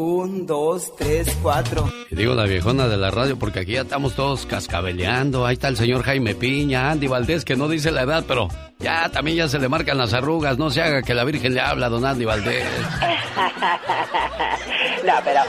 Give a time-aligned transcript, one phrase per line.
[0.00, 1.90] Un, dos, tres, cuatro.
[2.08, 5.44] Y digo la viejona de la radio porque aquí ya estamos todos cascabeleando.
[5.44, 8.46] Ahí está el señor Jaime Piña, Andy Valdés, que no dice la edad, pero
[8.78, 10.56] ya también ya se le marcan las arrugas.
[10.56, 12.62] No se haga que la Virgen le habla a don Andy Valdés.
[15.04, 15.40] no, pero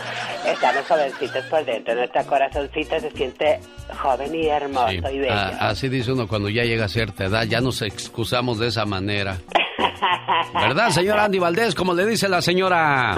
[0.47, 1.93] estamos jovencitos por dentro.
[1.93, 3.59] Nuestra corazoncita se siente
[4.01, 5.35] joven y hermoso y bello.
[5.59, 7.43] así dice uno cuando ya llega a cierta edad.
[7.43, 9.37] Ya nos excusamos de esa manera.
[10.55, 11.75] ¿Verdad, señor Andy Valdés?
[11.75, 13.15] Como le dice la señora.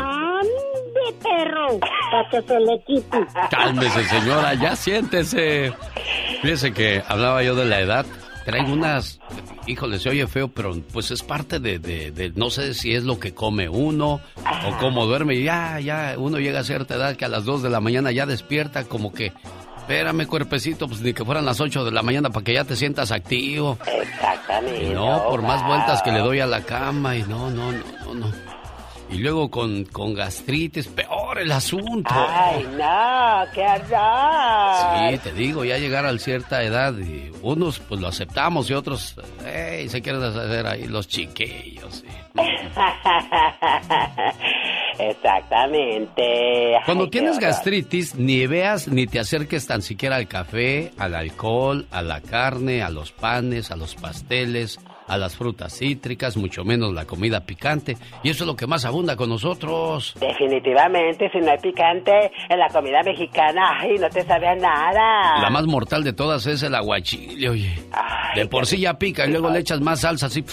[1.12, 1.80] ¡Ande, perro!
[1.80, 3.28] Para que se le quite.
[3.50, 5.74] Cálmese, señora, ya siéntese.
[6.42, 8.06] Fíjese que hablaba yo de la edad.
[8.46, 9.20] Traigo unas.
[9.68, 13.20] Híjole, se oye feo, pero pues es parte de, de, No sé si es lo
[13.20, 14.20] que come uno
[14.65, 15.42] o cómo duerme.
[15.42, 18.25] Ya, ya, uno llega a cierta edad que a las 2 de la mañana ya
[18.25, 19.32] despierta como que
[19.78, 22.75] espérame, cuerpecito, pues ni que fueran las 8 de la mañana para que ya te
[22.75, 23.78] sientas activo.
[23.86, 24.86] Exactamente.
[24.86, 27.84] Y no, por más vueltas que le doy a la cama y no, no, no,
[28.06, 28.50] no, no.
[29.11, 32.09] Y luego con, con gastritis, peor el asunto.
[32.14, 35.12] Ay, no, qué horror.
[35.12, 39.16] Sí, te digo, ya llegar a cierta edad y unos pues lo aceptamos y otros,
[39.45, 42.04] hey, se quieren hacer ahí los chiquillos.
[45.00, 46.73] Exactamente.
[46.86, 52.02] Cuando tienes gastritis, ni veas ni te acerques tan siquiera al café, al alcohol, a
[52.02, 54.80] la carne, a los panes, a los pasteles,
[55.12, 57.98] a las frutas cítricas, mucho menos la comida picante.
[58.23, 60.16] Y eso es lo que más abunda con nosotros.
[60.20, 65.42] Definitivamente, si no hay picante en la comida mexicana, ay, no te sabe a nada.
[65.42, 67.73] La más mortal de todas es el aguachile, oye.
[68.36, 70.45] de por sí ya pica y luego le echas más salsa así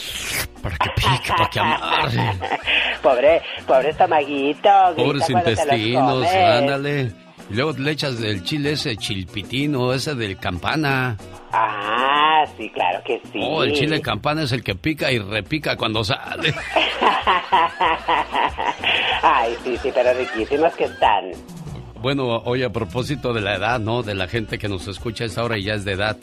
[0.60, 2.38] para que pique, para que amarre.
[3.02, 4.70] pobre, pobre estomaguito.
[4.96, 7.27] Pobres intestinos, ándale.
[7.50, 11.16] Y luego le echas del chile ese chilpitino, ese del campana.
[11.50, 13.40] Ah, sí, claro que sí.
[13.42, 16.54] Oh, el chile campana es el que pica y repica cuando sale.
[19.22, 21.32] Ay, sí, sí, pero riquísimos que están.
[22.00, 24.02] Bueno, oye, a propósito de la edad, ¿no?
[24.02, 26.16] De la gente que nos escucha a esta hora y ya es de edad.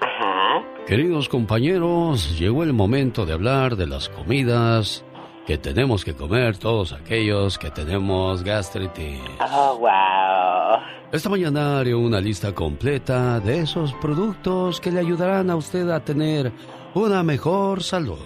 [0.00, 0.64] Ajá.
[0.86, 5.04] Queridos compañeros, llegó el momento de hablar de las comidas
[5.46, 9.20] que tenemos que comer todos aquellos que tenemos gastritis.
[9.40, 10.80] Oh, wow.
[11.12, 16.00] Esta mañana haré una lista completa de esos productos que le ayudarán a usted a
[16.00, 16.52] tener
[16.94, 18.18] una mejor salud.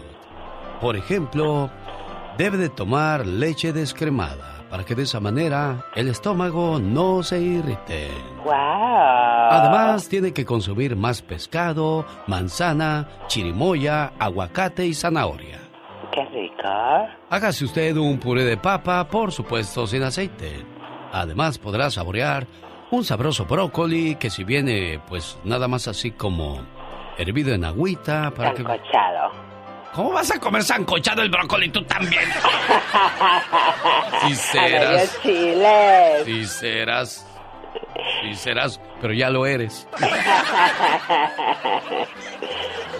[0.81, 1.71] Por ejemplo,
[2.37, 8.11] debe de tomar leche descremada para que de esa manera el estómago no se irrite.
[8.45, 8.53] Wow.
[8.53, 15.64] Además, tiene que consumir más pescado, manzana, chirimoya, aguacate y zanahoria.
[16.15, 16.69] ¡Qué rico!
[17.29, 20.65] Hágase usted un puré de papa, por supuesto sin aceite.
[21.13, 22.47] Además podrá saborear
[22.93, 26.61] un sabroso brócoli que si viene pues nada más así como
[27.19, 29.33] hervido en agüita para sancochado.
[29.93, 32.23] ¿Cómo vas a comer sancochado el brócoli tú también?
[34.27, 35.19] si serás.
[36.25, 37.27] Si serás.
[38.23, 39.87] Si serás, pero ya lo eres.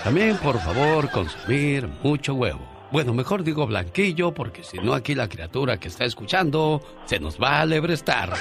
[0.05, 2.74] También, por favor, consumir mucho huevo.
[2.95, 7.43] Bueno, mejor digo blanquillo porque si no aquí la criatura que está escuchando se nos
[7.43, 8.33] va a lebrestar.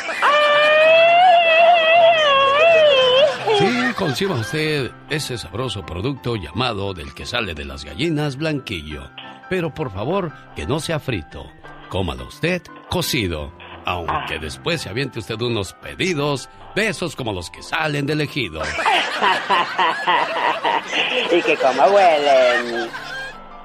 [3.57, 9.09] Sí, conciba usted ese sabroso producto llamado del que sale de las gallinas blanquillo.
[9.49, 11.47] Pero por favor, que no sea frito.
[11.89, 13.51] Cómalo usted cocido.
[13.85, 18.61] Aunque después se aviente usted unos pedidos besos como los que salen del ejido.
[21.31, 22.91] y que como huelen.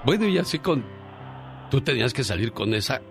[0.09, 0.83] Bueno, y así con...
[1.71, 3.03] Tú tenías que salir con esa...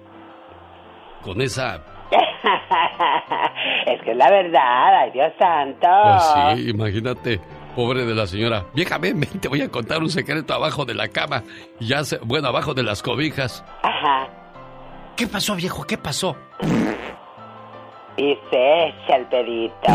[1.21, 1.75] Con esa...
[3.85, 5.87] es que es la verdad, ay Dios santo.
[5.87, 7.39] Pues sí, imagínate,
[7.75, 8.65] pobre de la señora.
[8.73, 11.43] Vieja, ven, ven, te voy a contar un secreto abajo de la cama.
[11.79, 12.17] Ya se...
[12.17, 13.63] Bueno, abajo de las cobijas.
[13.83, 14.27] Ajá.
[15.15, 15.83] ¿Qué pasó, viejo?
[15.83, 16.35] ¿Qué pasó?
[18.17, 19.87] Y se echa el pedito.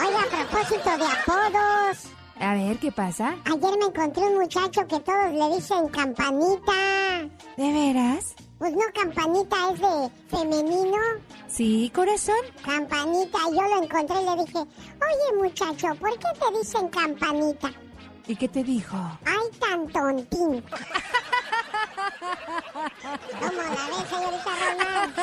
[0.00, 1.98] Oye, a propósito de apodos.
[2.40, 3.36] A ver, ¿qué pasa?
[3.44, 6.72] Ayer me encontré un muchacho que todos le dicen campanita.
[7.56, 8.34] ¿De veras?
[8.58, 10.96] Pues no, campanita es de femenino.
[11.48, 12.36] Sí, corazón.
[12.64, 17.72] Campanita, yo lo encontré y le dije, oye muchacho, ¿por qué te dicen campanita?
[18.26, 18.96] ¿Y qué te dijo?
[19.24, 20.62] Ay, tan tontín.
[23.40, 25.14] ¿Cómo la ves, señorita Román?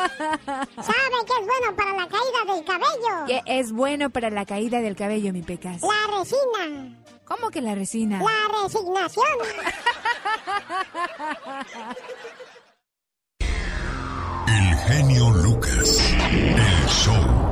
[0.75, 3.25] ¿Sabe qué es bueno para la caída del cabello?
[3.27, 5.81] ¿Qué es bueno para la caída del cabello, mi Pecas?
[5.81, 6.99] La resina.
[7.25, 8.19] ¿Cómo que la resina?
[8.19, 9.25] La resignación.
[14.47, 16.13] El genio Lucas.
[16.19, 17.42] El show.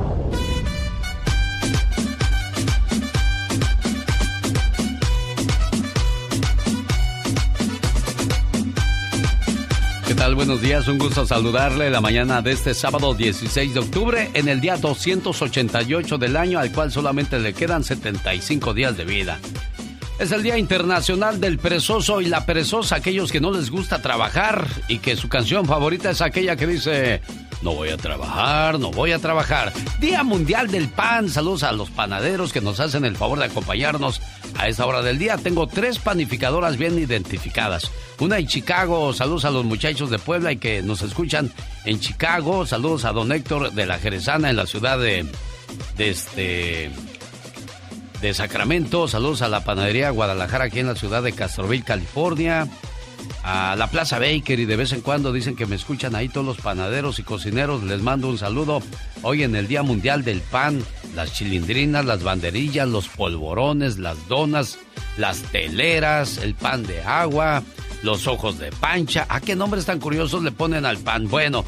[10.52, 14.60] Buenos días, un gusto saludarle la mañana de este sábado 16 de octubre en el
[14.60, 19.38] día 288 del año al cual solamente le quedan 75 días de vida.
[20.18, 24.68] Es el Día Internacional del Perezoso y la Perezosa, aquellos que no les gusta trabajar
[24.88, 27.22] y que su canción favorita es aquella que dice,
[27.62, 29.72] no voy a trabajar, no voy a trabajar.
[30.00, 34.20] Día Mundial del Pan, saludos a los panaderos que nos hacen el favor de acompañarnos
[34.58, 35.36] a esta hora del día.
[35.38, 37.90] Tengo tres panificadoras bien identificadas.
[38.18, 41.52] Una en Chicago, saludos a los muchachos de Puebla y que nos escuchan
[41.84, 42.66] en Chicago.
[42.66, 45.26] Saludos a don Héctor de la Jerezana en la ciudad de,
[45.98, 46.90] este
[48.20, 49.08] de Sacramento.
[49.08, 52.68] Saludos a la panadería Guadalajara aquí en la ciudad de Castroville, California.
[53.44, 56.46] A la Plaza Baker y de vez en cuando dicen que me escuchan ahí todos
[56.46, 57.82] los panaderos y cocineros.
[57.82, 58.82] Les mando un saludo
[59.22, 60.82] hoy en el Día Mundial del Pan.
[61.14, 64.78] Las chilindrinas, las banderillas, los polvorones, las donas,
[65.16, 67.62] las teleras, el pan de agua,
[68.02, 69.26] los ojos de pancha.
[69.28, 71.28] ¿A qué nombres tan curiosos le ponen al pan?
[71.28, 71.64] Bueno,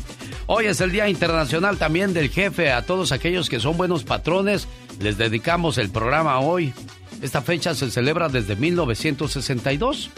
[0.47, 2.73] hoy es el Día Internacional también del Jefe.
[2.73, 4.69] A todos aquellos que son buenos patrones,
[5.01, 6.73] les dedicamos el programa hoy.
[7.23, 10.11] Esta fecha se celebra desde 1962.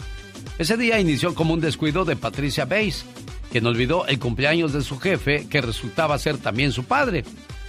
[0.57, 3.05] Ese día inició como un descuido de Patricia Bates,
[3.51, 7.23] quien olvidó el cumpleaños de su jefe, que resultaba ser también su padre.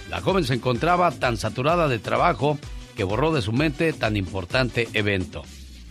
[0.09, 2.57] La joven se encontraba tan saturada de trabajo
[2.97, 5.43] que borró de su mente tan importante evento.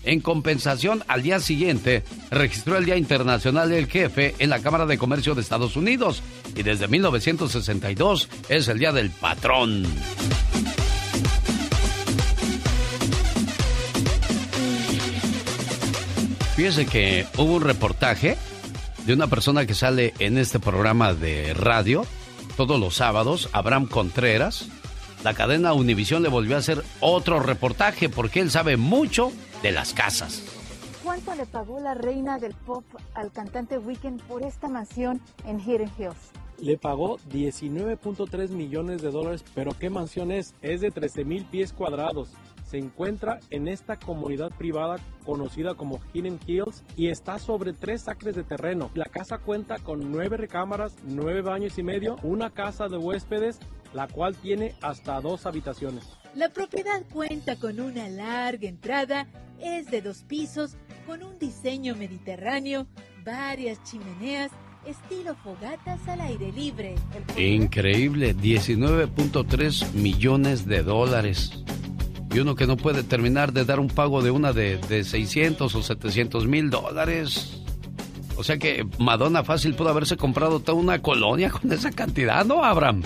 [0.03, 4.99] En compensación, al día siguiente, registró el Día Internacional del Jefe en la Cámara de
[4.99, 6.23] Comercio de Estados Unidos
[6.57, 9.87] y desde 1962 es el Día del Patrón.
[16.59, 18.37] Fíjese que hubo un reportaje
[19.07, 22.05] de una persona que sale en este programa de radio
[22.57, 24.69] todos los sábados, Abraham Contreras.
[25.23, 29.31] La cadena Univisión le volvió a hacer otro reportaje porque él sabe mucho
[29.63, 30.43] de las casas.
[31.05, 32.85] ¿Cuánto le pagó la reina del pop
[33.15, 36.17] al cantante Weekend por esta mansión en Hidden Hills?
[36.61, 40.55] Le pagó 19.3 millones de dólares, pero ¿qué mansión es?
[40.61, 42.31] Es de 13 mil pies cuadrados.
[42.69, 48.35] Se encuentra en esta comunidad privada conocida como Hidden Hills y está sobre tres acres
[48.35, 48.91] de terreno.
[48.93, 53.59] La casa cuenta con nueve recámaras, nueve baños y medio, una casa de huéspedes,
[53.95, 56.05] la cual tiene hasta dos habitaciones.
[56.35, 59.27] La propiedad cuenta con una larga entrada,
[59.59, 62.87] es de dos pisos, con un diseño mediterráneo,
[63.25, 64.51] varias chimeneas,
[64.85, 66.97] estilo fogatas al aire libre.
[67.39, 71.65] Increíble, 19.3 millones de dólares.
[72.33, 75.75] Y uno que no puede terminar de dar un pago de una de, de 600
[75.75, 77.63] o 700 mil dólares.
[78.37, 82.63] O sea que Madonna fácil pudo haberse comprado toda una colonia con esa cantidad, ¿no,
[82.63, 83.03] Abraham?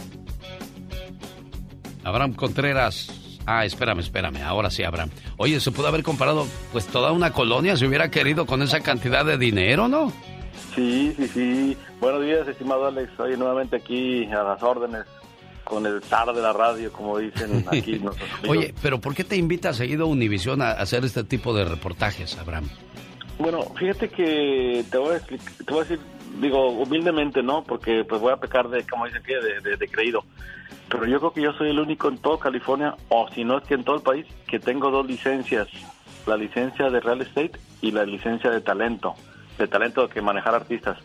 [2.05, 3.41] Abraham Contreras.
[3.47, 4.43] Ah, espérame, espérame.
[4.43, 5.11] Ahora sí, Abraham.
[5.37, 9.25] Oye, se pudo haber comprado pues toda una colonia si hubiera querido con esa cantidad
[9.25, 10.13] de dinero, ¿no?
[10.75, 11.77] Sí, sí, sí.
[12.01, 13.19] Buenos días, estimado Alex.
[13.19, 15.07] Oye, nuevamente aquí a las órdenes
[15.65, 18.29] con el zar de la radio, como dicen aquí nuestros.
[18.49, 22.69] Oye, pero ¿por qué te invita seguido Univisión a hacer este tipo de reportajes, Abraham?
[23.39, 26.01] Bueno, fíjate que te voy a, explicar, te voy a decir,
[26.41, 27.65] digo, humildemente, ¿no?
[27.65, 30.25] Porque pues voy a pecar de, como dicen aquí, de, de, de creído.
[30.89, 33.65] Pero yo creo que yo soy el único en todo California, o si no es
[33.65, 35.69] que en todo el país, que tengo dos licencias.
[36.27, 39.15] La licencia de real estate y la licencia de talento,
[39.59, 40.99] de talento que manejar artistas.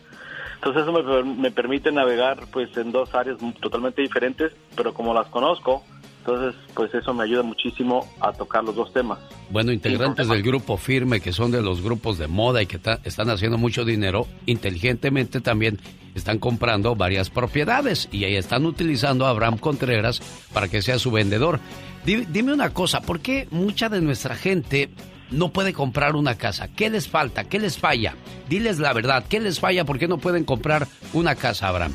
[0.58, 5.28] Entonces eso me, me permite navegar pues en dos áreas totalmente diferentes, pero como las
[5.28, 5.84] conozco,
[6.28, 9.18] entonces, pues eso me ayuda muchísimo a tocar los dos temas.
[9.48, 13.30] Bueno, integrantes del grupo Firme, que son de los grupos de moda y que están
[13.30, 15.78] haciendo mucho dinero, inteligentemente también
[16.14, 20.20] están comprando varias propiedades y ahí están utilizando a Abraham Contreras
[20.52, 21.60] para que sea su vendedor.
[22.04, 24.90] Dime una cosa, ¿por qué mucha de nuestra gente
[25.30, 26.68] no puede comprar una casa?
[26.68, 27.44] ¿Qué les falta?
[27.44, 28.14] ¿Qué les falla?
[28.48, 29.84] Diles la verdad, ¿qué les falla?
[29.84, 31.92] ¿Por qué no pueden comprar una casa, Abraham?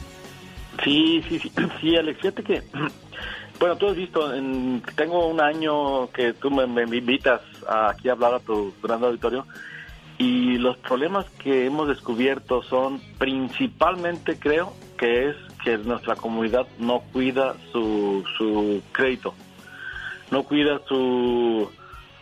[0.84, 2.64] Sí, sí, sí, sí, Alex, fíjate que
[3.60, 8.36] bueno, tú has visto, en, tengo un año que tú me, invitas aquí a hablar
[8.36, 9.46] a tu gran auditorio
[10.18, 17.02] y los problemas que hemos descubierto son principalmente, creo, que es que nuestra comunidad no
[17.12, 19.34] cuida su, su crédito,
[20.30, 21.70] no cuida su,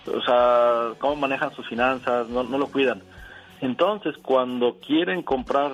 [0.08, 3.02] o sea, cómo manejan sus finanzas, no, no lo cuidan.
[3.62, 5.74] Entonces, cuando quieren comprar,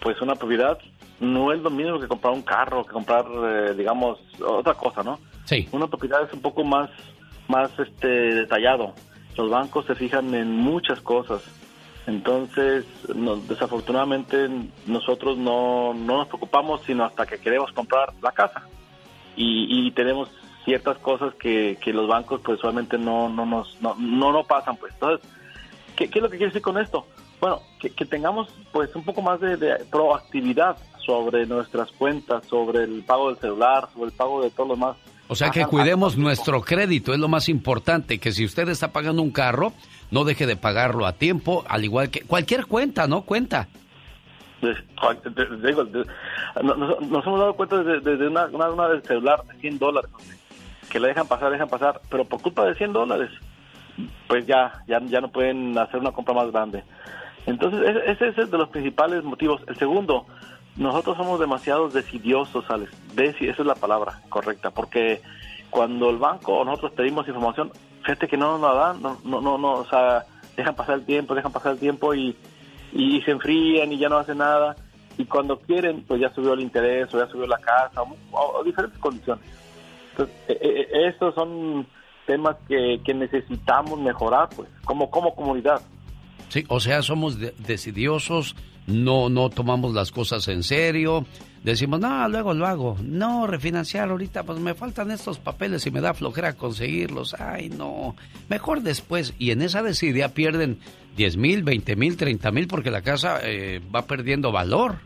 [0.00, 0.78] pues una propiedad,
[1.20, 5.18] no es lo mismo que comprar un carro, que comprar, eh, digamos, otra cosa, ¿no?
[5.44, 5.68] Sí.
[5.72, 6.90] Una propiedad es un poco más,
[7.48, 8.94] más este, detallado.
[9.36, 11.42] Los bancos se fijan en muchas cosas.
[12.06, 12.84] Entonces,
[13.48, 14.48] desafortunadamente,
[14.86, 18.62] nosotros no, no nos preocupamos sino hasta que queremos comprar la casa.
[19.36, 20.30] Y, y tenemos
[20.66, 24.76] ciertas cosas que, que los bancos, pues, usualmente no, no nos no, no, no pasan,
[24.76, 24.92] pues.
[24.92, 25.26] Entonces,
[25.96, 27.06] ¿qué, ¿qué es lo que quiere decir con esto?
[27.40, 32.84] Bueno, que, que tengamos, pues, un poco más de, de proactividad sobre nuestras cuentas, sobre
[32.84, 34.96] el pago del celular, sobre el pago de todo lo demás.
[35.28, 39.22] O sea que cuidemos nuestro crédito, es lo más importante, que si usted está pagando
[39.22, 39.72] un carro,
[40.10, 43.22] no deje de pagarlo a tiempo, al igual que cualquier cuenta, ¿no?
[43.22, 43.68] Cuenta.
[44.60, 44.76] Pues,
[46.62, 50.10] nos, hemos dado cuenta desde, una, una, del celular de 100 dólares,
[50.90, 53.30] que le dejan pasar, dejan pasar, pero por culpa de 100 dólares,
[54.28, 56.84] pues ya, ya, ya no pueden hacer una compra más grande.
[57.46, 59.62] Entonces, ese, es de los principales motivos.
[59.68, 60.26] El segundo,
[60.76, 62.92] nosotros somos demasiados decidiosos, Alex.
[63.14, 65.22] Deci esa es la palabra correcta, porque
[65.70, 67.70] cuando el banco o nosotros pedimos información,
[68.04, 70.24] gente que no nos la dan, no, no, no, no, o sea,
[70.56, 72.36] dejan pasar el tiempo, dejan pasar el tiempo y,
[72.92, 74.76] y se enfrían y ya no hacen nada.
[75.18, 78.02] Y cuando quieren, pues ya subió el interés o ya subió la casa
[78.32, 79.44] o, diferentes condiciones.
[80.16, 81.86] Entonces, e, e, e, estos son
[82.26, 85.80] temas que, que necesitamos mejorar, pues, como, como comunidad.
[86.48, 88.56] Sí, o sea, somos decidiosos,
[88.86, 91.26] no, no tomamos las cosas en serio,
[91.62, 96.00] decimos, no, luego lo hago, no, refinanciar ahorita, pues me faltan estos papeles y me
[96.00, 98.14] da flojera conseguirlos, ay, no,
[98.48, 100.78] mejor después, y en esa desidia pierden
[101.16, 104.96] 10 mil, 20 mil, 30 mil, porque la casa eh, va perdiendo valor.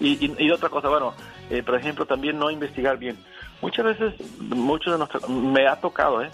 [0.00, 1.12] Y, y, otra cosa, bueno,
[1.50, 3.16] eh, por ejemplo, también no investigar bien.
[3.60, 6.30] Muchas veces, muchos de nosotros, me ha tocado, ¿eh?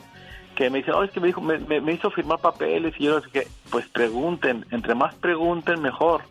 [0.54, 3.20] que me dicen, oh, es que me, dijo, me, me, hizo firmar papeles y yo
[3.22, 6.22] que, pues pregunten, entre más pregunten, mejor.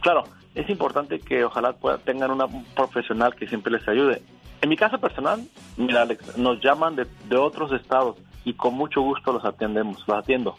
[0.00, 0.24] Claro,
[0.54, 4.22] es importante que ojalá pueda, tengan una, un profesional que siempre les ayude.
[4.62, 5.42] En mi caso personal,
[5.76, 10.18] mira Alex, nos llaman de, de otros estados y con mucho gusto los atendemos, los
[10.18, 10.54] atiendo.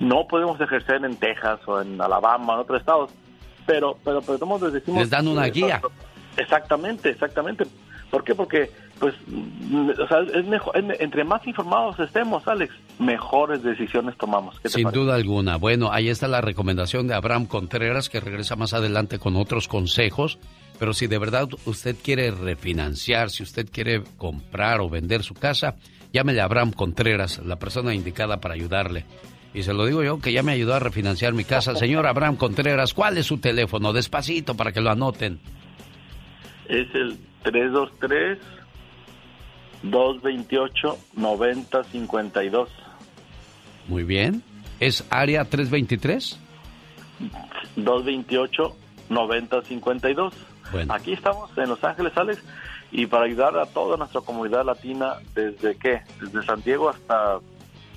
[0.00, 3.10] No podemos ejercer en Texas o en Alabama, en otros estados,
[3.64, 5.00] pero, pero, pero les decimos...
[5.00, 5.80] Les dan una guía.
[6.36, 7.64] Exactamente, exactamente.
[8.10, 8.34] ¿Por qué?
[8.34, 9.14] Porque pues,
[9.98, 14.60] o sea, es mejor, entre más informados estemos, Alex, mejores decisiones tomamos.
[14.64, 15.56] Sin duda alguna.
[15.56, 20.38] Bueno, ahí está la recomendación de Abraham Contreras, que regresa más adelante con otros consejos.
[20.78, 25.76] Pero si de verdad usted quiere refinanciar, si usted quiere comprar o vender su casa,
[26.12, 29.04] llámele a Abraham Contreras, la persona indicada para ayudarle.
[29.52, 31.76] Y se lo digo yo, que ya me ayudó a refinanciar mi casa.
[31.76, 33.92] Señor Abraham Contreras, ¿cuál es su teléfono?
[33.92, 35.38] Despacito para que lo anoten.
[36.68, 38.38] Es el 323
[39.84, 42.68] 228-9052.
[43.88, 44.42] Muy bien.
[44.80, 46.38] ¿Es área 323?
[47.76, 50.32] 228-9052.
[50.72, 50.94] Bueno.
[50.94, 52.42] Aquí estamos en Los Ángeles, Alex,
[52.90, 56.00] y para ayudar a toda nuestra comunidad latina, ¿desde qué?
[56.20, 57.38] Desde San Diego hasta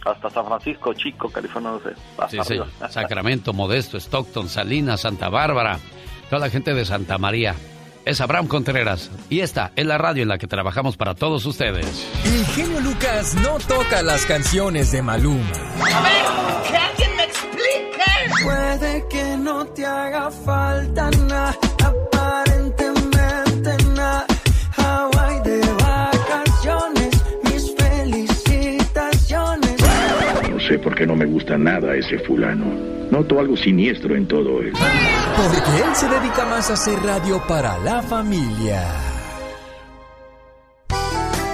[0.06, 1.90] hasta San Francisco, Chico, California, no sé.
[2.30, 2.60] sí, sí.
[2.90, 5.80] Sacramento, Modesto, Stockton, Salinas, Santa Bárbara,
[6.30, 7.56] toda la gente de Santa María
[8.08, 12.08] es Abraham Contreras y esta es la radio en la que trabajamos para todos ustedes.
[12.24, 15.52] El genio Lucas no toca las canciones de Maluma.
[15.82, 18.44] A ver, que alguien me explique.
[18.44, 21.58] Puede que no te haga falta nada,
[30.78, 32.66] sé por qué no me gusta nada ese fulano.
[33.10, 34.80] Noto algo siniestro en todo esto.
[35.36, 38.84] Porque él se dedica más a hacer radio para la familia.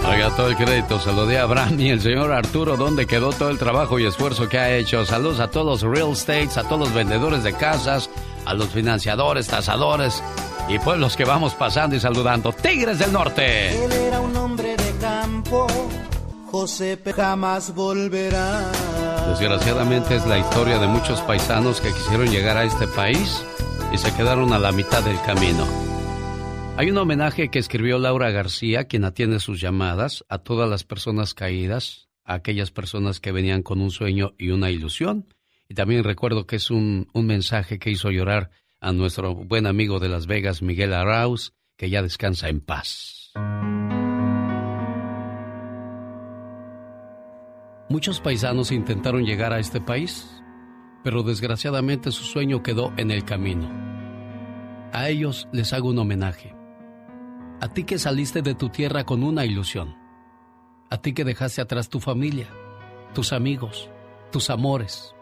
[0.06, 3.32] Oiga, todo el crédito se lo di a Abraham y el señor Arturo, ¿dónde quedó
[3.32, 5.06] todo el trabajo y esfuerzo que ha hecho?
[5.06, 8.10] Saludos a todos los real estates, a todos los vendedores de casas,
[8.46, 10.22] a los financiadores, tasadores
[10.68, 12.52] y pueblos que vamos pasando y saludando.
[12.52, 13.86] Tigres del Norte.
[13.86, 15.68] Él era un hombre de campo,
[16.54, 18.72] José jamás volverá.
[19.28, 23.44] Desgraciadamente es la historia de muchos paisanos que quisieron llegar a este país
[23.92, 25.66] y se quedaron a la mitad del camino.
[26.78, 31.34] Hay un homenaje que escribió Laura García, quien atiende sus llamadas, a todas las personas
[31.34, 35.34] caídas, a aquellas personas que venían con un sueño y una ilusión.
[35.68, 40.00] Y también recuerdo que es un, un mensaje que hizo llorar a nuestro buen amigo
[40.00, 43.34] de Las Vegas, Miguel Arauz, que ya descansa en paz.
[47.94, 50.42] Muchos paisanos intentaron llegar a este país,
[51.04, 53.70] pero desgraciadamente su sueño quedó en el camino.
[54.92, 56.56] A ellos les hago un homenaje.
[57.62, 59.96] A ti que saliste de tu tierra con una ilusión.
[60.90, 62.48] A ti que dejaste atrás tu familia,
[63.14, 63.92] tus amigos,
[64.32, 65.14] tus amores.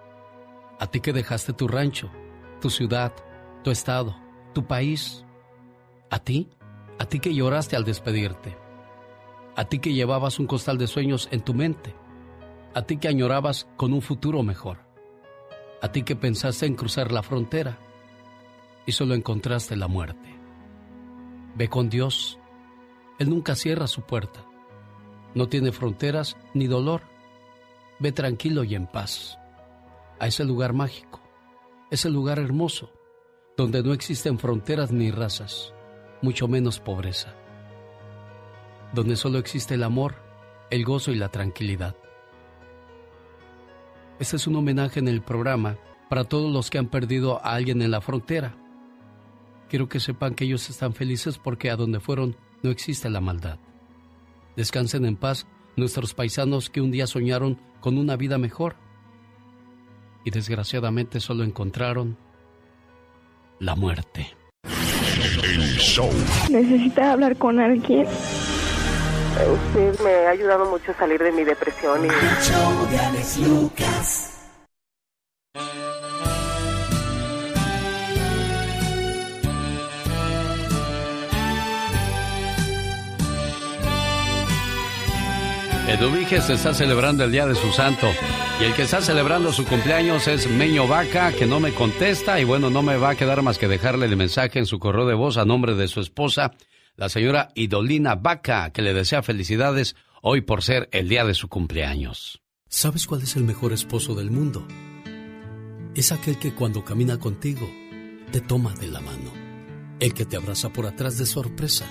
[0.79, 2.09] A ti que dejaste tu rancho,
[2.61, 3.11] tu ciudad,
[3.65, 4.15] tu estado,
[4.53, 5.25] tu país.
[6.09, 6.47] A ti,
[6.99, 8.55] a ti que lloraste al despedirte.
[9.57, 11.93] A ti que llevabas un costal de sueños en tu mente.
[12.73, 14.79] A ti que añorabas con un futuro mejor.
[15.81, 17.77] A ti que pensaste en cruzar la frontera
[18.85, 20.39] y solo encontraste la muerte.
[21.55, 22.39] Ve con Dios.
[23.19, 24.45] Él nunca cierra su puerta.
[25.35, 27.01] No tiene fronteras ni dolor.
[27.99, 29.37] Ve tranquilo y en paz
[30.21, 31.19] a ese lugar mágico,
[31.89, 32.91] ese lugar hermoso,
[33.57, 35.73] donde no existen fronteras ni razas,
[36.21, 37.33] mucho menos pobreza,
[38.93, 40.13] donde solo existe el amor,
[40.69, 41.95] el gozo y la tranquilidad.
[44.21, 47.81] Este es un homenaje en el programa para todos los que han perdido a alguien
[47.81, 48.53] en la frontera.
[49.67, 53.57] Quiero que sepan que ellos están felices porque a donde fueron no existe la maldad.
[54.55, 58.75] Descansen en paz nuestros paisanos que un día soñaron con una vida mejor
[60.23, 62.15] y desgraciadamente solo encontraron
[63.57, 64.27] la muerte.
[66.51, 68.05] Necesita hablar con alguien.
[69.31, 72.09] Usted me ha ayudado mucho a salir de mi depresión y...
[85.91, 88.07] Eduviges está celebrando el día de su santo.
[88.61, 92.45] Y el que está celebrando su cumpleaños es Meño Vaca, que no me contesta y
[92.45, 95.15] bueno, no me va a quedar más que dejarle el mensaje en su correo de
[95.15, 96.53] voz a nombre de su esposa,
[96.95, 101.47] la señora Idolina Vaca, que le desea felicidades hoy por ser el día de su
[101.47, 102.41] cumpleaños.
[102.67, 104.67] ¿Sabes cuál es el mejor esposo del mundo?
[105.95, 107.69] Es aquel que cuando camina contigo
[108.31, 109.31] te toma de la mano,
[109.99, 111.85] el que te abraza por atrás de sorpresa,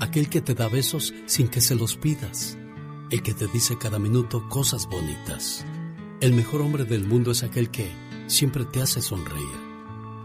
[0.00, 2.56] aquel que te da besos sin que se los pidas
[3.10, 5.64] el que te dice cada minuto cosas bonitas.
[6.20, 7.90] El mejor hombre del mundo es aquel que
[8.26, 9.46] siempre te hace sonreír,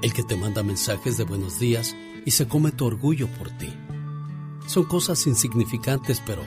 [0.02, 3.70] el que te manda mensajes de buenos días y se come tu orgullo por ti.
[4.72, 6.44] Son cosas insignificantes, pero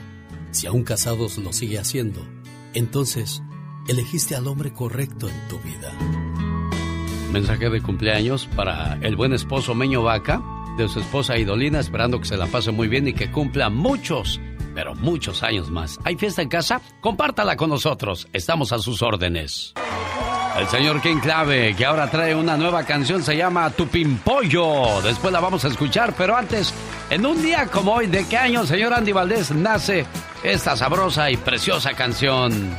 [0.49, 2.25] si aún casados lo sigue haciendo,
[2.73, 3.43] entonces
[3.87, 5.93] elegiste al hombre correcto en tu vida.
[7.31, 10.41] Mensaje de cumpleaños para el buen esposo Meño Vaca,
[10.75, 14.41] de su esposa Idolina, esperando que se la pase muy bien y que cumpla muchos
[14.73, 15.99] pero muchos años más.
[16.03, 16.81] ¿Hay fiesta en casa?
[17.01, 18.27] Compártala con nosotros.
[18.33, 19.73] Estamos a sus órdenes.
[20.57, 25.01] El señor King Clave, que ahora trae una nueva canción, se llama Tu Pimpollo.
[25.01, 26.73] Después la vamos a escuchar, pero antes,
[27.09, 30.05] en un día como hoy, ¿de qué año, señor Andy Valdés, nace
[30.43, 32.75] esta sabrosa y preciosa canción?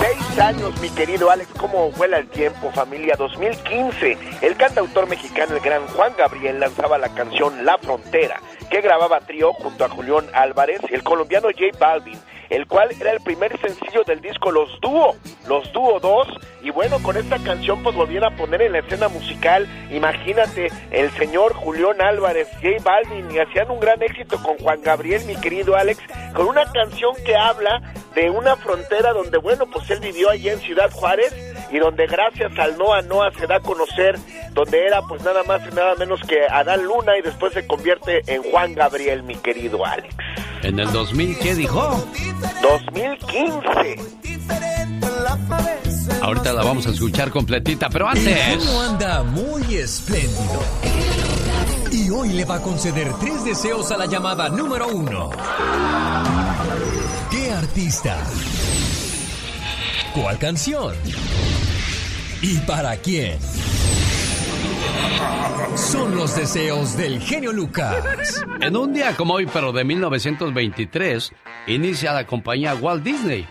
[0.00, 3.14] Seis años, mi querido Alex, cómo vuela el tiempo, familia.
[3.16, 9.20] 2015, el cantautor mexicano, el gran Juan Gabriel, lanzaba la canción La Frontera que grababa
[9.20, 12.18] trío junto a Julián Álvarez y el colombiano J Balvin,
[12.50, 15.16] el cual era el primer sencillo del disco Los Dúo,
[15.48, 16.28] Los Dúo 2,
[16.62, 21.10] y bueno, con esta canción pues volvieron a poner en la escena musical, imagínate, el
[21.12, 25.76] señor Julián Álvarez, J Balvin, y hacían un gran éxito con Juan Gabriel, mi querido
[25.76, 26.00] Alex,
[26.34, 27.82] con una canción que habla
[28.14, 31.34] de una frontera donde, bueno, pues él vivió allí en Ciudad Juárez,
[31.70, 34.16] y donde gracias al Noa Noa se da a conocer,
[34.56, 38.22] donde era pues nada más y nada menos que Adán Luna y después se convierte
[38.26, 40.14] en Juan Gabriel, mi querido Alex.
[40.62, 42.04] ¿En el 2000 qué dijo?
[42.62, 43.96] 2015.
[46.22, 48.66] Ahorita la vamos a escuchar completita, pero antes...
[48.88, 50.62] anda muy espléndido.
[51.92, 55.30] Y hoy le va a conceder tres deseos a la llamada número uno.
[57.30, 58.16] ¿Qué artista?
[60.14, 60.94] ¿Cuál canción?
[62.40, 63.38] ¿Y para quién?
[65.76, 68.42] Son los deseos del genio Lucas.
[68.60, 71.32] En un día como hoy, pero de 1923,
[71.66, 73.46] inicia la compañía Walt Disney.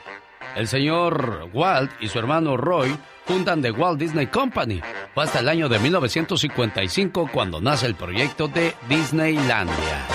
[0.55, 4.81] El señor Walt y su hermano Roy fundan The Walt Disney Company.
[5.13, 10.07] Fue hasta el año de 1955 cuando nace el proyecto de Disneylandia.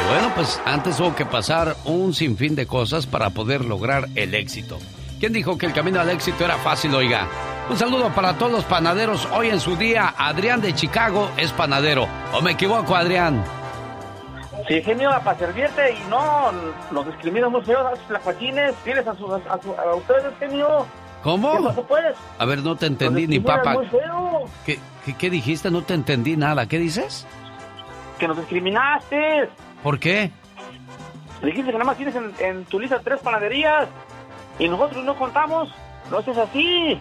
[0.00, 4.34] Y bueno, pues antes hubo que pasar un sinfín de cosas para poder lograr el
[4.34, 4.78] éxito.
[5.18, 7.28] ¿Quién dijo que el camino al éxito era fácil, oiga?
[7.70, 9.28] Un saludo para todos los panaderos.
[9.32, 12.08] Hoy en su día, Adrián de Chicago es panadero.
[12.34, 13.44] ¿O me equivoco, Adrián?
[14.66, 16.50] Sí, genio, para servirte y no
[16.90, 18.74] nos discriminan muy feos a los plapachines.
[18.84, 20.84] Tienes a, sus, a, su- a ustedes, genio.
[21.22, 21.56] ¿Cómo?
[21.56, 22.16] ¿Qué pasó, pues?
[22.38, 23.74] A ver, no te entendí ni papa.
[23.74, 24.44] muy feo.
[24.66, 25.70] ¿Qué, qué, qué dijiste?
[25.70, 26.66] No te entendí nada.
[26.66, 27.26] ¿Qué dices?
[28.18, 29.48] Que nos discriminaste.
[29.82, 30.30] ¿Por qué?
[31.42, 33.88] Dijiste que nada más tienes en, en tu lista tres panaderías
[34.58, 35.68] y nosotros no contamos.
[36.10, 37.00] No es así.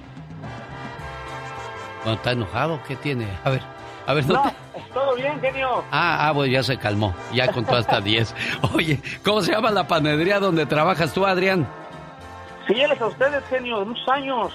[2.04, 2.80] Bueno, ¿Está enojado?
[2.88, 3.28] ¿Qué tiene?
[3.44, 3.62] A ver,
[4.08, 5.84] a ver, no, No, te- todo bien, genio.
[5.92, 7.14] Ah, ah, bueno, ya se calmó.
[7.34, 8.34] Ya contó hasta 10.
[8.74, 11.68] Oye, ¿cómo se llama la panadería donde trabajas tú, Adrián?
[12.68, 14.54] Fieles a ustedes, genio, de muchos años.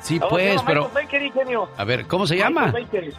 [0.00, 0.90] Sí, pues, llama pero...
[0.92, 1.68] Bakery, genio.
[1.76, 2.66] A ver, ¿cómo se llama?
[2.66, 3.14] Michael's Bakery.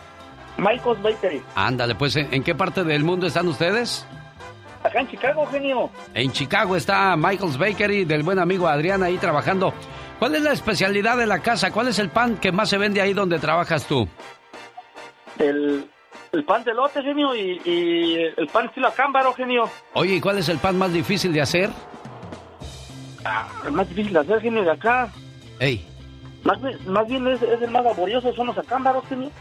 [0.58, 1.42] Michael's Bakery.
[1.56, 4.06] Ándale, pues, ¿en, en qué parte del mundo están ustedes?
[4.86, 5.90] Acá en Chicago, genio.
[6.14, 9.74] En Chicago está Michael's Bakery del buen amigo Adrián ahí trabajando.
[10.20, 11.72] ¿Cuál es la especialidad de la casa?
[11.72, 14.08] ¿Cuál es el pan que más se vende ahí donde trabajas tú?
[15.40, 15.90] El,
[16.32, 19.70] el pan de lote, genio, y, y el pan estilo acámbaro, genio.
[19.94, 21.70] Oye, ¿y cuál es el pan más difícil de hacer?
[23.26, 25.10] Ah, el más difícil de hacer, genio, de acá.
[25.60, 25.86] Ey,
[26.44, 29.32] Más, bien- más bien es, es el más laborioso, son los acámbaros, genio.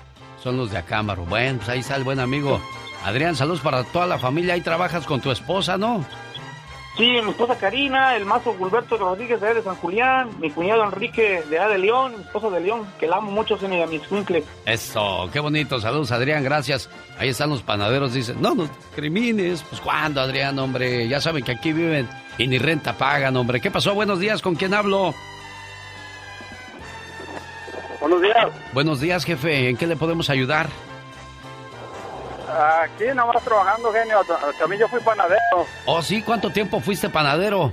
[0.42, 1.24] son los de Acámbaro.
[1.26, 2.60] Bueno, pues ahí está el buen amigo.
[3.04, 4.54] Adrián, saludos para toda la familia.
[4.54, 6.04] Ahí trabajas con tu esposa, ¿no?
[6.96, 11.42] Sí, mi esposa Karina, el mazo Gilberto Rodríguez de, de San Julián, mi cuñado Enrique
[11.50, 13.96] de allá de León, mi esposa de León, que la amo mucho, y a mi
[13.96, 14.44] escuincle.
[14.64, 15.80] Eso, qué bonito.
[15.80, 16.88] Saludos, Adrián, gracias.
[17.18, 19.62] Ahí están los panaderos, dicen, no, no crimines.
[19.64, 21.08] Pues cuándo, Adrián, hombre.
[21.08, 23.60] Ya saben que aquí viven y ni renta pagan, hombre.
[23.60, 23.92] ¿Qué pasó?
[23.92, 25.12] Buenos días, ¿con quién hablo?
[28.00, 28.48] Buenos días.
[28.72, 29.68] Buenos días, jefe.
[29.68, 30.68] ¿En qué le podemos ayudar?
[32.56, 34.20] Aquí nomás trabajando, genio.
[34.58, 35.66] También yo fui panadero.
[35.86, 37.70] Oh, sí, ¿cuánto tiempo fuiste panadero?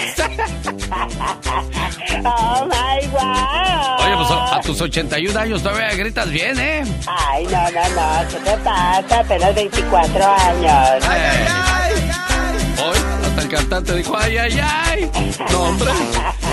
[2.24, 3.96] Oh my wow.
[3.98, 6.84] Oye, pues a tus 81 años todavía gritas bien, ¿eh?
[7.06, 9.20] Ay, no, no, no, ¿qué te pasa?
[9.20, 11.04] Apenas 24 años.
[12.84, 15.10] Hoy hasta el cantante dijo, ¡ay, ay, ay!
[15.50, 15.90] No, hombre,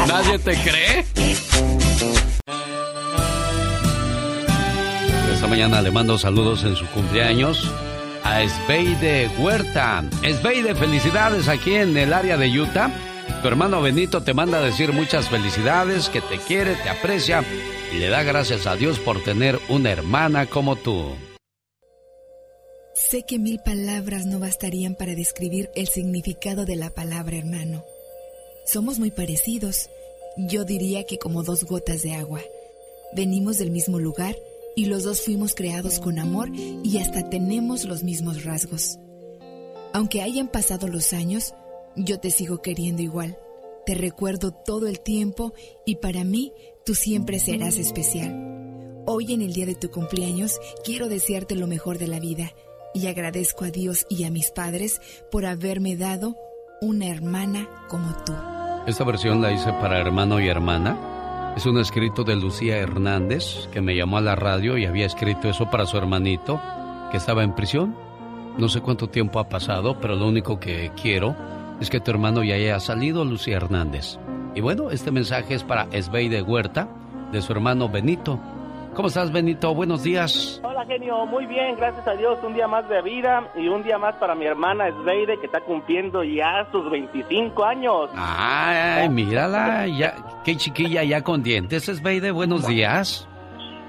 [0.09, 1.05] nadie te cree.
[5.33, 7.71] Esta mañana le mando saludos en su cumpleaños
[8.23, 10.03] a Esbeide Huerta.
[10.23, 12.91] Esbeide, felicidades aquí en el área de Utah.
[13.41, 17.43] Tu hermano Benito te manda a decir muchas felicidades, que te quiere, te aprecia
[17.93, 21.15] y le da gracias a Dios por tener una hermana como tú.
[22.95, 27.85] Sé que mil palabras no bastarían para describir el significado de la palabra hermano.
[28.65, 29.89] Somos muy parecidos.
[30.47, 32.39] Yo diría que como dos gotas de agua.
[33.13, 34.37] Venimos del mismo lugar
[34.73, 38.97] y los dos fuimos creados con amor y hasta tenemos los mismos rasgos.
[39.91, 41.53] Aunque hayan pasado los años,
[41.97, 43.37] yo te sigo queriendo igual.
[43.85, 45.53] Te recuerdo todo el tiempo
[45.85, 46.53] y para mí
[46.85, 49.03] tú siempre serás especial.
[49.07, 52.53] Hoy en el día de tu cumpleaños quiero desearte lo mejor de la vida
[52.93, 56.37] y agradezco a Dios y a mis padres por haberme dado
[56.79, 58.58] una hermana como tú.
[58.87, 61.53] Esta versión la hice para hermano y hermana.
[61.55, 65.49] Es un escrito de Lucía Hernández que me llamó a la radio y había escrito
[65.49, 66.59] eso para su hermanito
[67.11, 67.95] que estaba en prisión.
[68.57, 71.35] No sé cuánto tiempo ha pasado, pero lo único que quiero
[71.79, 74.17] es que tu hermano ya haya salido, Lucía Hernández.
[74.55, 76.87] Y bueno, este mensaje es para de Huerta,
[77.31, 78.39] de su hermano Benito.
[78.99, 79.73] ¿Cómo estás, Benito?
[79.73, 80.59] Buenos días.
[80.61, 81.25] Hola, genio.
[81.25, 82.37] Muy bien, gracias a Dios.
[82.43, 85.61] Un día más de vida y un día más para mi hermana Esbeide, que está
[85.61, 88.09] cumpliendo ya sus 25 años.
[88.13, 92.31] Ay, mírala, ya, qué chiquilla ya con dientes, Esbeide.
[92.31, 93.25] Buenos días.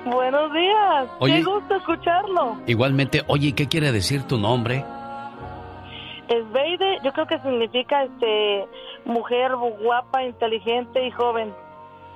[0.05, 1.09] Buenos días.
[1.27, 2.59] Qué gusto escucharlo.
[2.69, 4.85] Igualmente, oye, ¿qué quiere decir tu nombre?
[6.29, 8.65] Esbeide, yo creo que significa este
[9.05, 11.53] mujer guapa, inteligente y joven.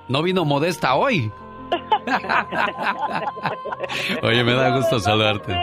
[0.06, 1.32] No vino modesta hoy.
[4.22, 5.54] Oye, me da gusto saludarte.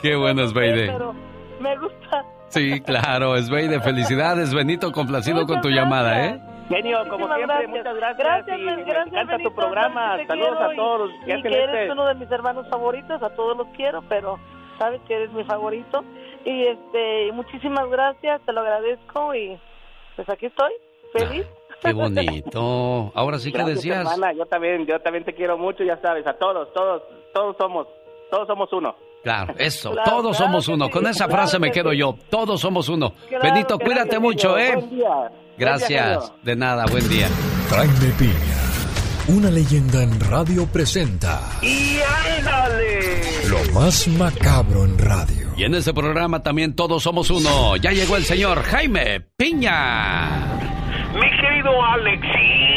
[0.00, 0.96] Qué bueno, Sveide.
[1.60, 2.24] me gusta.
[2.48, 3.80] Sí, claro, Sveide.
[3.80, 6.40] Felicidades, Benito, complacido con tu llamada, ¿eh?
[6.68, 8.18] Genio, como siempre, muchas gracias.
[8.18, 10.16] Gracias, y gracias, me encanta tu programa.
[10.26, 11.10] Saludos a todos.
[11.26, 14.38] Y que eres este uno de mis hermanos favoritos, a todos los quiero, pero
[14.78, 16.04] sabes que eres mi favorito.
[16.44, 19.58] Y este, muchísimas gracias, te lo agradezco y
[20.14, 20.72] pues aquí estoy,
[21.12, 21.44] feliz.
[21.82, 23.12] Qué bonito.
[23.14, 24.00] Ahora sí que decías.
[24.00, 27.86] Hermana, yo también, yo también te quiero mucho, ya sabes, a todos, todos, todos somos,
[28.30, 28.94] todos somos uno.
[29.22, 30.90] Claro, eso, todos somos uno.
[30.90, 33.12] Con esa frase me quedo yo, todos somos uno.
[33.42, 34.74] Benito, cuídate mucho, ¿eh?
[34.74, 35.30] Buen día.
[35.58, 37.28] Gracias, de nada, buen día.
[37.68, 41.40] Jaime Piña, una leyenda en radio presenta.
[41.62, 41.98] ¡Y
[42.38, 43.10] ándale!
[43.48, 45.48] Lo más macabro en radio.
[45.56, 47.76] Y en este programa también todos somos uno.
[47.76, 50.79] Ya llegó el señor Jaime Piña.
[51.14, 52.26] Mi querido Alex,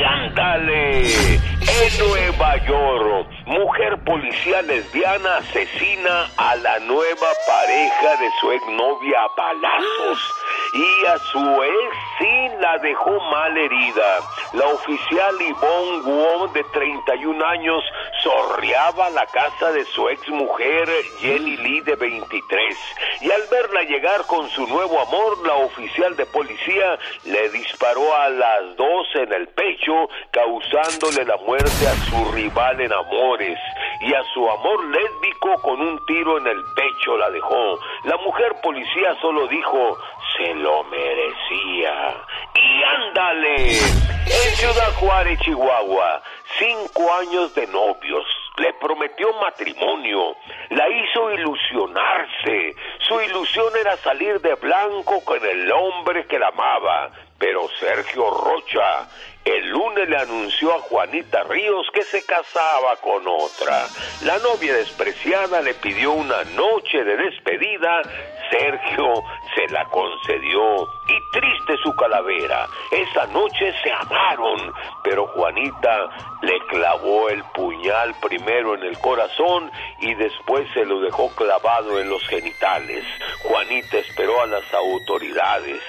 [0.07, 1.05] ándale.
[1.05, 9.27] En Nueva York, mujer policía lesbiana asesina a la nueva pareja de su exnovia a
[9.35, 10.42] balazos
[10.73, 14.19] y a su ex sí la dejó mal herida.
[14.53, 17.83] La oficial Yvonne Wong, de 31 años,
[18.23, 22.77] sorreaba la casa de su ex mujer Jenny Lee, de 23.
[23.21, 28.29] Y al verla llegar con su nuevo amor, la oficial de policía le disparó a
[28.29, 33.59] las dos en el pecho, causándole la muerte a su rival en amores.
[34.01, 37.79] Y a su amor lésbico con un tiro en el pecho la dejó.
[38.05, 39.97] La mujer policía solo dijo,
[40.37, 42.15] se lo merecía.
[42.55, 46.21] Y ándale, en Ciudad Juárez, Chihuahua,
[46.57, 48.25] cinco años de novios.
[48.57, 50.35] Le prometió matrimonio,
[50.69, 52.75] la hizo ilusionarse.
[52.99, 57.09] Su ilusión era salir de blanco con el hombre que la amaba.
[57.39, 59.09] Pero Sergio Rocha
[59.45, 63.87] el lunes le anunció a Juanita Ríos que se casaba con otra.
[64.23, 68.01] La novia despreciada le pidió una noche de despedida.
[68.49, 69.23] Sergio
[69.55, 72.67] se la concedió y triste su calavera.
[72.91, 76.09] Esa noche se amaron, pero Juanita
[76.41, 82.09] le clavó el puñal primero en el corazón y después se lo dejó clavado en
[82.09, 83.03] los genitales.
[83.43, 85.81] Juanita esperó a las autoridades.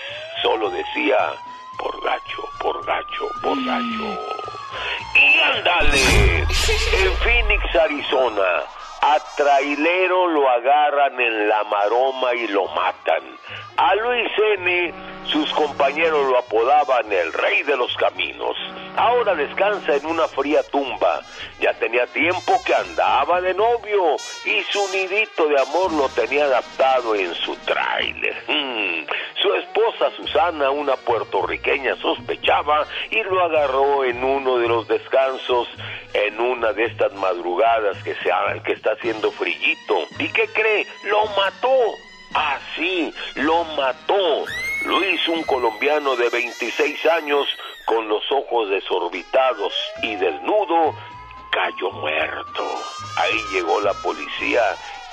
[0.43, 1.35] Solo decía,
[1.79, 4.19] por gacho, por gacho, por gacho.
[5.15, 8.65] Y ándale, en Phoenix, Arizona,
[9.07, 13.23] a trailero lo agarran en la maroma y lo matan.
[13.77, 14.95] A Luis N.,
[15.27, 18.57] sus compañeros lo apodaban el rey de los caminos.
[18.97, 21.21] Ahora descansa en una fría tumba.
[21.61, 27.15] Ya tenía tiempo que andaba de novio y su nidito de amor lo tenía adaptado
[27.15, 28.35] en su tráiler.
[28.47, 29.07] Hmm.
[29.43, 35.69] Su esposa Susana, una puertorriqueña, sospechaba y lo agarró en uno de los descansos
[36.15, 38.31] en una de estas madrugadas que, se,
[38.65, 40.07] que está haciendo frillito.
[40.19, 40.87] ¿Y qué cree?
[41.05, 41.97] Lo mató.
[42.35, 44.45] Así, lo mató.
[44.87, 47.47] Luis, un colombiano de 26 años,
[47.87, 50.95] con los ojos desorbitados y desnudo,
[51.51, 52.65] cayó muerto.
[53.17, 54.63] Ahí llegó la policía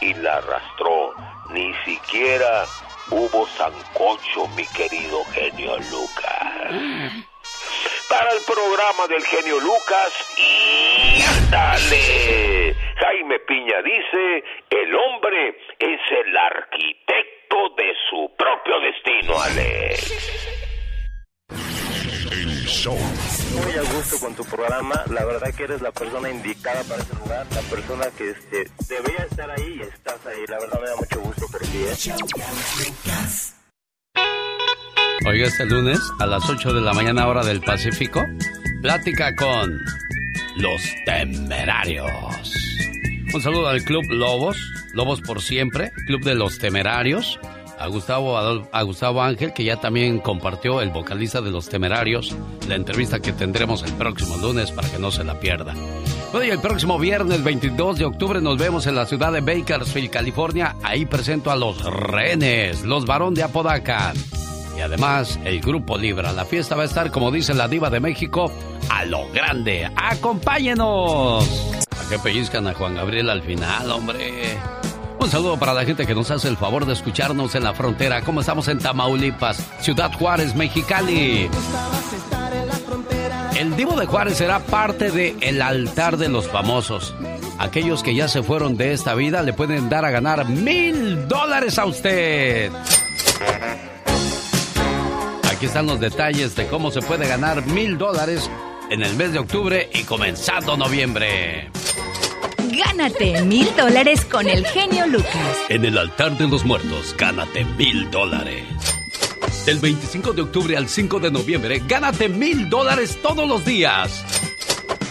[0.01, 1.13] y la arrastró.
[1.51, 2.65] Ni siquiera
[3.11, 7.25] hubo sancocho, mi querido genio Lucas.
[8.11, 12.75] Para el programa del genio Lucas, y dale.
[12.97, 20.11] Jaime Piña dice, el hombre es el arquitecto de su propio destino, Alex.
[22.85, 27.15] Muy a gusto con tu programa, la verdad que eres la persona indicada para ese
[27.15, 30.95] lugar, la persona que este, debería estar ahí y estás ahí, la verdad me da
[30.97, 31.85] mucho gusto por ti.
[31.85, 31.95] ¿eh?
[35.23, 38.25] Oiga, este lunes a las 8 de la mañana hora del Pacífico,
[38.81, 39.79] plática con
[40.55, 42.09] los temerarios.
[43.31, 44.57] Un saludo al Club Lobos,
[44.93, 47.39] Lobos por Siempre, Club de los Temerarios,
[47.77, 52.35] a Gustavo, a Gustavo Ángel, que ya también compartió, el vocalista de Los Temerarios,
[52.67, 55.75] la entrevista que tendremos el próximo lunes para que no se la pierda.
[56.31, 60.77] Bueno, el próximo viernes 22 de octubre nos vemos en la ciudad de Bakersfield, California.
[60.81, 64.13] Ahí presento a los renes, los varón de Apodaca.
[64.75, 66.31] Y además, el grupo Libra.
[66.31, 68.51] La fiesta va a estar, como dice la diva de México,
[68.89, 69.89] a lo grande.
[69.95, 71.47] ¡Acompáñenos!
[71.91, 74.57] ¿A qué pellizcan a Juan Gabriel al final, hombre?
[75.19, 78.21] Un saludo para la gente que nos hace el favor de escucharnos en la frontera.
[78.21, 81.47] ¿Cómo estamos en Tamaulipas, Ciudad Juárez, Mexicali?
[83.55, 87.13] El Divo de Juárez será parte de El altar de los famosos.
[87.59, 91.77] Aquellos que ya se fueron de esta vida le pueden dar a ganar mil dólares
[91.77, 92.71] a usted.
[95.61, 98.49] Aquí están los detalles de cómo se puede ganar mil dólares
[98.89, 101.69] en el mes de octubre y comenzando noviembre.
[102.57, 105.57] Gánate mil dólares con el genio Lucas.
[105.69, 108.63] En el altar de los muertos, gánate mil dólares.
[109.63, 114.25] Del 25 de octubre al 5 de noviembre, gánate mil dólares todos los días.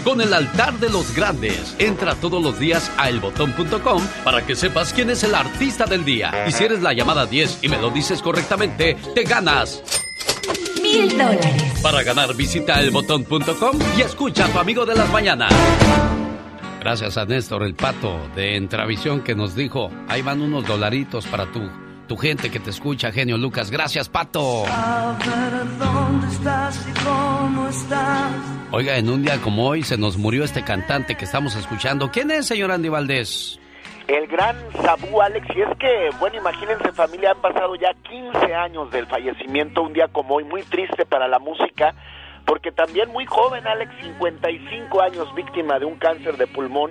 [0.03, 4.93] Con el altar de los grandes, entra todos los días a elbotón.com para que sepas
[4.93, 6.47] quién es el artista del día.
[6.49, 9.85] Y si eres la llamada 10 y me lo dices correctamente, te ganas
[11.83, 15.53] Para ganar, visita elbotón.com y escucha a tu amigo de las mañanas.
[16.81, 21.45] Gracias a Néstor el Pato de Entravisión que nos dijo, ahí van unos dolaritos para
[21.53, 21.61] tu,
[22.09, 23.71] tu gente que te escucha, genio Lucas.
[23.71, 24.65] Gracias, Pato.
[28.73, 32.11] Oiga, en un día como hoy se nos murió este cantante que estamos escuchando.
[32.11, 33.61] ¿Quién es, señor Andy Valdés?
[34.11, 38.91] El gran Sabú Alex, y es que, bueno, imagínense familia, han pasado ya 15 años
[38.91, 41.95] del fallecimiento, un día como hoy, muy triste para la música
[42.45, 46.91] porque también muy joven, Alex, 55 años, víctima de un cáncer de pulmón,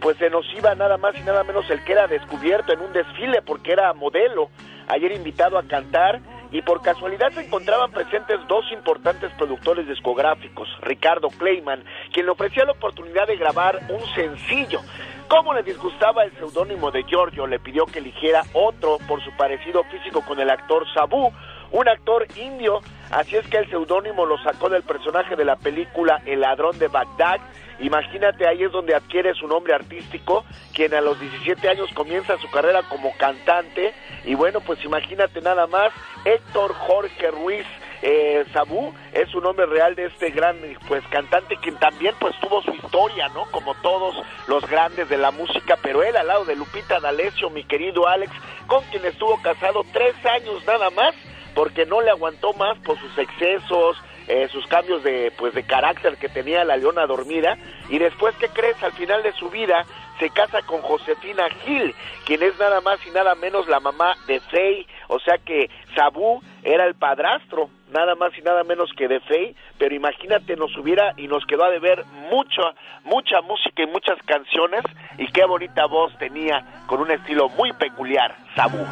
[0.00, 2.92] pues se nos iba nada más y nada menos el que era descubierto en un
[2.92, 4.50] desfile porque era modelo,
[4.86, 6.20] ayer invitado a cantar
[6.52, 12.64] y por casualidad se encontraban presentes dos importantes productores discográficos, Ricardo Kleiman, quien le ofrecía
[12.64, 14.80] la oportunidad de grabar un sencillo.
[15.28, 19.84] Como le disgustaba el seudónimo de Giorgio, le pidió que eligiera otro por su parecido
[19.84, 21.32] físico con el actor Sabu,
[21.72, 22.80] un actor indio,
[23.12, 26.88] así es que el seudónimo lo sacó del personaje de la película El ladrón de
[26.88, 27.40] Bagdad.
[27.80, 32.50] Imagínate, ahí es donde adquiere su nombre artístico, quien a los 17 años comienza su
[32.50, 33.94] carrera como cantante.
[34.24, 35.92] Y bueno, pues imagínate nada más,
[36.24, 37.66] Héctor Jorge Ruiz
[38.02, 40.56] eh, Sabú es su nombre real de este gran
[40.88, 43.44] pues cantante quien también pues tuvo su historia, ¿no?
[43.50, 44.14] Como todos
[44.46, 48.32] los grandes de la música, pero él al lado de Lupita D'Alessio, mi querido Alex,
[48.66, 51.14] con quien estuvo casado tres años nada más
[51.54, 53.96] porque no le aguantó más por sus excesos,
[54.30, 57.58] eh, sus cambios de pues de carácter que tenía la leona dormida.
[57.88, 59.84] Y después qué crees al final de su vida
[60.18, 61.94] se casa con Josefina Gil
[62.26, 66.42] quien es nada más y nada menos la mamá de Fey o sea que Sabú
[66.62, 71.14] era el padrastro nada más y nada menos que de Fey pero imagínate nos hubiera
[71.16, 74.82] y nos quedó a deber mucha mucha música y muchas canciones.
[75.18, 78.84] Y qué bonita voz tenía con un estilo muy peculiar Sabú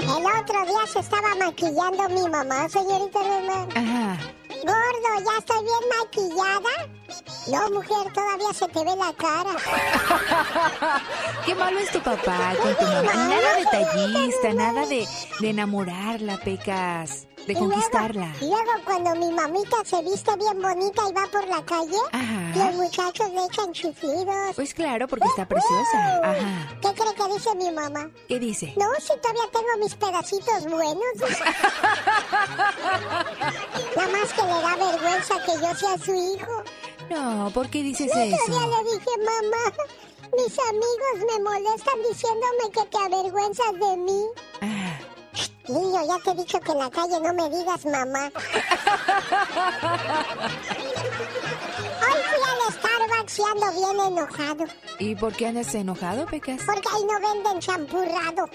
[0.00, 3.68] El otro día se estaba maquillando mi mamá, señorita Román.
[3.74, 4.18] Ajá.
[4.62, 6.74] Gordo, ¿ya estoy bien maquillada?
[7.48, 9.56] No, mujer, todavía se te ve la cara.
[11.46, 13.14] Qué malo es tu papá con tu mamá.
[13.14, 15.06] Nada detallista, nada de,
[15.40, 18.34] de enamorarla, Pecas de conquistarla.
[18.40, 21.98] Y luego, cuando mi mamita se viste bien bonita y va por la calle,
[22.54, 24.54] los muchachos le echan chiflidos.
[24.54, 26.20] Pues claro, porque está preciosa.
[26.22, 26.78] Ajá.
[26.80, 28.10] ¿Qué cree que dice mi mamá?
[28.28, 28.72] ¿Qué dice?
[28.76, 31.04] No, si todavía tengo mis pedacitos buenos.
[33.96, 36.62] Nada más que le da vergüenza que yo sea su hijo.
[37.10, 38.18] No, ¿por qué dices eso?
[38.18, 38.46] eso?
[38.52, 39.72] día le dije, mamá,
[40.36, 44.24] mis amigos me molestan diciéndome que te avergüenzas de mí.
[44.62, 44.98] Ah.
[45.68, 48.30] Niño, ya te he dicho que en la calle no me digas mamá.
[52.04, 54.64] Hoy fui al Starbucks y ando bien enojado.
[54.98, 56.60] ¿Y por qué andas enojado, Pecas?
[56.66, 58.46] Porque ahí no venden champurrado.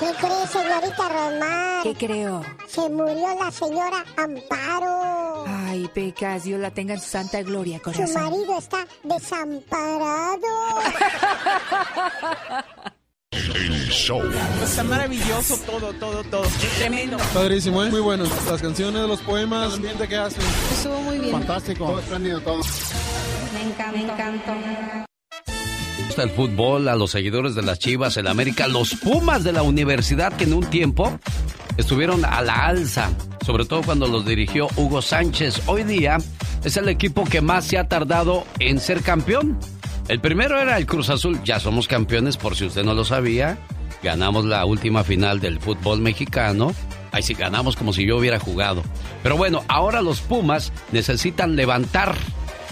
[0.00, 1.82] ¿Qué crees, señorita Román?
[1.82, 2.42] ¿Qué creo?
[2.66, 5.44] Se murió la señora Amparo.
[5.46, 8.08] Ay, Pecas, Dios la tenga en su santa gloria, corazón.
[8.08, 10.46] Su marido está desamparado.
[13.96, 14.22] Show.
[14.62, 16.46] Está maravilloso todo, todo, todo.
[16.78, 17.16] Tremendo.
[17.32, 17.90] Padrísimo, ¿eh?
[17.90, 18.24] Muy bueno.
[18.50, 20.42] Las canciones, los poemas, el ambiente que hacen.
[20.70, 21.32] Estuvo muy bien.
[21.32, 21.86] Fantástico.
[21.86, 22.60] Todo espléndido, todo.
[23.54, 25.06] Me encanta, me encantó.
[26.06, 29.62] gusta el fútbol, a los seguidores de las Chivas, el América, los Pumas de la
[29.62, 31.18] universidad que en un tiempo
[31.78, 33.10] estuvieron a la alza,
[33.44, 35.62] sobre todo cuando los dirigió Hugo Sánchez.
[35.66, 36.18] Hoy día
[36.64, 39.58] es el equipo que más se ha tardado en ser campeón.
[40.08, 43.58] El primero era el Cruz Azul, ya somos campeones por si usted no lo sabía.
[44.06, 46.72] Ganamos la última final del fútbol mexicano.
[47.10, 48.84] Ahí sí, ganamos como si yo hubiera jugado.
[49.24, 52.14] Pero bueno, ahora los Pumas necesitan levantar.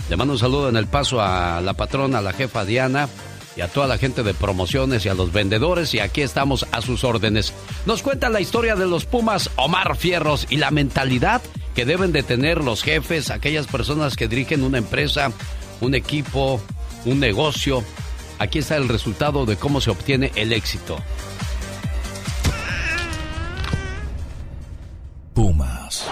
[0.08, 3.08] Le mando un saludo en el paso a la patrona, a la jefa Diana
[3.56, 6.80] y a toda la gente de promociones y a los vendedores y aquí estamos a
[6.80, 7.52] sus órdenes.
[7.84, 11.42] Nos cuenta la historia de los Pumas Omar Fierros y la mentalidad
[11.74, 15.32] que deben de tener los jefes, aquellas personas que dirigen una empresa,
[15.80, 16.60] un equipo,
[17.04, 17.82] un negocio.
[18.38, 20.98] Aquí está el resultado de cómo se obtiene el éxito.
[25.32, 26.06] Pumas.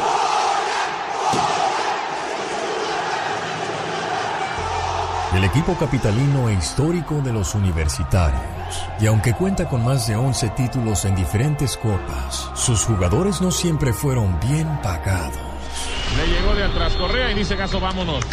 [5.35, 8.43] El equipo capitalino e histórico de los universitarios.
[9.01, 13.93] Y aunque cuenta con más de 11 títulos en diferentes copas, sus jugadores no siempre
[13.93, 15.39] fueron bien pagados.
[16.17, 18.25] Le llegó de atrás Correa y dice Caso, vámonos.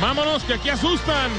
[0.00, 1.30] Vámonos que aquí asustan.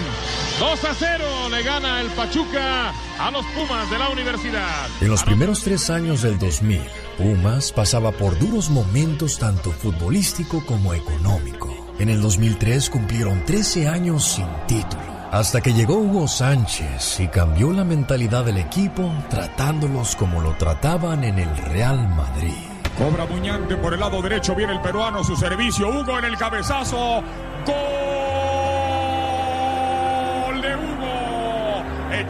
[0.62, 4.88] 2 a 0 le gana el Pachuca a los Pumas de la universidad.
[5.02, 6.80] En los primeros tres años del 2000,
[7.18, 11.96] Pumas pasaba por duros momentos tanto futbolístico como económico.
[11.98, 15.02] En el 2003 cumplieron 13 años sin título.
[15.32, 21.24] Hasta que llegó Hugo Sánchez y cambió la mentalidad del equipo tratándolos como lo trataban
[21.24, 22.54] en el Real Madrid.
[23.00, 27.24] Cobra Muñante por el lado derecho, viene el peruano, su servicio, Hugo en el cabezazo.
[27.66, 28.61] ¡Gol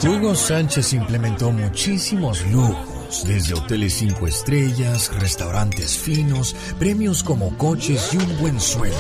[0.03, 0.35] Hugo!
[0.35, 8.39] Sánchez implementó muchísimos lujos desde hoteles cinco estrellas, restaurantes finos, premios como coches y un
[8.39, 8.97] buen sueldo,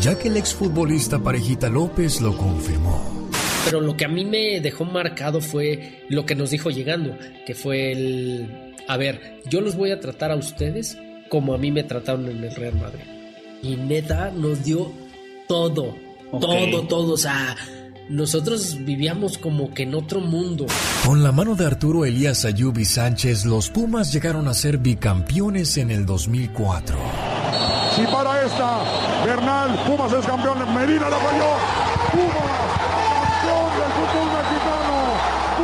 [0.00, 3.30] ya que el exfutbolista Parejita López lo confirmó.
[3.64, 7.54] Pero lo que a mí me dejó marcado fue lo que nos dijo llegando, que
[7.54, 10.98] fue el, a ver, yo los voy a tratar a ustedes
[11.28, 13.04] como a mí me trataron en el Real Madrid.
[13.62, 14.92] Y neta nos dio
[15.48, 15.96] todo,
[16.30, 17.56] todo, todo, o sea
[18.08, 20.66] nosotros vivíamos como que en otro mundo.
[21.04, 25.90] Con la mano de Arturo Elías Ayubi Sánchez, los Pumas llegaron a ser bicampeones en
[25.90, 26.96] el 2004.
[27.96, 28.82] Si para esta,
[29.24, 31.50] Bernal, Pumas es campeón, Medina la falló.
[32.12, 32.72] Pumas,
[33.42, 34.86] campeón del fútbol mexicano.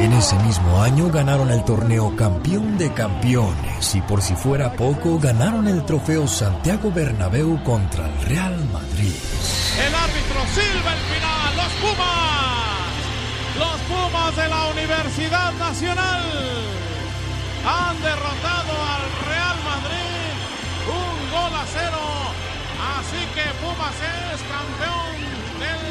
[0.01, 5.19] En ese mismo año ganaron el torneo Campeón de Campeones y por si fuera poco
[5.19, 9.15] ganaron el trofeo Santiago Bernabéu contra el Real Madrid.
[9.79, 13.03] El árbitro silba el final, los Pumas,
[13.59, 16.25] los Pumas de la Universidad Nacional
[17.65, 20.35] han derrotado al Real Madrid
[20.89, 22.05] un gol a cero,
[22.99, 25.15] así que Pumas es campeón
[25.63, 25.85] del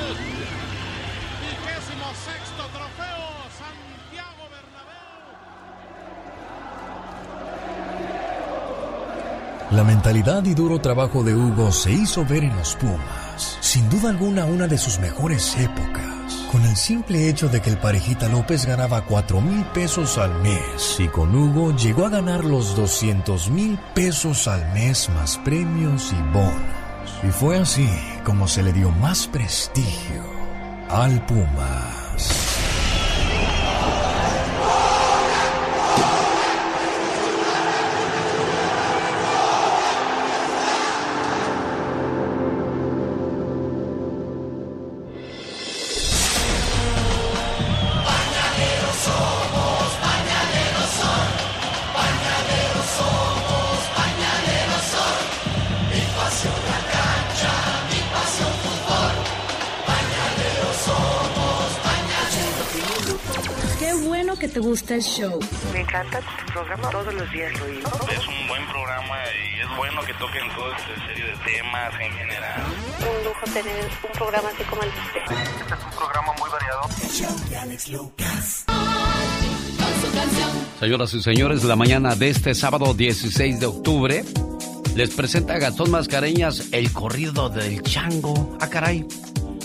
[1.41, 3.27] vigésimo sexto trofeo
[3.61, 5.31] Santiago Bernabéu.
[9.71, 13.30] La mentalidad y duro trabajo de Hugo se hizo ver en los Pumas.
[13.71, 16.45] Sin duda alguna una de sus mejores épocas.
[16.51, 20.97] Con el simple hecho de que el parejita López ganaba 4 mil pesos al mes
[20.99, 26.21] y con Hugo llegó a ganar los 200 mil pesos al mes más premios y
[26.33, 27.23] bonos.
[27.23, 27.87] Y fue así
[28.25, 30.21] como se le dio más prestigio
[30.89, 32.50] al Pumas.
[64.91, 65.39] El show.
[65.73, 67.89] Me encanta tu programa, todos los días lo oigo.
[68.11, 72.11] Es un buen programa y es bueno que toquen todo este serie de temas en
[72.13, 72.61] general.
[72.99, 75.21] Un lujo tener un programa así como el de usted.
[75.61, 76.81] Este es un programa muy variado.
[80.79, 84.25] Señoras y señores, la mañana de este sábado 16 de octubre
[84.95, 88.57] les presenta a Gastón Mascareñas el corrido del chango.
[88.59, 89.05] Ah, caray.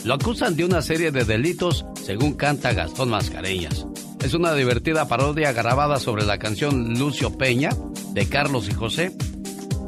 [0.04, 3.86] Lo acusan de una serie de delitos, según canta Gastón Mascareñas.
[4.26, 7.70] Es una divertida parodia grabada sobre la canción Lucio Peña
[8.10, 9.16] de Carlos y José.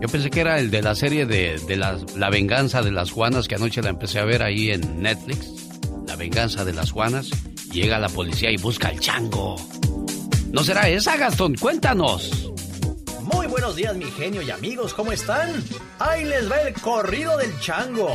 [0.01, 3.49] Yo pensé que era el de la serie de, la, la venganza de las Juanas,
[3.49, 5.51] que anoche la empecé a ver ahí en Netflix.
[6.07, 7.30] La venganza de las Juanas.
[7.72, 9.57] Llega la policía y busca al chango.
[10.53, 11.57] ¿No será esa, Gastón?
[11.57, 12.53] Cuéntanos.
[13.33, 15.62] Muy buenos días, mi genio y amigos, ¿cómo están?
[15.99, 18.09] Ahí les va el corrido del chango.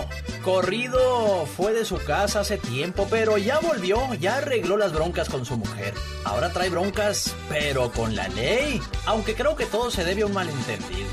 [0.44, 5.46] Corrido fue de su casa hace tiempo, pero ya volvió, ya arregló las broncas con
[5.46, 5.94] su mujer.
[6.26, 8.82] Ahora trae broncas, pero con la ley.
[9.06, 11.08] Aunque creo que todo se debe a un malentendido.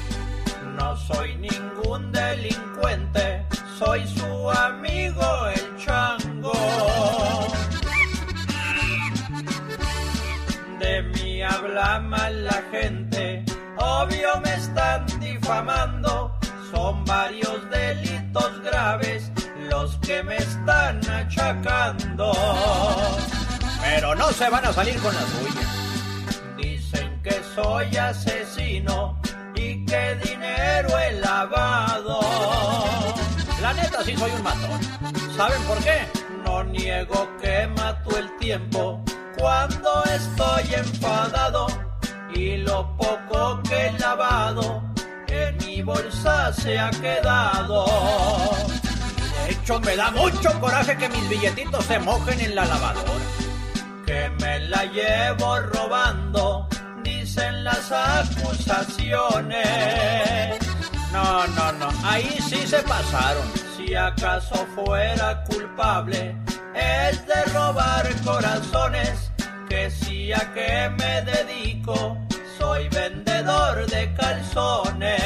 [0.77, 3.45] No soy ningún delincuente,
[3.79, 6.53] soy su amigo el chango.
[10.79, 13.45] De mí habla mal la gente,
[13.81, 16.39] obvio me están difamando.
[16.71, 19.31] Son varios delitos graves
[19.69, 22.33] los que me están achacando.
[23.83, 26.57] Pero no se van a salir con la suya.
[26.57, 29.21] Dicen que soy asesino
[29.55, 32.21] y que dinero he lavado.
[33.61, 34.81] La neta sí soy un matón.
[35.37, 36.07] ¿Saben por qué?
[36.45, 39.03] No niego que mato el tiempo
[39.37, 41.67] cuando estoy enfadado
[42.41, 44.83] y lo poco que he lavado
[45.29, 47.85] en mi bolsa se ha quedado.
[49.45, 53.27] De hecho me da mucho coraje que mis billetitos se mojen en la lavadora.
[54.07, 56.67] Que me la llevo robando,
[57.05, 59.59] dicen las acusaciones.
[61.13, 63.47] No, no, no, ahí sí se pasaron.
[63.77, 66.35] Si acaso fuera culpable,
[66.75, 69.31] es de robar corazones.
[69.69, 72.19] Que si a qué me dedico,
[72.61, 75.21] soy vendedor de calzones.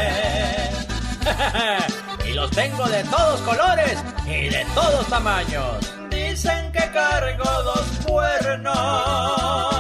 [2.26, 5.92] y los tengo de todos colores y de todos tamaños.
[6.10, 9.74] Dicen que cargo dos cuernos.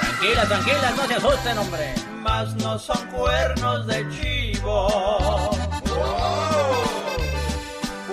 [0.00, 1.94] Tranquila, tranquila, no se asusten, hombre.
[2.20, 5.50] Mas no son cuernos de chivo.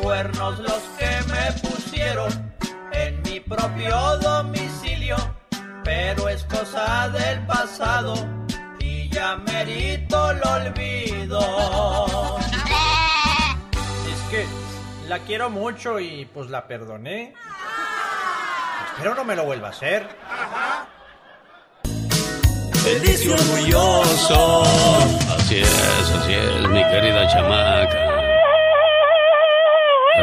[0.01, 2.53] Cuernos los que me pusieron
[2.91, 5.17] en mi propio domicilio.
[5.95, 8.15] Pero es cosa del pasado
[8.79, 11.39] y ya merito lo olvido.
[14.11, 14.45] Es que
[15.07, 17.33] la quiero mucho y pues la perdoné.
[18.91, 20.05] Espero no me lo vuelva a hacer.
[22.83, 24.63] Feliz y orgulloso.
[25.33, 28.19] Así es, así es, mi querida chamaca.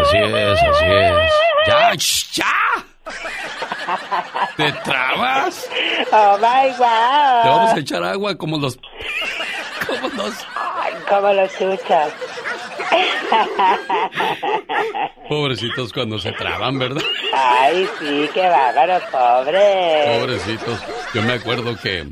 [0.02, 1.32] Así es, así es.
[1.66, 1.94] Ya,
[2.34, 2.61] ya.
[4.56, 5.68] ¿Te trabas?
[6.12, 7.42] Oh my wow.
[7.42, 8.78] Te vamos a echar agua como los.
[9.86, 10.34] Como los.
[10.54, 12.12] Ay, como los chuchas.
[15.28, 17.02] Pobrecitos cuando se traban, ¿verdad?
[17.32, 20.18] Ay, sí, qué bárbaro, pobre.
[20.20, 20.80] Pobrecitos.
[21.14, 22.06] Yo me acuerdo que,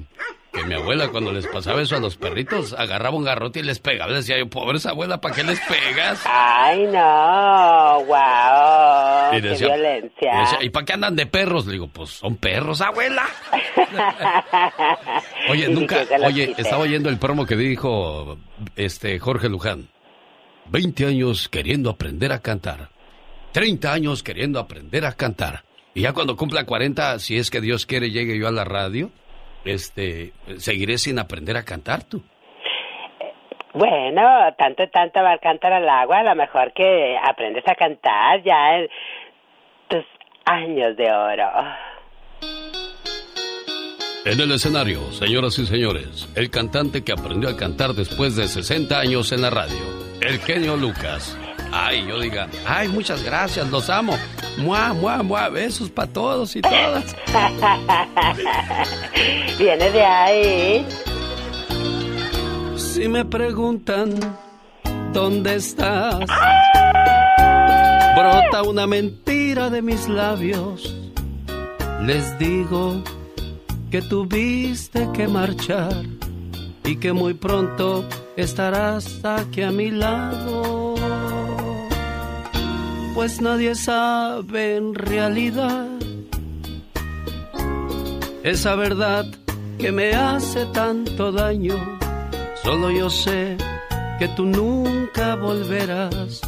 [0.53, 3.79] que mi abuela cuando les pasaba eso a los perritos, agarraba un garrote y les
[3.79, 4.13] pegaba.
[4.13, 6.23] Decía yo, pobres abuela, ¿para qué les pegas?
[6.27, 9.39] Ay, no, wow.
[9.39, 10.35] Y qué violencia.
[10.35, 11.67] Y, decía, ¿y para qué andan de perros?
[11.67, 13.27] Le digo, pues son perros, abuela.
[15.49, 18.39] Oye, nunca, oye, estaba oyendo el promo que dijo
[18.77, 19.89] este Jorge Luján.
[20.71, 22.91] 20 años queriendo aprender a cantar.
[23.53, 25.65] 30 años queriendo aprender a cantar.
[25.95, 29.11] Y ya cuando cumpla 40, si es que Dios quiere llegue yo a la radio,
[29.65, 32.23] este, seguiré sin aprender a cantar tú.
[33.73, 34.23] Bueno,
[34.59, 38.79] tanto, tanto va a cantar al agua, a lo mejor que aprendes a cantar ya
[38.79, 38.89] en
[39.89, 40.05] tus
[40.45, 41.49] años de oro.
[44.25, 48.99] En el escenario, señoras y señores, el cantante que aprendió a cantar después de 60
[48.99, 49.79] años en la radio,
[50.21, 51.39] el genio Lucas.
[51.73, 54.17] Ay, yo diga, ay, muchas gracias, los amo.
[54.59, 57.17] Mua, mua, mua, besos para todos y todas.
[59.59, 60.87] Viene de ahí.
[62.77, 64.19] Si me preguntan
[65.13, 66.19] dónde estás,
[68.17, 70.95] brota una mentira de mis labios.
[72.03, 73.03] Les digo
[73.91, 75.95] que tuviste que marchar
[76.85, 78.05] y que muy pronto
[78.37, 80.90] estarás aquí a mi lado.
[83.15, 85.87] Pues nadie sabe en realidad
[88.43, 89.27] esa verdad
[89.79, 91.77] que me hace tanto daño.
[92.63, 93.57] Solo yo sé
[94.19, 96.41] que tú nunca volverás,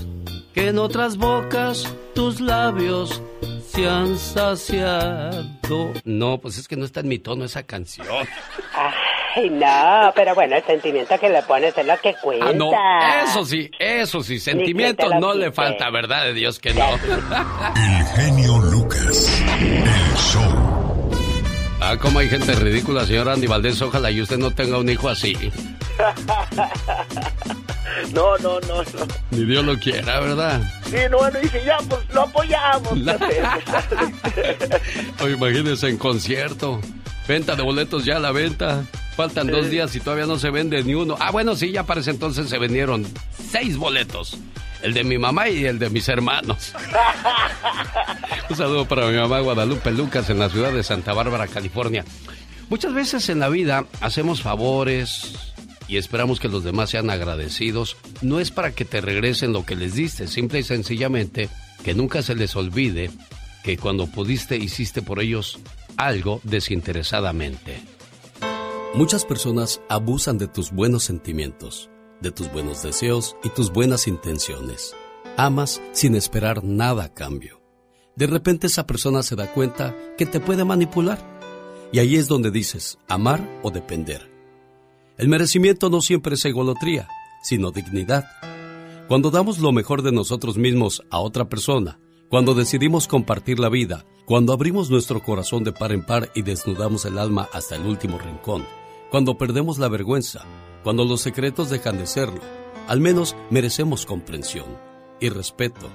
[0.54, 3.20] que en otras bocas tus labios
[3.66, 5.44] se han saciado.
[6.04, 8.06] No, pues es que no está en mi tono esa canción.
[9.34, 12.46] Ay, no, pero bueno, el sentimiento que le pones es lo que cuenta.
[12.48, 12.70] Ah, no,
[13.24, 16.24] eso sí, eso sí, lo no le falta, ¿verdad?
[16.24, 16.86] De Dios que no.
[16.94, 19.42] El genio Lucas.
[19.58, 21.10] El show.
[21.80, 23.80] Ah, como hay gente ridícula, señor Andy Valdés.
[23.80, 25.36] Ojalá y usted no tenga un hijo así.
[28.12, 29.06] No, no, no, no.
[29.30, 30.60] Ni Dios lo quiera, ¿verdad?
[30.84, 32.92] Sí, no, bueno, dije, ya, pues lo apoyamos.
[35.20, 36.80] O imagínense en concierto.
[37.28, 38.84] Venta de boletos ya a la venta.
[39.16, 41.16] Faltan dos días y todavía no se vende ni uno.
[41.20, 43.06] Ah, bueno, sí, ya para ese entonces se vendieron
[43.50, 44.38] seis boletos.
[44.82, 46.72] El de mi mamá y el de mis hermanos.
[48.50, 52.04] Un saludo para mi mamá Guadalupe Lucas en la ciudad de Santa Bárbara, California.
[52.68, 55.51] Muchas veces en la vida hacemos favores
[55.92, 59.76] y esperamos que los demás sean agradecidos, no es para que te regresen lo que
[59.76, 61.50] les diste, simple y sencillamente
[61.84, 63.10] que nunca se les olvide
[63.62, 65.58] que cuando pudiste hiciste por ellos
[65.98, 67.82] algo desinteresadamente.
[68.94, 71.90] Muchas personas abusan de tus buenos sentimientos,
[72.22, 74.96] de tus buenos deseos y tus buenas intenciones.
[75.36, 77.60] Amas sin esperar nada a cambio.
[78.16, 81.18] De repente esa persona se da cuenta que te puede manipular.
[81.92, 84.31] Y ahí es donde dices amar o depender.
[85.18, 87.08] El merecimiento no siempre es egolotría,
[87.42, 88.24] sino dignidad.
[89.08, 91.98] Cuando damos lo mejor de nosotros mismos a otra persona,
[92.30, 97.04] cuando decidimos compartir la vida, cuando abrimos nuestro corazón de par en par y desnudamos
[97.04, 98.64] el alma hasta el último rincón,
[99.10, 100.44] cuando perdemos la vergüenza,
[100.82, 102.40] cuando los secretos dejan de serlo,
[102.88, 104.66] al menos merecemos comprensión
[105.20, 105.90] y respeto.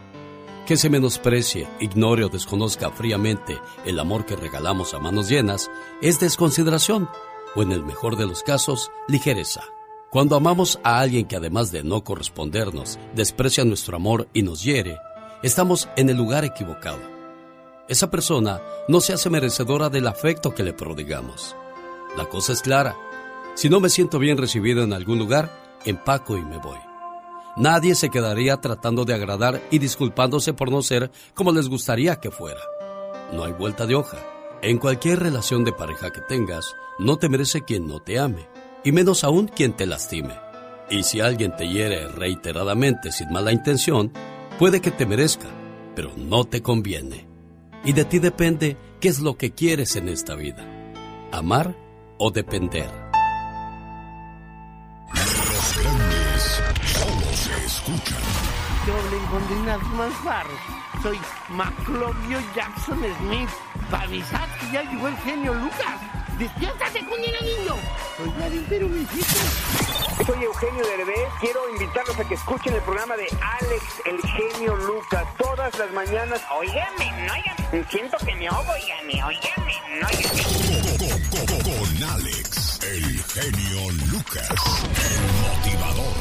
[0.67, 6.19] Que se menosprecie, ignore o desconozca fríamente el amor que regalamos a manos llenas es
[6.19, 7.09] desconsideración
[7.57, 9.63] o en el mejor de los casos, ligereza.
[10.11, 14.99] Cuando amamos a alguien que además de no correspondernos, desprecia nuestro amor y nos hiere,
[15.41, 16.99] estamos en el lugar equivocado.
[17.89, 21.55] Esa persona no se hace merecedora del afecto que le prodigamos.
[22.15, 22.95] La cosa es clara.
[23.55, 26.77] Si no me siento bien recibido en algún lugar, empaco y me voy.
[27.55, 32.29] Nadie se quedaría tratando de agradar y disculpándose por no ser como les gustaría que
[32.29, 32.61] fuera.
[33.33, 34.36] No hay vuelta de hoja.
[34.63, 38.47] En cualquier relación de pareja que tengas, no te merece quien no te ame,
[38.83, 40.33] y menos aún quien te lastime.
[40.89, 44.11] Y si alguien te hiere reiteradamente sin mala intención,
[44.57, 45.47] puede que te merezca,
[45.95, 47.27] pero no te conviene.
[47.85, 50.65] Y de ti depende qué es lo que quieres en esta vida,
[51.31, 51.75] amar
[52.17, 52.89] o depender.
[58.87, 59.19] Yo le
[59.97, 60.59] más barros.
[61.03, 61.19] Soy
[61.49, 63.49] Maclovio Jackson Smith.
[63.91, 65.99] Para avisar que ya llegó el genio Lucas.
[66.39, 67.75] ¡Despiértate, cunina niño!
[68.15, 68.87] Soy Vladimir pero
[70.25, 71.29] Soy Eugenio Derbez.
[71.41, 73.27] Quiero invitarlos a que escuchen el programa de
[73.59, 76.41] Alex, el genio Lucas, todas las mañanas.
[76.57, 77.89] Óigame, no oigan.
[77.89, 80.31] Siento que me oigo, óigame, óigame, no oigan.
[81.63, 84.49] Con Alex, el genio Lucas,
[85.11, 86.16] el motivador.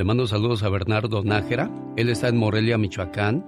[0.00, 1.70] Le mando saludos a Bernardo Nájera.
[1.94, 3.44] Él está en Morelia, Michoacán.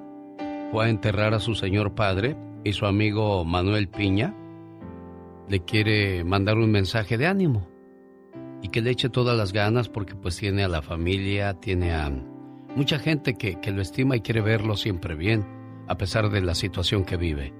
[0.70, 4.36] Fue a enterrar a su señor padre y su amigo Manuel Piña
[5.48, 7.66] le quiere mandar un mensaje de ánimo
[8.60, 12.12] y que le eche todas las ganas porque pues tiene a la familia, tiene a
[12.76, 15.46] mucha gente que, que lo estima y quiere verlo siempre bien
[15.88, 17.54] a pesar de la situación que vive.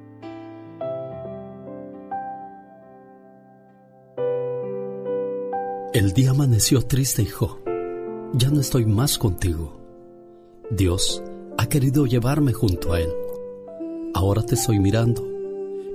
[5.94, 7.61] El día amaneció triste, hijo
[8.34, 9.78] ya no estoy más contigo.
[10.70, 11.22] Dios
[11.58, 13.10] ha querido llevarme junto a Él.
[14.14, 15.26] Ahora te estoy mirando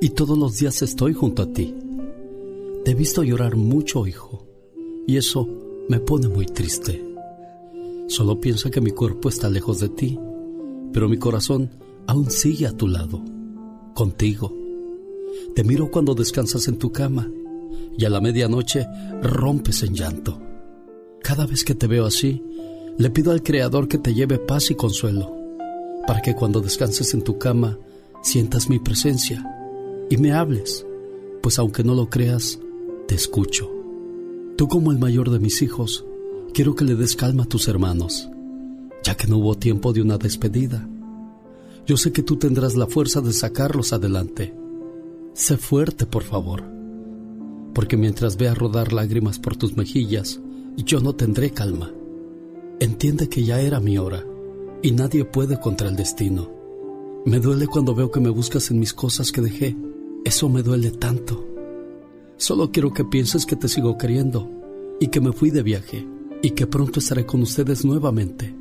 [0.01, 1.75] y todos los días estoy junto a ti.
[2.85, 4.45] Te he visto llorar mucho, hijo,
[5.07, 5.47] y eso
[5.89, 7.03] me pone muy triste.
[8.07, 10.19] Solo piensa que mi cuerpo está lejos de ti,
[10.93, 11.71] pero mi corazón
[12.05, 13.21] aún sigue a tu lado,
[13.93, 14.53] contigo.
[15.55, 17.29] Te miro cuando descansas en tu cama
[17.97, 18.85] y a la medianoche
[19.21, 20.46] rompes en llanto.
[21.21, 22.41] Cada vez que te veo así,
[22.97, 25.35] le pido al Creador que te lleve paz y consuelo,
[26.07, 27.77] para que cuando descanses en tu cama
[28.23, 29.45] sientas mi presencia
[30.09, 30.85] y me hables,
[31.41, 32.59] pues aunque no lo creas,
[33.07, 33.69] te escucho.
[34.55, 36.05] Tú como el mayor de mis hijos,
[36.53, 38.29] quiero que le des calma a tus hermanos,
[39.03, 40.87] ya que no hubo tiempo de una despedida.
[41.85, 44.53] Yo sé que tú tendrás la fuerza de sacarlos adelante.
[45.33, 46.63] Sé fuerte, por favor,
[47.73, 50.41] porque mientras vea rodar lágrimas por tus mejillas,
[50.83, 51.91] yo no tendré calma.
[52.79, 54.23] Entiende que ya era mi hora
[54.83, 56.51] y nadie puede contra el destino.
[57.25, 59.75] Me duele cuando veo que me buscas en mis cosas que dejé.
[60.23, 61.45] Eso me duele tanto.
[62.37, 64.49] Solo quiero que pienses que te sigo queriendo
[64.99, 66.07] y que me fui de viaje
[66.43, 68.55] y que pronto estaré con ustedes nuevamente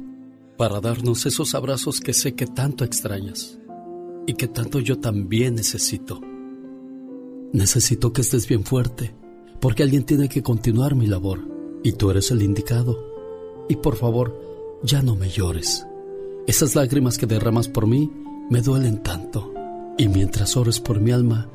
[0.57, 3.59] para darnos esos abrazos que sé que tanto extrañas
[4.27, 6.23] y que tanto yo también necesito.
[7.53, 9.15] Necesito que estés bien fuerte
[9.61, 13.15] porque alguien tiene que continuar mi labor y tú eres el indicado.
[13.69, 14.35] Y por favor,
[14.83, 15.87] ya no me llores.
[16.47, 18.11] Esas lágrimas que derramas por mí
[18.51, 19.53] me duelen tanto.
[19.99, 21.49] Y mientras ores por mi alma,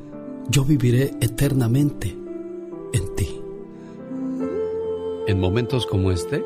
[0.49, 2.15] yo viviré eternamente
[2.93, 3.41] en ti.
[5.27, 6.43] En momentos como este,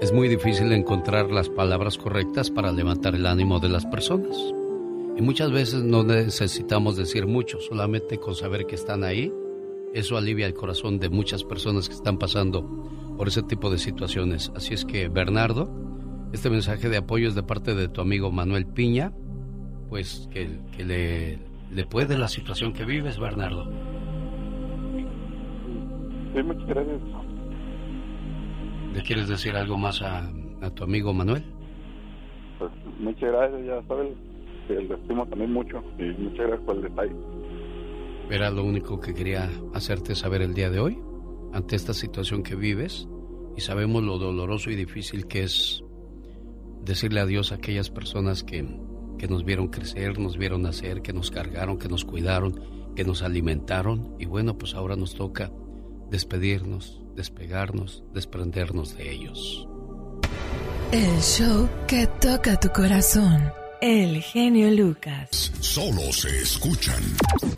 [0.00, 4.36] es muy difícil encontrar las palabras correctas para levantar el ánimo de las personas.
[5.16, 9.32] Y muchas veces no necesitamos decir mucho, solamente con saber que están ahí
[9.94, 12.66] eso alivia el corazón de muchas personas que están pasando
[13.16, 14.52] por ese tipo de situaciones.
[14.56, 15.68] Así es que, Bernardo,
[16.32, 19.12] este mensaje de apoyo es de parte de tu amigo Manuel Piña,
[19.88, 20.48] pues que,
[20.82, 21.38] le,
[21.70, 23.70] le puede la situación que vives, Bernardo.
[26.34, 27.00] Sí, muchas gracias.
[28.94, 30.30] ¿Le quieres decir algo más a,
[30.62, 31.42] a tu amigo Manuel?
[32.58, 34.14] Pues muchas gracias, ya sabes
[34.68, 37.14] que lo estimo también mucho y muchas gracias por el detalle.
[38.30, 40.98] Era lo único que quería hacerte saber el día de hoy,
[41.52, 43.06] ante esta situación que vives,
[43.56, 45.82] y sabemos lo doloroso y difícil que es
[46.82, 48.66] decirle adiós a aquellas personas que,
[49.18, 52.60] que nos vieron crecer, nos vieron nacer, que nos cargaron, que nos cuidaron,
[52.96, 55.52] que nos alimentaron, y bueno, pues ahora nos toca
[56.10, 59.66] despedirnos, despegarnos, desprendernos de ellos.
[60.92, 63.61] El show que toca tu corazón.
[63.82, 65.50] El genio Lucas.
[65.58, 67.02] Solo se escuchan.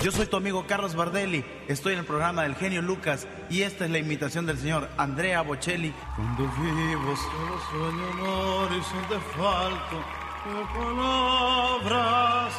[0.03, 1.45] Yo soy tu amigo Carlos Bardelli.
[1.69, 5.43] Estoy en el programa del genio Lucas y esta es la imitación del señor Andrea
[5.43, 5.93] Bocelli.
[6.17, 12.53] Cuando vivo solo sueño un horizonte falto de palabras.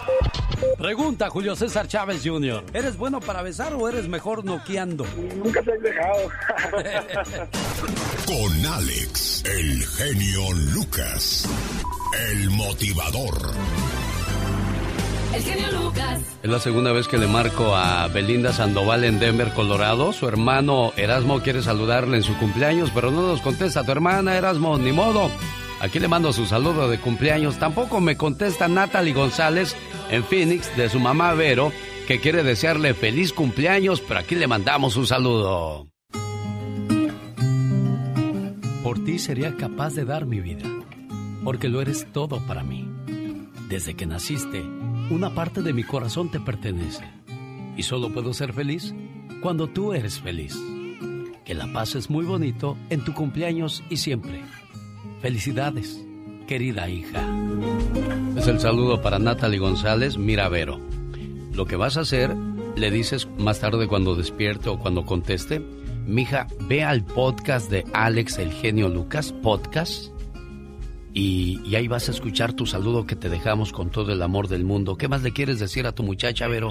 [0.77, 2.63] Pregunta Julio César Chávez Jr.
[2.73, 5.05] ¿Eres bueno para besar o eres mejor noqueando?
[5.35, 6.29] Nunca te he dejado.
[8.25, 11.47] Con Alex, el genio Lucas.
[12.29, 13.51] El motivador.
[15.33, 16.19] El genio Lucas.
[16.41, 20.13] Es la segunda vez que le marco a Belinda Sandoval en Denver, Colorado.
[20.13, 24.77] Su hermano Erasmo quiere saludarle en su cumpleaños, pero no nos contesta tu hermana Erasmo,
[24.77, 25.29] ni modo.
[25.85, 27.59] Aquí le mando su saludo de cumpleaños.
[27.59, 29.75] Tampoco me contesta Natalie González
[30.09, 31.71] en Phoenix de su mamá Vero,
[32.07, 35.87] que quiere desearle feliz cumpleaños, pero aquí le mandamos un saludo.
[38.83, 40.67] Por ti sería capaz de dar mi vida
[41.43, 42.89] porque lo eres todo para mí.
[43.69, 44.63] Desde que naciste,
[45.11, 47.05] una parte de mi corazón te pertenece.
[47.77, 48.95] Y solo puedo ser feliz
[49.41, 50.57] cuando tú eres feliz.
[51.45, 54.43] Que la pases muy bonito en tu cumpleaños y siempre.
[55.25, 56.05] Felicidades,
[56.45, 57.27] querida hija.
[58.37, 60.79] Es el saludo para Natalie González Miravero.
[61.51, 62.35] Lo que vas a hacer,
[62.75, 65.63] le dices más tarde cuando despierte o cuando conteste,
[66.05, 70.11] mija, ve al podcast de Alex el genio Lucas, podcast
[71.11, 74.63] y, ahí vas a escuchar tu saludo que te dejamos con todo el amor del
[74.63, 74.95] mundo.
[74.95, 76.69] ¿Qué más le quieres decir a tu muchacha, Vero?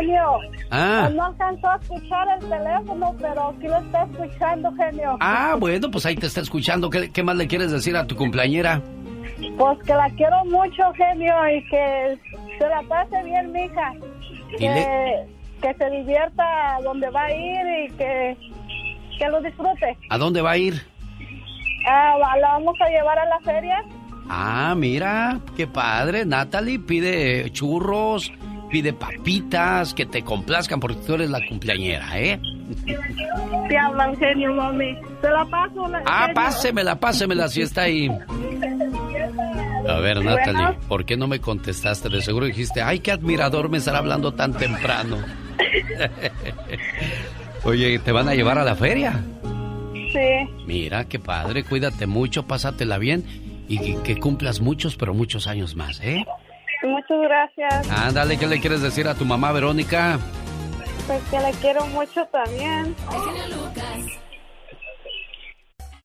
[0.00, 0.40] Genio,
[0.70, 1.10] ah.
[1.14, 5.16] no alcanzó a escuchar el teléfono, pero sí lo está escuchando, genio.
[5.20, 6.88] Ah, bueno, pues ahí te está escuchando.
[6.88, 8.80] ¿Qué, más le quieres decir a tu cumpleañera?
[9.58, 12.18] Pues que la quiero mucho, genio, y que
[12.58, 13.92] se la pase bien, mija.
[14.58, 15.26] Que,
[15.60, 18.36] que se divierta donde va a ir y que,
[19.18, 19.98] que lo disfrute.
[20.08, 20.82] ¿A dónde va a ir?
[21.86, 23.84] Ah, la vamos a llevar a la feria.
[24.30, 26.24] Ah, mira, qué padre.
[26.24, 28.32] Natalie pide churros,
[28.70, 32.40] pide papitas, que te complazcan porque tú eres la cumpleañera, ¿eh?
[33.68, 34.96] Te hablan genio, mami.
[35.20, 35.88] Te la paso.
[35.88, 38.10] La, ah, pásemela, pásemela si está ahí.
[39.88, 42.08] A ver, Natalie, ¿por qué no me contestaste?
[42.08, 45.18] De seguro dijiste, ay, qué admirador me estará hablando tan temprano.
[47.64, 49.22] Oye, ¿te van a llevar a la feria?
[50.66, 53.24] Mira, qué padre, cuídate mucho, pásatela bien
[53.68, 56.24] y que, cumplas muchos, pero muchos años más, ¿eh?
[56.82, 57.90] Muchas gracias.
[57.90, 60.18] Ándale, ¿qué le quieres decir a tu mamá, Verónica?
[61.06, 62.94] Pues que la quiero mucho también.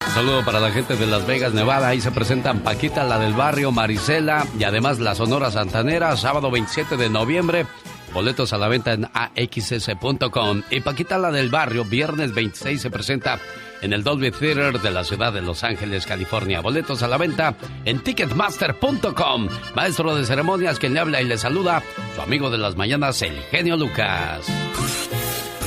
[0.06, 1.90] Un saludo para la gente de Las Vegas, Nevada.
[1.90, 6.98] Ahí se presentan Paquita, la del barrio, Marisela y además la Sonora Santanera, sábado 27
[6.98, 7.66] de noviembre.
[8.14, 10.64] Boletos a la venta en axs.com.
[10.70, 13.40] Y Paquita, la del barrio, viernes 26 se presenta
[13.82, 16.62] en el Dolby Theater de la ciudad de Los Ángeles, California.
[16.62, 17.56] Boletos a la venta
[17.86, 19.48] en ticketmaster.com.
[19.76, 21.84] Maestro de ceremonias, quien le habla y le saluda,
[22.16, 24.46] su amigo de las mañanas, el genio Lucas.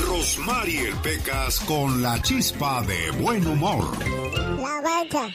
[0.06, 3.84] Rosmarie Pecas con la chispa de buen humor.
[4.58, 5.28] La vaca,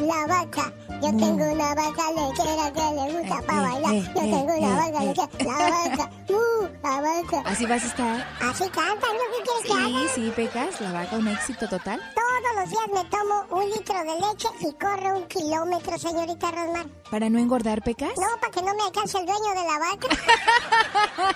[0.00, 0.72] la vaca.
[1.04, 3.94] Yo tengo una vaca lechera que le gusta para bailar.
[3.94, 6.10] Yo tengo una vaca lechera, la vaca,
[6.82, 7.42] la vaca.
[7.44, 8.26] ¿Así vas a estar?
[8.40, 9.24] Así cantan, ¿no?
[9.36, 10.08] ¿Qué quieres que haga?
[10.08, 12.00] Sí, sí, Pecas, la vaca, un éxito total.
[12.14, 16.86] Todos los días me tomo un litro de leche y corro un kilómetro, señorita Rosmar.
[17.10, 18.12] ¿Para no engordar, Pecas?
[18.16, 20.08] No, para que no me alcance el dueño de la vaca.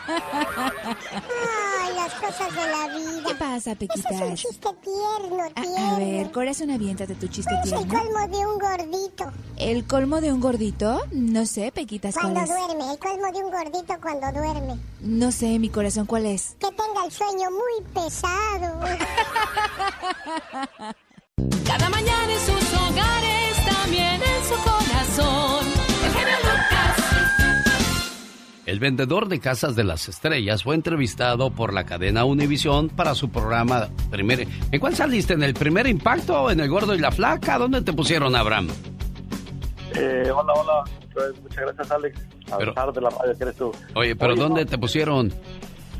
[1.82, 3.28] Ay, las cosas de la vida.
[3.28, 4.12] ¿Qué pasa, Pequitas?
[4.12, 5.96] es un chiste tierno, tierno.
[5.96, 7.82] A, ver, corazón, aviéntate tu chiste es tierno.
[7.82, 9.32] el colmo de un gordito.
[9.58, 11.00] ¿El colmo de un gordito?
[11.10, 14.78] No sé, Pequitas, ¿cuál Cuando duerme, el colmo de un gordito cuando duerme.
[15.00, 16.54] No sé, mi corazón, ¿cuál es?
[16.60, 18.78] Que tenga el sueño muy pesado.
[21.66, 25.66] Cada mañana en sus hogares, también en su corazón.
[26.04, 26.96] El genio Lucas.
[28.66, 33.30] El vendedor de casas de las estrellas fue entrevistado por la cadena Univisión para su
[33.30, 34.46] programa primer.
[34.70, 35.32] ¿En cuál saliste?
[35.34, 36.48] ¿En el primer impacto?
[36.48, 37.58] ¿En el gordo y la flaca?
[37.58, 38.68] ¿Dónde te pusieron, Abraham?
[39.96, 40.84] Eh, hola, hola.
[41.14, 42.20] Pues, muchas gracias, Alex.
[42.52, 43.72] A pesar de la radio que eres tú.
[43.94, 44.70] Oye, pero Oye, ¿dónde no.
[44.70, 45.32] te pusieron?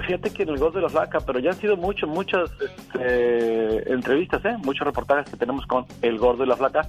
[0.06, 3.92] Fíjate que en el Gordo de la Flaca, pero ya han sido muchos, muchas este,
[3.92, 4.56] entrevistas, ¿eh?
[4.62, 6.88] muchos reportajes que tenemos con el Gordo y la Flaca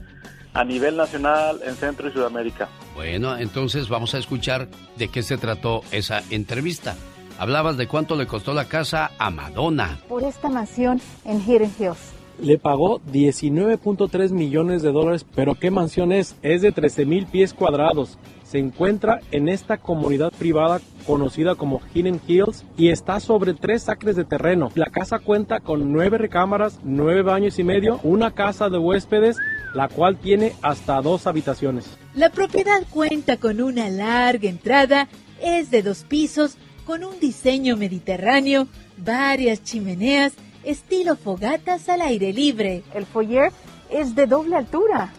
[0.54, 2.68] a nivel nacional en Centro y Sudamérica.
[2.95, 6.95] Bueno, entonces vamos a escuchar de qué se trató esa entrevista.
[7.39, 9.97] Hablabas de cuánto le costó la casa a Madonna.
[10.08, 12.14] por esta mansión en Hidden Hills.
[12.42, 16.36] Le pagó 19.3 millones de dólares, pero ¿qué mansión es?
[16.42, 18.18] Es de 13 mil pies cuadrados.
[18.44, 24.16] Se encuentra en esta comunidad privada conocida como Hidden Hills y está sobre tres acres
[24.16, 24.72] de terreno.
[24.74, 29.38] La casa cuenta con nueve recámaras, nueve baños y medio, una casa de huéspedes,
[29.74, 31.98] la cual tiene hasta dos habitaciones.
[32.16, 35.10] La propiedad cuenta con una larga entrada,
[35.42, 38.68] es de dos pisos, con un diseño mediterráneo,
[38.98, 40.34] varias chimeneas,
[40.64, 42.84] estilo fogatas al aire libre.
[42.93, 43.51] El foyer
[43.89, 45.12] es de doble altura.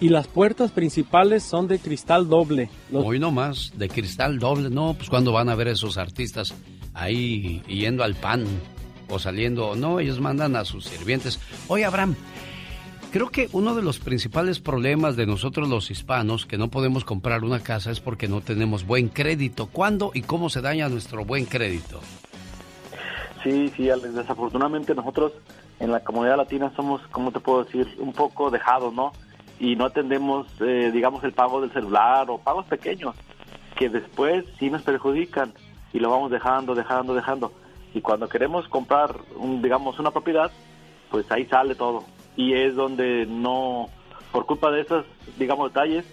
[0.00, 2.68] Y las puertas principales son de cristal doble.
[2.90, 4.68] Los- Hoy nomás, de cristal doble.
[4.70, 6.54] No, pues cuando van a ver esos artistas
[6.94, 8.44] ahí yendo al pan
[9.08, 9.76] o saliendo.
[9.76, 11.38] No, ellos mandan a sus sirvientes.
[11.68, 12.16] Oye, Abraham,
[13.12, 17.44] creo que uno de los principales problemas de nosotros los hispanos que no podemos comprar
[17.44, 19.68] una casa es porque no tenemos buen crédito.
[19.68, 22.00] ¿Cuándo y cómo se daña nuestro buen crédito?
[23.42, 25.32] Sí, sí, Alex, desafortunadamente nosotros
[25.80, 27.88] en la comunidad latina somos, ¿cómo te puedo decir?
[27.98, 29.12] Un poco dejados, ¿no?
[29.58, 33.14] Y no atendemos, eh, digamos, el pago del celular o pagos pequeños
[33.76, 35.52] que después sí nos perjudican
[35.92, 37.52] y lo vamos dejando, dejando, dejando.
[37.94, 40.50] Y cuando queremos comprar, un, digamos, una propiedad,
[41.10, 42.04] pues ahí sale todo.
[42.36, 43.88] Y es donde no,
[44.30, 45.04] por culpa de esos,
[45.36, 46.06] digamos, detalles,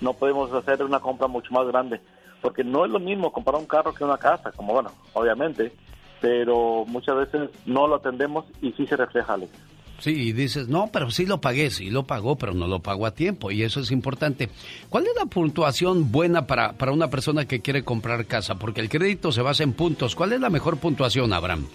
[0.00, 2.00] no podemos hacer una compra mucho más grande.
[2.42, 5.72] Porque no es lo mismo comprar un carro que una casa, como bueno, obviamente,
[6.20, 9.52] pero muchas veces no lo atendemos y sí se refleja, Alex.
[9.98, 13.04] Sí, y dices, no, pero sí lo pagué, sí lo pagó, pero no lo pagó
[13.04, 14.48] a tiempo, y eso es importante.
[14.88, 18.60] ¿Cuál es la puntuación buena para, para una persona que quiere comprar casa?
[18.60, 20.14] Porque el crédito se basa en puntos.
[20.14, 21.66] ¿Cuál es la mejor puntuación, Abraham?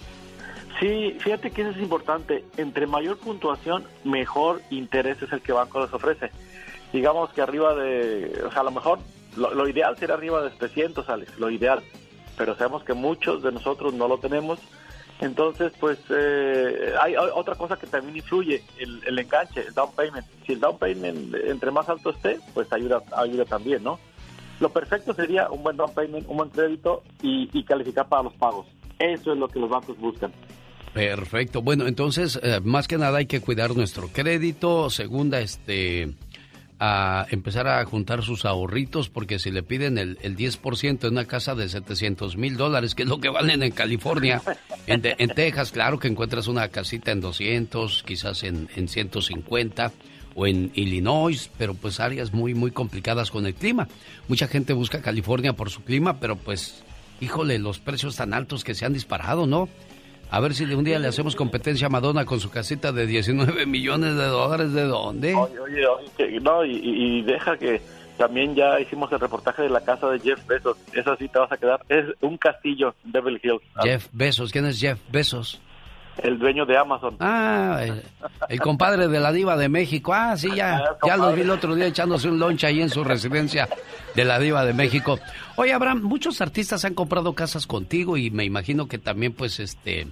[0.80, 2.44] Sí, fíjate que eso es importante.
[2.56, 6.30] Entre mayor puntuación, mejor interés es el que banco les ofrece.
[6.94, 9.00] Digamos que arriba de, o sea, a lo mejor
[9.36, 11.82] lo, lo ideal sería arriba de 300, Alex, lo ideal.
[12.36, 14.58] Pero sabemos que muchos de nosotros no lo tenemos.
[15.20, 20.26] Entonces, pues, eh, hay, otra cosa que también influye, el, el enganche, el down payment.
[20.44, 23.98] Si el down payment entre más alto esté, pues ayuda, ayuda también, ¿no?
[24.60, 28.34] Lo perfecto sería un buen down payment, un buen crédito y, y calificar para los
[28.34, 28.66] pagos.
[28.98, 30.32] Eso es lo que los bancos buscan.
[30.94, 31.60] Perfecto.
[31.60, 34.90] Bueno, entonces, eh, más que nada hay que cuidar nuestro crédito.
[34.90, 36.14] Segunda, este,
[36.78, 41.24] a empezar a juntar sus ahorritos, porque si le piden el, el 10% en una
[41.24, 44.42] casa de 700 mil dólares, que es lo que valen en California,
[44.86, 49.92] en, en Texas, claro que encuentras una casita en 200, quizás en, en 150
[50.34, 53.88] o en Illinois, pero pues áreas muy, muy complicadas con el clima.
[54.28, 56.82] Mucha gente busca California por su clima, pero pues,
[57.20, 59.68] híjole, los precios tan altos que se han disparado, ¿no?
[60.34, 63.06] A ver si de un día le hacemos competencia a Madonna con su casita de
[63.06, 64.72] 19 millones de dólares.
[64.72, 65.32] ¿De dónde?
[65.32, 67.80] Oye, oye, oye, que- no, y, deja que
[68.18, 70.76] también ya hicimos el reportaje de la casa de Jeff Bezos.
[70.92, 71.82] Esa sí te vas a quedar.
[71.88, 73.62] Es un castillo Beverly Hills.
[73.84, 74.50] Jeff Bezos.
[74.50, 75.60] ¿Quién es Jeff Bezos?
[76.20, 77.16] El dueño de Amazon.
[77.20, 78.02] Ah, el,
[78.48, 80.12] el compadre de la diva de México.
[80.14, 83.04] Ah, sí, ya, ya lo vi el otro día echándose un lunch ahí en su
[83.04, 83.68] residencia
[84.16, 85.20] de la diva de México.
[85.54, 90.08] Oye, Abraham, muchos artistas han comprado casas contigo y me imagino que también, pues, este,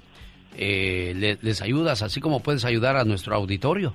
[0.57, 3.92] eh, le- les ayudas, así como puedes ayudar a nuestro auditorio.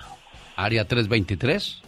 [0.55, 1.81] Área 323.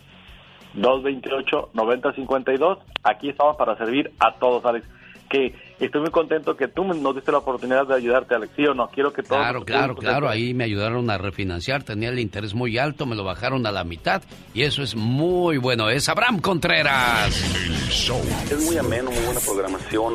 [0.78, 2.80] 228-9052.
[3.04, 4.88] Aquí estamos para servir a todos, Alex.
[5.30, 8.76] Que estoy muy contento que tú nos diste la oportunidad de ayudarte, Alex, ¿sí o
[8.76, 8.88] no?
[8.90, 9.40] Quiero que todo...
[9.40, 13.24] Claro, claro, claro, ahí me ayudaron a refinanciar, tenía el interés muy alto, me lo
[13.24, 14.22] bajaron a la mitad
[14.54, 15.90] y eso es muy bueno.
[15.90, 17.56] Es Abraham Contreras.
[17.56, 18.22] El show.
[18.52, 20.14] Es muy ameno, muy buena programación.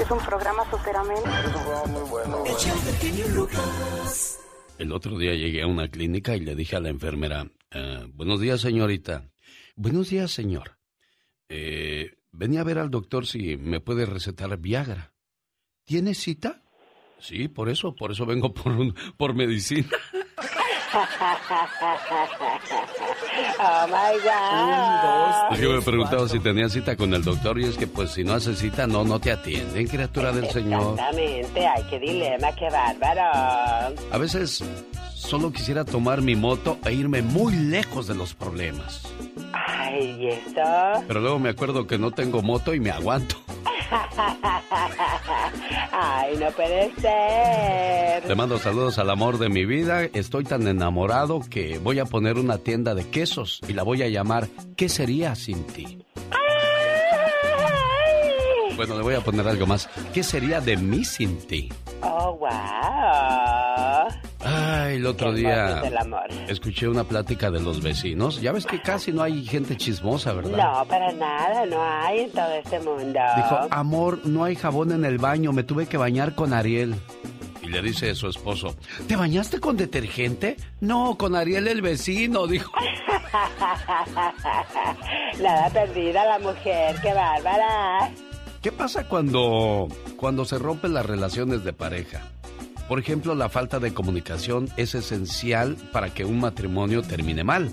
[0.00, 1.20] Es un programa súper ameno.
[1.20, 2.42] Es un programa muy bueno.
[4.78, 8.40] El otro día llegué a una clínica y le dije a la enfermera, eh, buenos
[8.40, 9.24] días señorita.
[9.80, 10.76] Buenos días señor.
[11.48, 15.12] Eh, venía a ver al doctor si me puede recetar Viagra.
[15.84, 16.64] ¿Tiene cita?
[17.20, 19.86] Sí, por eso, por eso vengo por, un, por medicina.
[23.60, 25.58] Oh my God.
[25.60, 28.32] Que me preguntaba si tenía cita con el doctor y es que pues si no
[28.32, 30.94] hace cita no, no te atienden, criatura del Señor.
[30.94, 33.94] Exactamente, ay, qué dilema, qué bárbaro.
[34.10, 34.64] A veces
[35.14, 39.02] solo quisiera tomar mi moto e irme muy lejos de los problemas.
[39.90, 41.04] Ay, ¿y eso?
[41.06, 43.36] Pero luego me acuerdo que no tengo moto y me aguanto.
[45.92, 48.22] Ay, no puede ser.
[48.24, 50.04] Te mando saludos al amor de mi vida.
[50.04, 54.08] Estoy tan enamorado que voy a poner una tienda de quesos y la voy a
[54.08, 56.04] llamar ¿Qué sería sin ti?
[58.76, 59.88] Bueno, le voy a poner algo más.
[60.14, 61.68] ¿Qué sería de mí sin ti?
[62.02, 63.67] Oh, wow.
[64.88, 66.28] Ay, el otro día amor.
[66.48, 68.40] escuché una plática de los vecinos.
[68.40, 70.56] Ya ves que casi no hay gente chismosa, ¿verdad?
[70.56, 73.20] No, para nada, no hay en todo este mundo.
[73.36, 76.94] Dijo, amor, no hay jabón en el baño, me tuve que bañar con Ariel.
[77.62, 78.76] Y le dice a su esposo,
[79.06, 80.56] ¿te bañaste con detergente?
[80.80, 82.72] No, con Ariel el vecino, dijo.
[85.42, 88.10] Nada perdida la mujer, qué bárbara.
[88.62, 92.22] ¿Qué pasa cuando, cuando se rompen las relaciones de pareja?
[92.88, 97.70] Por ejemplo, la falta de comunicación es esencial para que un matrimonio termine mal.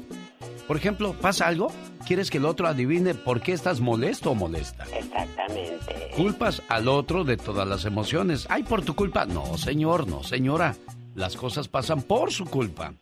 [0.68, 1.72] Por ejemplo, ¿pasa algo?
[2.06, 4.86] ¿Quieres que el otro adivine por qué estás molesto o molesta?
[4.94, 6.12] Exactamente.
[6.16, 8.46] Culpas al otro de todas las emociones.
[8.50, 9.26] Ay, por tu culpa.
[9.26, 10.76] No, señor, no, señora.
[11.16, 12.94] Las cosas pasan por su culpa.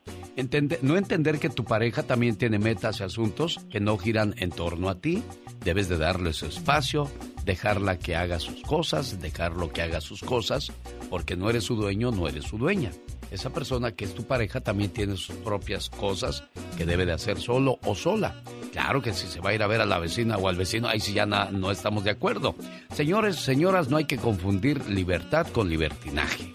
[0.82, 4.90] No entender que tu pareja también tiene metas y asuntos que no giran en torno
[4.90, 5.24] a ti.
[5.64, 7.10] Debes de darle su espacio,
[7.46, 10.72] dejarla que haga sus cosas, dejarlo que haga sus cosas,
[11.10, 12.92] porque no eres su dueño, no eres su dueña.
[13.32, 16.44] Esa persona que es tu pareja también tiene sus propias cosas
[16.78, 18.44] que debe de hacer solo o sola.
[18.72, 20.88] Claro que si se va a ir a ver a la vecina o al vecino,
[20.88, 22.56] ahí sí ya no estamos de acuerdo.
[22.94, 26.52] Señores, señoras, no hay que confundir libertad con libertinaje.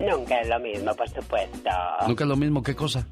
[0.00, 1.70] Nunca es lo mismo, por supuesto.
[2.06, 3.06] Nunca es lo mismo, ¿qué cosa?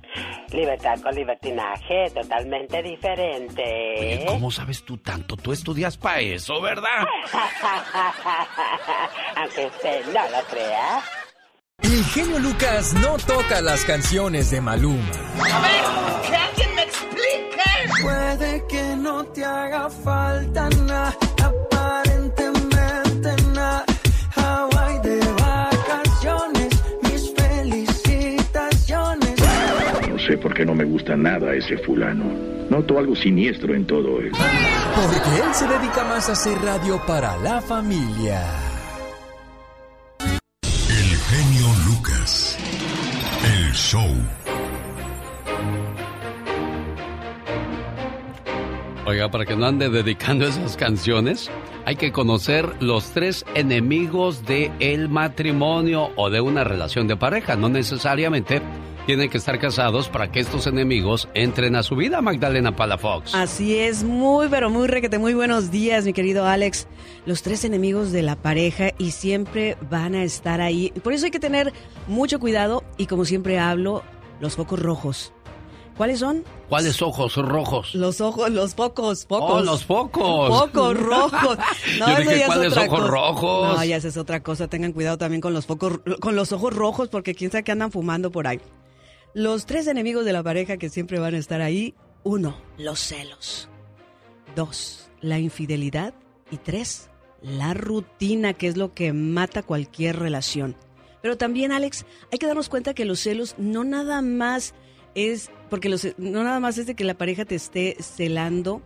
[0.53, 3.63] Libertad con libertinaje, totalmente diferente.
[3.99, 5.37] Oye, ¿cómo sabes tú tanto?
[5.37, 7.05] Tú estudias para eso, ¿verdad?
[9.37, 11.03] Aunque usted no lo crea.
[11.83, 15.11] El genio Lucas no toca las canciones de Maluma.
[15.53, 18.03] A ver, que alguien me explique.
[18.03, 21.15] Puede que no te haga falta nada,
[30.29, 32.25] sé por qué no me gusta nada ese fulano.
[32.69, 34.31] Noto algo siniestro en todo él.
[34.31, 38.43] Porque él se dedica más a hacer radio para la familia.
[40.21, 42.59] El genio Lucas.
[43.43, 44.15] El show.
[49.07, 51.51] Oiga, para que no ande dedicando esas canciones,
[51.87, 57.57] hay que conocer los tres enemigos del el matrimonio o de una relación de pareja.
[57.57, 58.61] No necesariamente
[59.09, 63.35] tienen que estar casados para que estos enemigos entren a su vida, Magdalena Palafox.
[63.35, 66.87] Así es, muy, pero muy requete, muy buenos días, mi querido Alex.
[67.25, 70.93] Los tres enemigos de la pareja y siempre van a estar ahí.
[71.03, 71.73] Por eso hay que tener
[72.07, 74.03] mucho cuidado y como siempre hablo,
[74.41, 75.33] los focos rojos.
[75.97, 76.45] ¿Cuáles son?
[76.69, 77.95] ¿Cuáles ojos rojos?
[77.95, 79.63] Los ojos, los focos, focos.
[79.63, 80.49] Oh, los focos.
[80.51, 81.59] Focos rojos.
[81.99, 83.11] Yo eso dije, ya es ¿cuáles otra ojos cosa.
[83.11, 83.79] rojos?
[83.79, 84.69] No, ya esa es otra cosa.
[84.69, 87.91] Tengan cuidado también con los focos, con los ojos rojos, porque quién sabe qué andan
[87.91, 88.61] fumando por ahí.
[89.35, 91.95] Los tres enemigos de la pareja que siempre van a estar ahí.
[92.25, 93.69] Uno, los celos.
[94.57, 96.15] Dos, la infidelidad.
[96.51, 97.11] Y tres,
[97.43, 100.77] la rutina, que es lo que mata cualquier relación.
[101.23, 104.73] Pero también, Alex, hay que darnos cuenta que los celos no nada más
[105.15, 108.83] es, porque los, no nada más es de que la pareja te esté celando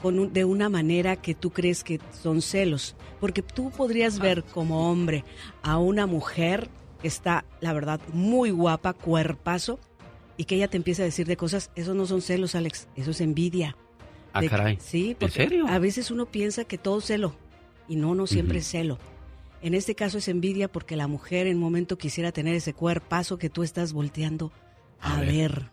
[0.00, 2.94] con un- de una manera que tú crees que son celos.
[3.20, 5.24] Porque tú podrías ver como hombre
[5.62, 6.68] a una mujer
[7.02, 9.78] que está, la verdad, muy guapa, cuerpazo,
[10.38, 13.10] y que ella te empieza a decir de cosas, eso no son celos, Alex, eso
[13.10, 13.76] es envidia.
[14.32, 14.78] Ah, De- caray.
[14.80, 15.66] Sí, ¿En porque serio?
[15.68, 17.34] a veces uno piensa que todo es celo
[17.86, 18.98] y no, no siempre es celo.
[19.60, 23.36] En este caso es envidia porque la mujer en un momento quisiera tener ese cuerpazo
[23.38, 24.50] que tú estás volteando
[25.00, 25.70] a, ver.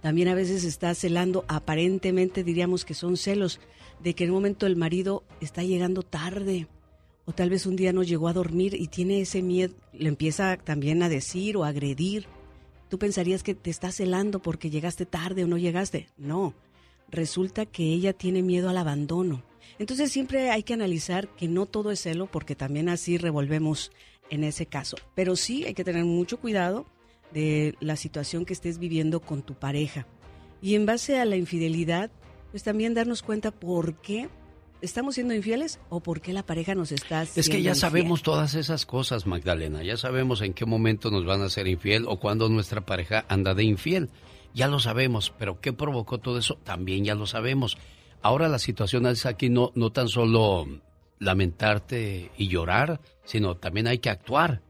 [0.00, 3.60] También a veces está celando, aparentemente diríamos que son celos,
[4.02, 6.66] de que en un momento el marido está llegando tarde
[7.24, 10.56] o tal vez un día no llegó a dormir y tiene ese miedo, le empieza
[10.56, 12.26] también a decir o a agredir.
[12.88, 16.08] Tú pensarías que te está celando porque llegaste tarde o no llegaste.
[16.16, 16.54] No,
[17.08, 19.42] resulta que ella tiene miedo al abandono.
[19.78, 23.92] Entonces siempre hay que analizar que no todo es celo porque también así revolvemos
[24.30, 24.96] en ese caso.
[25.14, 26.86] Pero sí hay que tener mucho cuidado
[27.32, 30.06] de la situación que estés viviendo con tu pareja.
[30.60, 32.10] Y en base a la infidelidad,
[32.50, 34.28] pues también darnos cuenta por qué
[34.82, 37.76] estamos siendo infieles o por qué la pareja nos está haciendo Es que ya infiel.
[37.76, 39.82] sabemos todas esas cosas, Magdalena.
[39.82, 43.54] Ya sabemos en qué momento nos van a hacer infiel o cuando nuestra pareja anda
[43.54, 44.10] de infiel.
[44.54, 46.58] Ya lo sabemos, pero ¿qué provocó todo eso?
[46.62, 47.78] También ya lo sabemos.
[48.20, 50.66] Ahora la situación es aquí no, no tan solo
[51.18, 54.60] lamentarte y llorar, sino también hay que actuar.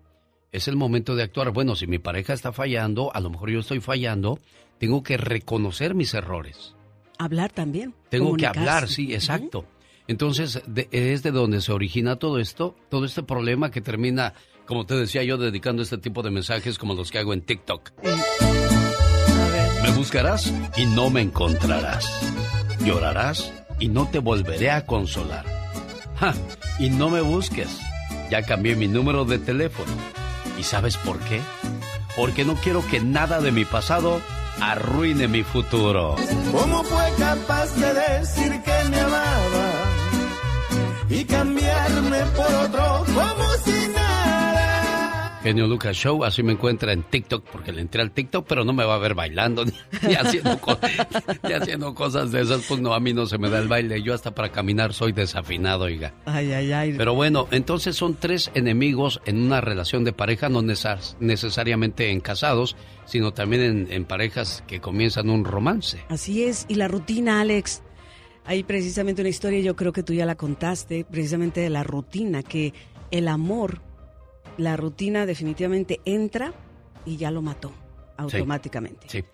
[0.52, 1.50] Es el momento de actuar.
[1.50, 4.38] Bueno, si mi pareja está fallando, a lo mejor yo estoy fallando,
[4.78, 6.74] tengo que reconocer mis errores.
[7.18, 7.94] Hablar también.
[8.10, 9.64] Tengo que hablar, sí, exacto.
[10.12, 10.60] Entonces,
[10.90, 14.34] es de donde se origina todo esto, todo este problema que termina,
[14.66, 17.92] como te decía yo, dedicando este tipo de mensajes como los que hago en TikTok.
[19.82, 22.06] Me buscarás y no me encontrarás.
[22.84, 25.46] Llorarás y no te volveré a consolar.
[26.20, 26.34] Ja,
[26.78, 27.80] y no me busques.
[28.30, 29.92] Ya cambié mi número de teléfono.
[30.58, 31.40] ¿Y sabes por qué?
[32.18, 34.20] Porque no quiero que nada de mi pasado
[34.60, 36.16] arruine mi futuro.
[36.52, 39.02] ¿Cómo fue capaz de decir que me
[41.32, 45.40] cambiarme por otro como si nada?
[45.42, 48.72] Genio Lucas Show, así me encuentra en TikTok, porque le entré al TikTok, pero no
[48.72, 49.72] me va a ver bailando ni,
[50.06, 50.78] ni haciendo, co-
[51.42, 54.00] ni haciendo cosas de esas, pues no, a mí no se me da el baile,
[54.02, 56.14] yo hasta para caminar soy desafinado, oiga.
[56.26, 56.94] Ay, ay, ay.
[56.96, 62.20] Pero bueno, entonces son tres enemigos en una relación de pareja, no neces- necesariamente en
[62.20, 66.04] casados, sino también en, en parejas que comienzan un romance.
[66.08, 67.82] Así es, y la rutina, Alex.
[68.44, 72.42] Hay precisamente una historia, yo creo que tú ya la contaste, precisamente de la rutina,
[72.42, 72.74] que
[73.10, 73.80] el amor,
[74.58, 76.52] la rutina definitivamente entra
[77.06, 77.72] y ya lo mató
[78.16, 79.08] automáticamente.
[79.08, 79.24] Sí,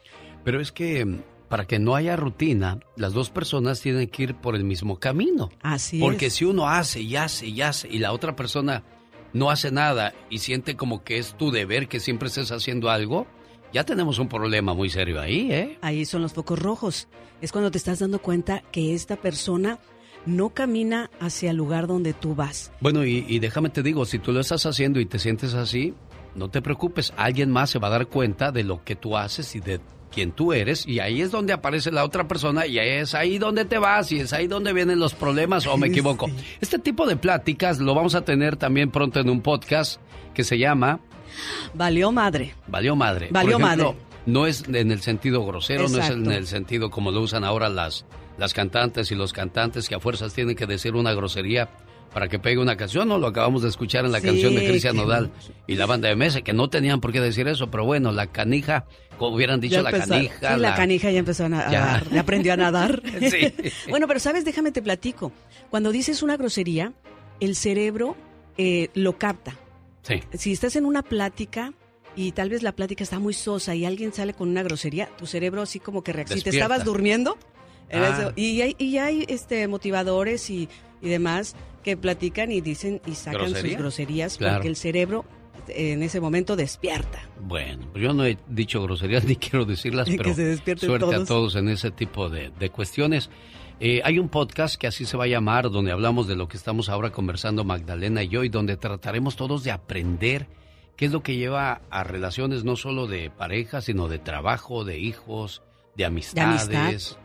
[0.45, 4.35] pero es que mm, para que no haya rutina, las dos personas tienen que ir
[4.35, 5.51] por el mismo camino.
[5.63, 6.35] Así Porque es.
[6.35, 8.85] si uno hace y hace y hace y la otra persona
[9.33, 13.27] no hace nada y siente como que es tu deber que siempre estés haciendo algo,
[13.73, 15.79] ya tenemos un problema muy serio ahí, ¿eh?
[15.83, 17.09] Ahí son los focos rojos.
[17.41, 19.79] Es cuando te estás dando cuenta que esta persona
[20.27, 22.73] no camina hacia el lugar donde tú vas.
[22.81, 25.95] Bueno, y, y déjame te digo, si tú lo estás haciendo y te sientes así,
[26.35, 29.55] no te preocupes, alguien más se va a dar cuenta de lo que tú haces
[29.55, 32.89] y de quién tú eres y ahí es donde aparece la otra persona y ahí
[32.89, 36.31] es ahí donde te vas y es ahí donde vienen los problemas o me equivoco.
[36.61, 40.01] Este tipo de pláticas lo vamos a tener también pronto en un podcast
[40.35, 41.01] que se llama
[41.75, 42.55] Valió madre.
[42.67, 43.29] Valió Madre.
[43.31, 44.05] Valió Por ejemplo, madre.
[44.27, 47.69] No es en el sentido grosero, no es en el sentido como lo usan ahora
[47.69, 48.05] las,
[48.37, 51.71] las cantantes y los cantantes que a fuerzas tienen que decir una grosería
[52.13, 53.19] para que pegue una canción, ¿no?
[53.19, 55.31] Lo acabamos de escuchar en la Sí, canción de Cristian Nodal
[55.67, 58.27] y la banda de Mese, que no tenían por qué decir eso, pero bueno, la
[58.27, 58.87] canija,
[59.19, 60.55] como hubieran dicho la canija.
[60.55, 60.75] Sí, la...
[60.75, 62.03] canija ya empezó a nadar, Ya.
[62.13, 63.03] ya aprendió a nadar.
[63.21, 63.53] Sí.
[63.91, 65.33] bueno, pero sabes, déjame te platico.
[65.71, 66.93] Cuando dices una grosería,
[67.41, 68.17] el cerebro
[68.57, 69.55] eh, lo capta.
[70.09, 70.21] Sí.
[70.37, 71.73] Si estás en una plática
[72.17, 75.27] y tal vez la plática está muy sosa y alguien sale con una grosería, tu
[75.27, 76.41] cerebro así como que reacciona.
[76.43, 77.37] Si te estabas durmiendo,
[77.91, 78.33] en Ah.
[78.35, 80.69] y hay, y hay este, motivadores y,
[81.01, 81.55] y demás
[81.85, 83.71] que platican y dicen y sacan ¿Grosería?
[83.73, 84.55] sus groserías Claro.
[84.57, 85.25] porque el cerebro
[85.69, 87.21] en ese momento despierta.
[87.41, 91.11] Bueno, pues yo no he dicho groserías ni quiero decirlas, Que pero se suerte a
[91.11, 91.29] todos.
[91.29, 93.29] todos en ese tipo de, de cuestiones.
[93.81, 96.57] Eh, hay un podcast que así se va a llamar, donde hablamos de lo que
[96.57, 100.49] estamos ahora conversando Magdalena y yo, y donde trataremos todos de aprender
[100.97, 104.99] qué es lo que lleva a relaciones no solo de pareja, sino de trabajo, de
[104.99, 105.63] hijos,
[105.97, 107.19] de De amistades,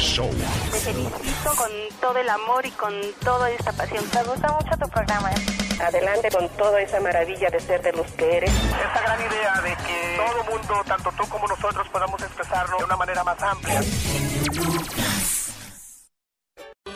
[0.03, 0.29] Show.
[0.29, 1.71] Te felicito con
[2.01, 2.93] todo el amor y con
[3.23, 4.03] toda esta pasión.
[4.13, 5.31] Me gusta mucho tu programa.
[5.79, 8.51] Adelante con toda esa maravilla de ser de los que eres.
[8.51, 12.97] Esta gran idea de que todo mundo, tanto tú como nosotros, podamos expresarlo de una
[12.97, 13.81] manera más amplia.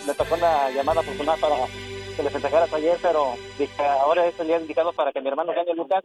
[0.06, 1.56] Me tocó una llamada afortunada para
[2.16, 5.54] que le festejaras ayer, pero dije, ahora es el día indicado para que mi hermano
[5.54, 6.04] Daniel Lucas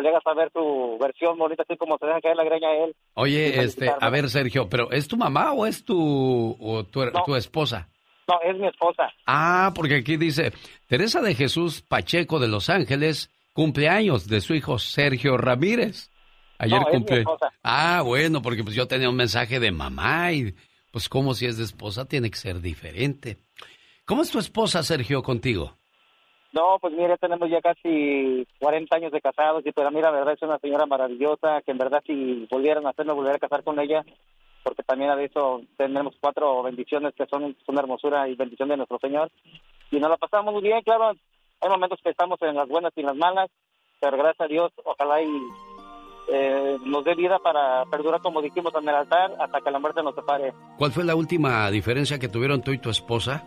[0.00, 2.96] llegas a ver su versión bonita, así como se deja caer la greña a él.
[3.14, 7.36] Oye, este, a ver, Sergio, ¿pero es tu mamá o es tu, o tu, tu
[7.36, 7.88] esposa?
[8.28, 9.12] No, es mi esposa.
[9.26, 10.52] Ah, porque aquí dice,
[10.86, 16.10] Teresa de Jesús Pacheco de Los Ángeles, cumpleaños de su hijo Sergio Ramírez.
[16.58, 17.24] Ayer No, es mi cumple.
[17.62, 20.54] Ah, bueno, porque pues yo tenía un mensaje de mamá y
[20.90, 23.38] pues como si es de esposa tiene que ser diferente.
[24.04, 25.76] ¿Cómo es tu esposa, Sergio, contigo?
[26.54, 30.34] No, pues mire, tenemos ya casi 40 años de casados y para mí la verdad
[30.34, 33.80] es una señora maravillosa, que en verdad si volvieran a hacerlo, volver a casar con
[33.80, 34.04] ella,
[34.62, 39.00] porque también a eso tenemos cuatro bendiciones que son, son hermosura y bendición de nuestro
[39.00, 39.32] Señor.
[39.90, 41.14] Y nos la pasamos muy bien, claro,
[41.60, 43.50] hay momentos que estamos en las buenas y en las malas,
[43.98, 45.36] pero gracias a Dios, ojalá y
[46.32, 50.04] eh, nos dé vida para perdurar como dijimos en el altar hasta que la muerte
[50.04, 50.52] nos separe.
[50.78, 53.44] ¿Cuál fue la última diferencia que tuvieron tú y tu esposa?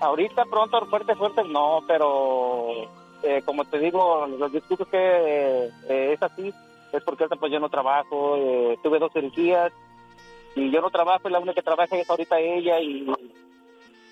[0.00, 2.88] Ahorita pronto, fuerte, fuerte, no, pero
[3.22, 6.52] eh, como te digo, los discursos que eh, eh, es así,
[6.92, 9.72] es porque pues yo no trabajo, eh, tuve dos cirugías
[10.54, 13.06] y yo no trabajo, y la única que trabaja es ahorita ella y...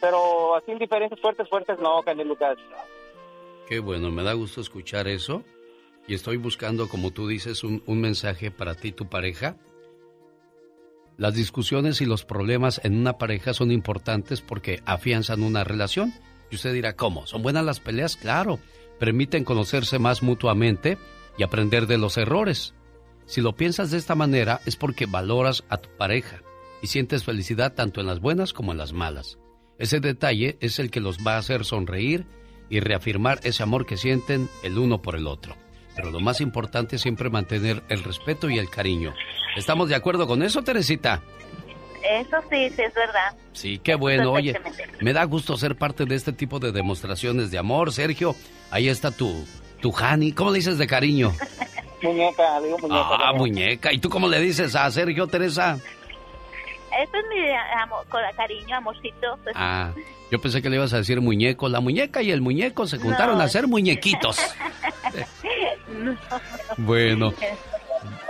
[0.01, 2.59] Pero así diferencias fuertes, fuertes, no, Canel Lucas.
[3.67, 5.43] Qué bueno, me da gusto escuchar eso.
[6.07, 9.57] Y estoy buscando, como tú dices, un, un mensaje para ti y tu pareja.
[11.17, 16.13] Las discusiones y los problemas en una pareja son importantes porque afianzan una relación.
[16.51, 17.27] Y usted dirá, ¿cómo?
[17.27, 18.17] ¿Son buenas las peleas?
[18.17, 18.59] Claro.
[18.99, 20.99] Permiten conocerse más mutuamente
[21.39, 22.75] y aprender de los errores.
[23.27, 26.43] Si lo piensas de esta manera es porque valoras a tu pareja
[26.83, 29.39] y sientes felicidad tanto en las buenas como en las malas.
[29.79, 32.27] Ese detalle es el que los va a hacer sonreír
[32.69, 35.57] y reafirmar ese amor que sienten el uno por el otro.
[35.97, 39.15] Pero lo más importante es siempre mantener el respeto y el cariño.
[39.57, 41.23] ¿Estamos de acuerdo con eso, Teresita?
[42.03, 43.35] Eso sí, sí es verdad.
[43.53, 44.33] Sí, qué bueno.
[44.33, 44.61] Oye,
[45.01, 47.93] me da gusto ser parte de este tipo de demostraciones de amor.
[47.93, 48.35] Sergio,
[48.71, 49.47] ahí está tu,
[49.81, 50.33] tu Hani.
[50.33, 51.33] ¿Cómo le dices de cariño?
[52.03, 53.09] Muñeca, digo muñeca.
[53.19, 53.91] Ah, muñeca.
[53.93, 55.79] ¿Y tú cómo le dices a Sergio, Teresa?
[57.03, 57.51] Eso es mi
[57.83, 58.07] amor,
[58.37, 59.39] cariño, amorcito.
[59.43, 59.57] pues.
[59.59, 59.91] Ah,
[60.31, 61.69] yo pensé que le ibas a decir muñeco.
[61.71, 63.45] La muñeca y el muñeco se juntaron No.
[63.45, 64.37] a ser muñequitos.
[66.05, 66.17] No.
[66.77, 67.33] Bueno,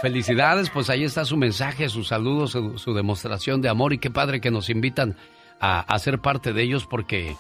[0.01, 4.11] felicidades, pues ahí está su mensaje, sus saludos, su, su demostración de amor y qué
[4.11, 5.17] padre que nos invitan
[5.61, 7.37] a, a ser parte de ellos porque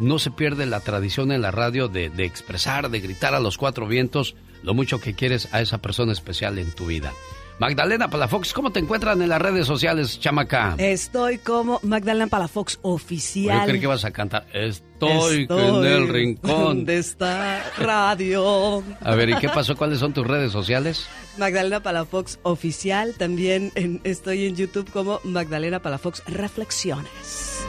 [0.00, 3.58] no se pierde la tradición en la radio de, de expresar, de gritar a los
[3.58, 7.12] cuatro vientos lo mucho que quieres a esa persona especial en tu vida.
[7.58, 10.74] Magdalena Palafox, ¿cómo te encuentran en las redes sociales, chamaca?
[10.78, 13.60] Estoy como Magdalena Palafox oficial.
[13.60, 14.46] Yo creí que ibas a cantar.
[14.52, 16.84] Estoy, en el rincón.
[16.84, 18.82] de esta radio.
[19.00, 19.76] A ver, ¿y qué pasó?
[19.76, 21.06] ¿Cuáles son tus redes sociales?
[21.38, 23.14] Magdalena Palafox oficial.
[23.16, 27.64] También en- estoy en YouTube como Magdalena Palafox Reflexiones.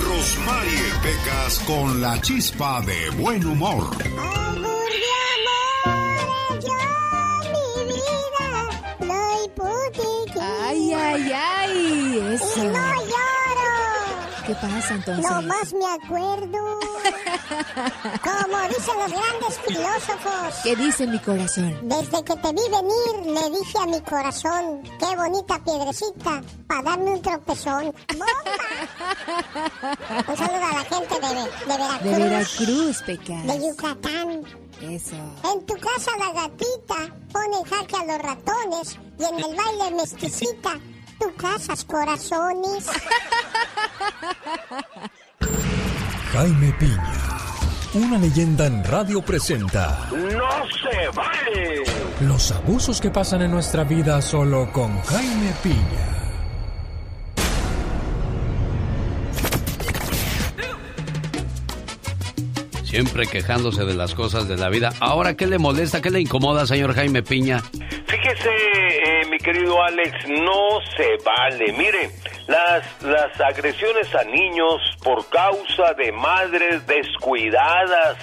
[0.00, 3.90] Rosmarie Pecas con la chispa de buen humor.
[10.40, 12.34] Ay, ay, ay.
[12.34, 12.64] Eso.
[12.64, 13.34] Y no lloro.
[14.46, 15.24] ¿Qué pasa entonces?
[15.30, 16.58] No más me acuerdo.
[18.22, 20.54] Como dicen los grandes filósofos.
[20.62, 21.78] ¿Qué dice mi corazón?
[21.82, 27.12] Desde que te vi venir, le dije a mi corazón, qué bonita piedrecita, para darme
[27.12, 27.84] un tropezón.
[28.12, 28.34] ¡Bomba!
[30.28, 31.28] Un saludo a la gente de,
[31.72, 32.02] de Veracruz.
[32.02, 33.46] De Veracruz, Pecas.
[33.46, 34.63] De Yucatán.
[34.90, 35.16] Eso.
[35.52, 39.96] En tu casa la gatita pone en jaque a los ratones y en el baile
[39.96, 40.78] mestizita,
[41.18, 42.86] tu casas corazones.
[46.32, 47.28] Jaime Piña,
[47.94, 51.84] una leyenda en radio presenta ¡No se vale!
[52.20, 56.23] los abusos que pasan en nuestra vida solo con Jaime Piña.
[62.94, 64.92] Siempre quejándose de las cosas de la vida.
[65.00, 66.00] Ahora, ¿qué le molesta?
[66.00, 67.60] ¿Qué le incomoda, señor Jaime Piña?
[68.06, 71.72] Fíjese, eh, mi querido Alex, no se vale.
[71.72, 72.10] Mire,
[72.46, 78.16] las, las agresiones a niños por causa de madres descuidadas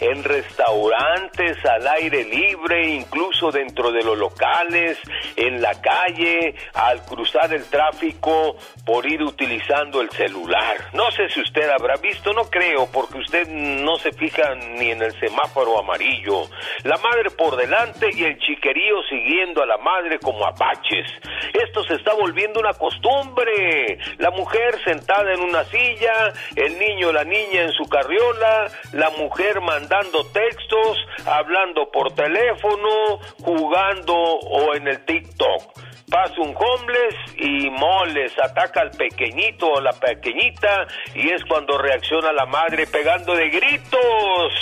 [0.00, 4.98] en restaurantes, al aire libre, incluso dentro de los locales,
[5.36, 10.76] en la calle, al cruzar el tráfico por ir utilizando el celular.
[10.92, 15.02] No sé si usted habrá visto, no creo, porque usted no se fija ni en
[15.02, 16.48] el semáforo amarillo.
[16.84, 21.06] La madre por delante y el chiquerío siguiendo a la madre como apaches.
[21.52, 23.98] Esto se está volviendo una costumbre.
[24.18, 29.10] La mujer sentada en una silla, el niño o la niña en su carriola, la
[29.10, 35.62] mujer mandando textos, hablando por teléfono, jugando o en el TikTok.
[36.10, 42.34] pasa un homeless y moles, ataca al pequeñito o la pequeñita y es cuando reacciona
[42.34, 44.52] la madre pegando de gritos,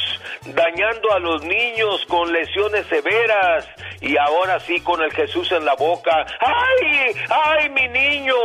[0.47, 3.67] dañando a los niños con lesiones severas
[4.01, 6.25] y ahora sí con el Jesús en la boca.
[6.39, 7.17] ¡Ay!
[7.29, 8.37] ¡Ay, mi niño!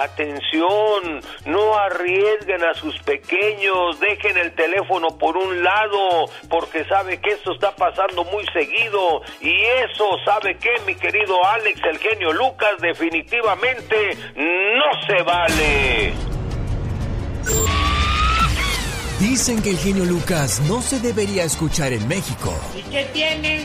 [0.00, 7.30] Atención, no arriesguen a sus pequeños, dejen el teléfono por un lado, porque sabe que
[7.30, 9.52] esto está pasando muy seguido y
[9.84, 12.76] eso, ¿sabe qué, mi querido Alex, el genio Lucas?
[12.80, 16.12] Definitivamente no se vale.
[19.18, 22.54] Dicen que el genio Lucas no se debería escuchar en México.
[22.76, 23.64] ¿Y qué tiene?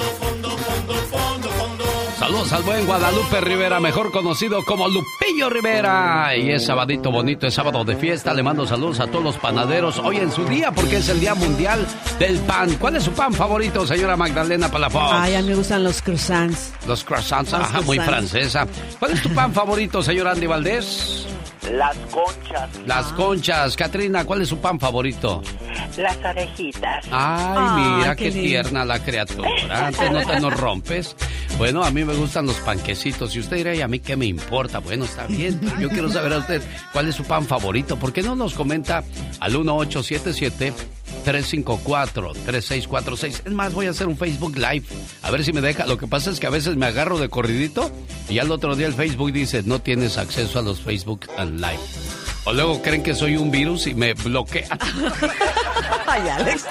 [2.31, 6.33] Saludos al buen Guadalupe Rivera, mejor conocido como Lupillo Rivera.
[6.37, 8.33] Y es sabadito bonito, es sábado de fiesta.
[8.33, 11.35] Le mando saludos a todos los panaderos hoy en su día porque es el Día
[11.35, 11.85] Mundial
[12.19, 12.73] del Pan.
[12.79, 15.11] ¿Cuál es su pan favorito, señora Magdalena Palafox?
[15.11, 16.71] Ay, a mí me gustan los croissants.
[16.87, 18.65] Los croissants, Los ajá, muy francesa.
[18.97, 21.27] ¿Cuál es tu pan favorito, señor Andy Valdés?
[21.69, 22.69] Las conchas.
[22.87, 23.75] Las conchas.
[23.75, 25.43] Katrina, ¿cuál es su pan favorito?
[25.97, 27.05] Las orejitas.
[27.11, 29.49] Ay, mira qué tierna la criatura.
[29.69, 31.15] Antes no te nos rompes.
[31.57, 33.35] Bueno, a mí me gustan los panquecitos.
[33.35, 34.79] Y usted dirá, ¿y a mí qué me importa?
[34.79, 35.59] Bueno, está bien.
[35.79, 36.61] Yo quiero saber a usted
[36.93, 37.97] cuál es su pan favorito.
[37.97, 39.03] ¿Por qué no nos comenta
[39.39, 40.73] al 1877
[41.25, 43.41] 354-3646.
[43.45, 44.83] Es más, voy a hacer un Facebook Live.
[45.21, 45.85] A ver si me deja.
[45.85, 47.91] Lo que pasa es que a veces me agarro de corridito
[48.29, 51.79] y al otro día el Facebook dice, no tienes acceso a los Facebook Live.
[52.45, 54.69] O luego creen que soy un virus y me bloquean.
[56.07, 56.65] Ay, Alex.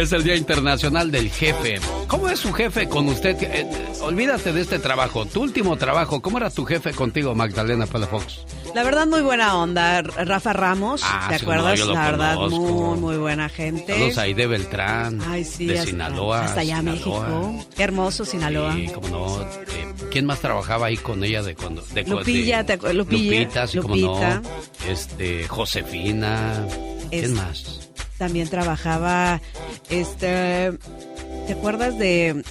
[0.00, 1.80] Es el Día Internacional del Jefe.
[2.06, 3.36] ¿Cómo es su jefe con usted?
[3.42, 3.66] Eh,
[4.00, 5.26] olvídate de este trabajo.
[5.26, 8.44] Tu último trabajo, ¿cómo era tu jefe contigo, Magdalena Palafox?
[8.76, 10.02] La verdad, muy buena onda.
[10.02, 11.78] Rafa Ramos, Ah, ¿te sí, no, acuerdas?
[11.80, 12.60] yo lo la verdad, conozco.
[12.60, 13.92] muy, muy buena gente.
[13.92, 16.44] Saludos a Aide Beltrán, Ay, sí, de hasta- Sinaloa.
[16.44, 17.28] Hasta allá, Sinaloa.
[17.28, 17.66] México.
[17.76, 18.74] Qué hermoso, Sinaloa.
[18.74, 19.42] Sí, cómo no.
[19.42, 19.46] Eh,
[20.12, 21.82] ¿Quién más trabajaba ahí con ella de cuando?
[21.92, 23.40] De, Lupilla, de- ¿te acu- Lupilla?
[23.40, 24.40] Lupita, sí, cómo Lupita.
[24.42, 24.48] no.
[24.88, 26.64] Este, Josefina.
[27.10, 27.87] ¿Quién más?
[28.18, 29.40] También trabajaba,
[29.90, 30.72] este,
[31.46, 32.42] ¿te acuerdas de...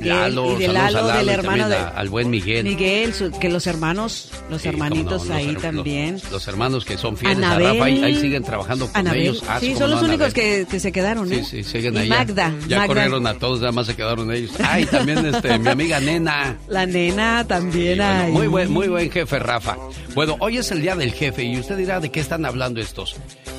[0.00, 1.76] Lalo, y de Lalo, del hermano de...
[1.76, 2.64] al buen Miguel.
[2.64, 6.14] Miguel, su- que los hermanos, los Sí, hermanitos no, ahí también.
[6.14, 7.66] Los, los hermanos que son fieles Anabel.
[7.66, 9.44] a Rafa, ahí, ahí siguen trabajando con Anabel, ellos.
[9.48, 11.44] Ah, sí, son no, los únicos que, que se quedaron, ¿eh?
[11.44, 12.08] Sí, sí, siguen y ahí.
[12.08, 12.52] Magda.
[12.66, 12.86] Ya Magda.
[12.88, 14.50] corrieron a todos, nada más se quedaron ellos.
[14.64, 16.56] Ay, también este, mi amiga Nena.
[16.66, 18.32] La nena también Bueno, ahí.
[18.32, 19.76] muy buen, muy buen jefe, Rafa.
[20.16, 23.14] Bueno, hoy es el día del jefe y usted dirá de qué están hablando estos.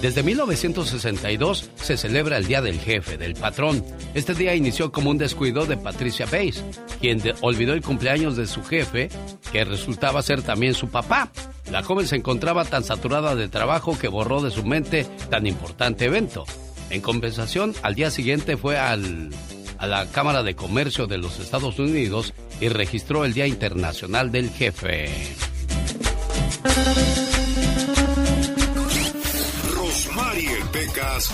[0.05, 3.83] Desde 1962 se celebra el día del jefe, del patrón.
[4.13, 6.63] Este día inició como un descuido de Patricia Pace,
[7.01, 9.09] quien olvidó el cumpleaños de su jefe,
[9.51, 11.31] que resultaba ser también su papá.
[11.71, 16.05] La joven se encontraba tan saturada de trabajo que borró de su mente tan importante
[16.05, 16.45] evento.
[16.91, 19.31] En compensación, al día siguiente fue al,
[19.79, 24.51] a la Cámara de Comercio de los Estados Unidos y registró el Día Internacional del
[24.51, 25.09] Jefe.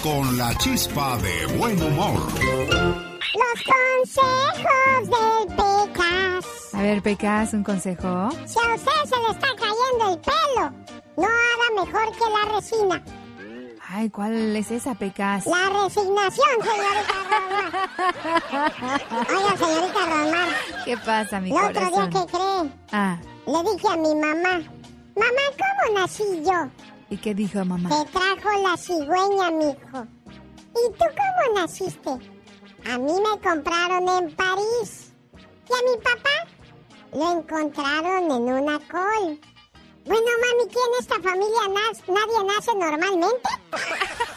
[0.01, 2.19] Con la chispa de buen humor.
[2.41, 6.45] Los consejos del Pecas.
[6.73, 8.29] A ver, Pecas, un consejo.
[8.47, 10.71] Si a usted se le está cayendo el pelo,
[11.15, 13.03] no haga mejor que la resina.
[13.87, 15.45] Ay, ¿cuál es esa, Pecas?
[15.45, 17.13] La resignación, señorita
[18.49, 19.27] Rosmar.
[19.29, 20.49] Oiga, señorita Rosmar.
[20.85, 22.09] ¿Qué pasa, mi El otro corazón?
[22.09, 22.71] día, ¿qué cree?
[22.93, 24.53] Ah, Le dije a mi mamá,
[25.15, 26.67] mamá, ¿cómo nací yo?
[27.11, 27.89] ¿Y qué dijo mamá?
[27.89, 30.07] Te trajo la cigüeña, mijo.
[30.71, 32.09] ¿Y tú cómo naciste?
[32.89, 35.13] A mí me compraron en París.
[35.69, 36.47] Y a mi papá
[37.13, 39.39] lo encontraron en una col.
[40.05, 42.01] Bueno, mami, ¿quién en esta familia nace?
[42.11, 43.49] nadie nace normalmente?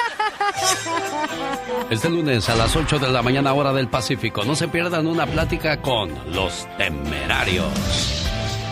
[1.91, 4.45] Este lunes a las 8 de la mañana hora del Pacífico.
[4.45, 8.24] No se pierdan una plática con los temerarios.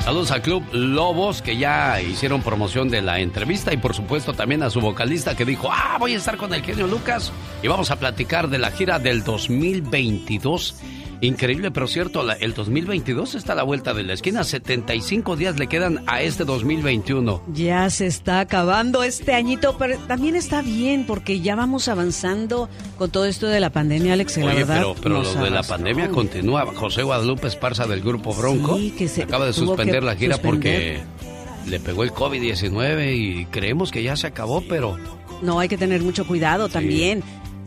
[0.05, 4.65] Saludos al Club Lobos que ya hicieron promoción de la entrevista y por supuesto también
[4.65, 7.93] a su vocalista que dijo, ah, voy a estar con el genio Lucas y vamos
[7.93, 10.75] a platicar de la gira del 2022.
[11.23, 14.43] Increíble, pero cierto, la- el 2022 está a la vuelta de la esquina.
[14.43, 17.43] 75 días le quedan a este 2021.
[17.55, 22.69] Ya se está acabando este añito, pero también está bien porque ya vamos avanzando
[22.99, 24.37] con todo esto de la pandemia, Alex.
[24.39, 26.67] la Oye, verdad, pero, pero lo de la pandemia continúa.
[26.75, 31.03] José Guadalupe Esparza del Grupo Bronco Sí, que se acaba de suspender la gira suspender.
[31.05, 34.97] porque le pegó el COVID-19 y creemos que ya se acabó, pero...
[35.41, 37.23] No, hay que tener mucho cuidado también.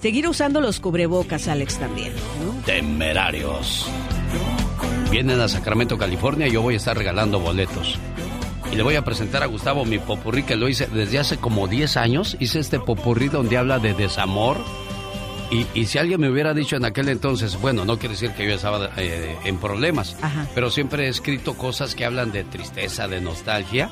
[0.06, 2.14] Seguir usando los cubrebocas, Alex, también.
[2.64, 3.88] Temerarios.
[5.10, 7.98] Vienen a Sacramento, California, yo voy a estar regalando boletos.
[8.72, 11.68] Y le voy a presentar a Gustavo mi popurrí que lo hice desde hace como
[11.68, 12.38] 10 años.
[12.40, 14.58] Hice este popurrí donde habla de desamor.
[15.50, 18.54] Y, si alguien me hubiera dicho en aquel entonces, bueno, no quiere decir que yo
[18.54, 20.16] estaba eh, en problemas,
[20.54, 23.90] pero siempre he escrito cosas que hablan de tristeza, de nostalgia.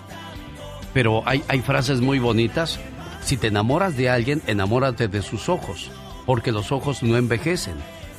[0.94, 2.80] Pero hay, hay frases muy bonitas.
[3.24, 5.90] Si te enamoras de alguien, enamórate de sus ojos
[6.26, 7.76] porque los ojos no envejecen.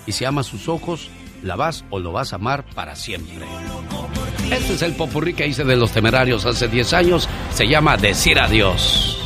[0.06, 1.10] Y si amas sus ojos,
[1.43, 3.47] la vas o lo vas a amar para siempre.
[4.51, 7.28] Este es el popurrí que hice de los temerarios hace 10 años.
[7.51, 9.20] Se llama Decir Adiós.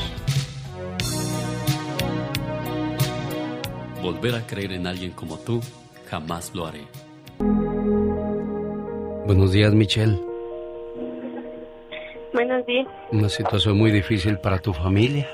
[4.03, 5.61] Volver a creer en alguien como tú,
[6.09, 6.87] jamás lo haré.
[9.27, 10.19] Buenos días, Michelle.
[12.33, 12.87] Buenos días.
[13.11, 15.29] Una situación muy difícil para tu familia.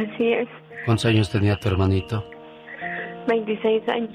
[0.00, 0.48] Así es.
[0.86, 2.24] ¿Cuántos años tenía tu hermanito?
[3.28, 4.14] 26 años.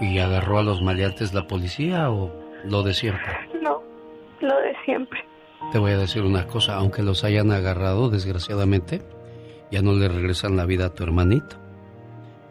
[0.00, 2.30] ¿Y agarró a los maleantes la policía o
[2.64, 3.32] lo de siempre?
[3.62, 3.82] No,
[4.40, 5.24] lo de siempre.
[5.72, 9.00] Te voy a decir una cosa, aunque los hayan agarrado, desgraciadamente,
[9.70, 11.56] ya no le regresan la vida a tu hermanito.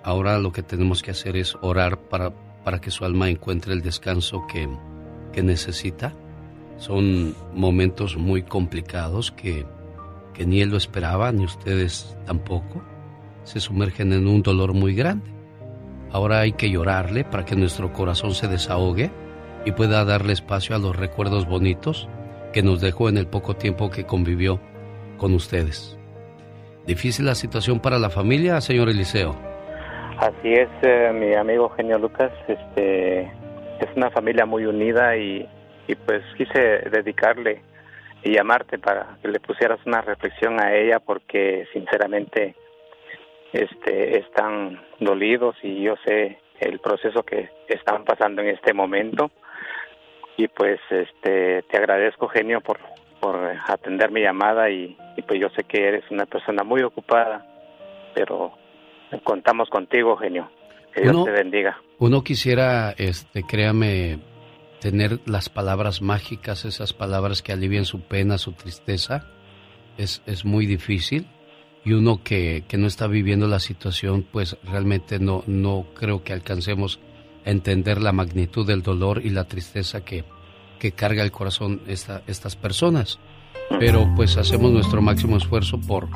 [0.03, 2.31] Ahora lo que tenemos que hacer es orar para,
[2.63, 4.67] para que su alma encuentre el descanso que,
[5.33, 6.13] que necesita.
[6.77, 9.65] Son momentos muy complicados que
[10.35, 12.83] que ni él lo esperaba, ni ustedes tampoco,
[13.43, 15.31] se sumergen en un dolor muy grande.
[16.11, 19.11] Ahora hay que llorarle para que nuestro corazón se desahogue
[19.65, 22.07] y pueda darle espacio a los recuerdos bonitos
[22.53, 24.59] que nos dejó en el poco tiempo que convivió
[25.17, 25.97] con ustedes.
[26.85, 29.35] Difícil la situación para la familia, señor Eliseo.
[30.19, 32.31] Así es, eh, mi amigo Genio Lucas.
[32.47, 35.47] Este es una familia muy unida y,
[35.87, 36.59] y pues quise
[36.91, 37.61] dedicarle
[38.25, 42.55] y llamarte para que le pusieras una reflexión a ella porque sinceramente
[43.53, 49.29] este están dolidos y yo sé el proceso que están pasando en este momento.
[50.37, 52.79] Y pues este te agradezco genio por
[53.21, 53.35] por
[53.67, 54.97] atender mi llamada y,
[55.27, 57.45] pues yo sé que eres una persona muy ocupada
[58.13, 58.53] pero
[59.23, 60.49] contamos contigo genio.
[60.93, 61.77] Que Dios te bendiga.
[61.99, 64.17] Uno quisiera este créame
[64.79, 69.25] tener las palabras mágicas, esas palabras que alivian su pena, su tristeza,
[69.97, 71.27] es, es muy difícil.
[71.83, 76.33] Y uno que, que, no está viviendo la situación, pues realmente no, no creo que
[76.33, 76.99] alcancemos
[77.45, 80.25] a entender la magnitud del dolor y la tristeza que,
[80.79, 83.19] que carga el corazón esta, estas personas.
[83.79, 86.07] Pero pues hacemos nuestro máximo esfuerzo por,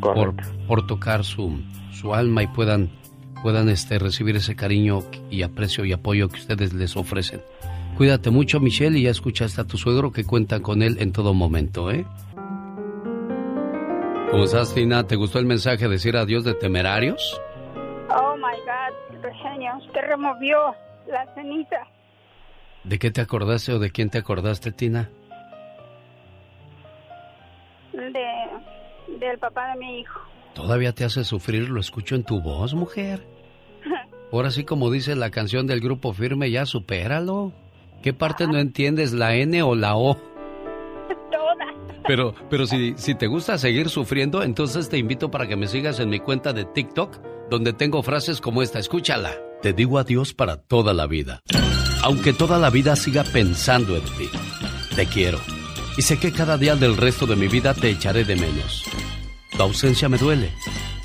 [0.00, 0.34] por,
[0.66, 1.60] por, tocar su,
[1.92, 2.90] su alma y puedan,
[3.42, 7.40] puedan este, recibir ese cariño y aprecio y apoyo que ustedes les ofrecen.
[7.96, 11.32] Cuídate mucho, Michelle, y ya escuchaste a tu suegro que cuenta con él en todo
[11.32, 12.04] momento, ¿eh?
[14.30, 15.06] ¿Cómo estás, Tina?
[15.06, 17.40] ¿Te gustó el mensaje decir adiós de temerarios?
[18.10, 20.74] Oh my God, genio, usted removió
[21.08, 21.86] la ceniza.
[22.84, 25.08] ¿De qué te acordaste o de quién te acordaste, Tina?
[27.92, 30.20] De, del papá de mi hijo.
[30.54, 33.26] Todavía te hace sufrir, lo escucho en tu voz, mujer.
[34.32, 37.52] Ahora sí, como dice la canción del grupo Firme, ya supéralo.
[38.06, 40.14] ¿Qué parte no entiendes, la N o la O?
[41.32, 41.74] Todas.
[42.06, 45.98] Pero, pero si, si te gusta seguir sufriendo, entonces te invito para que me sigas
[45.98, 47.18] en mi cuenta de TikTok,
[47.50, 48.78] donde tengo frases como esta.
[48.78, 49.34] Escúchala.
[49.60, 51.40] Te digo adiós para toda la vida.
[52.04, 54.30] Aunque toda la vida siga pensando en ti.
[54.94, 55.40] Te quiero.
[55.96, 58.84] Y sé que cada día del resto de mi vida te echaré de menos.
[59.50, 60.52] Tu ausencia me duele,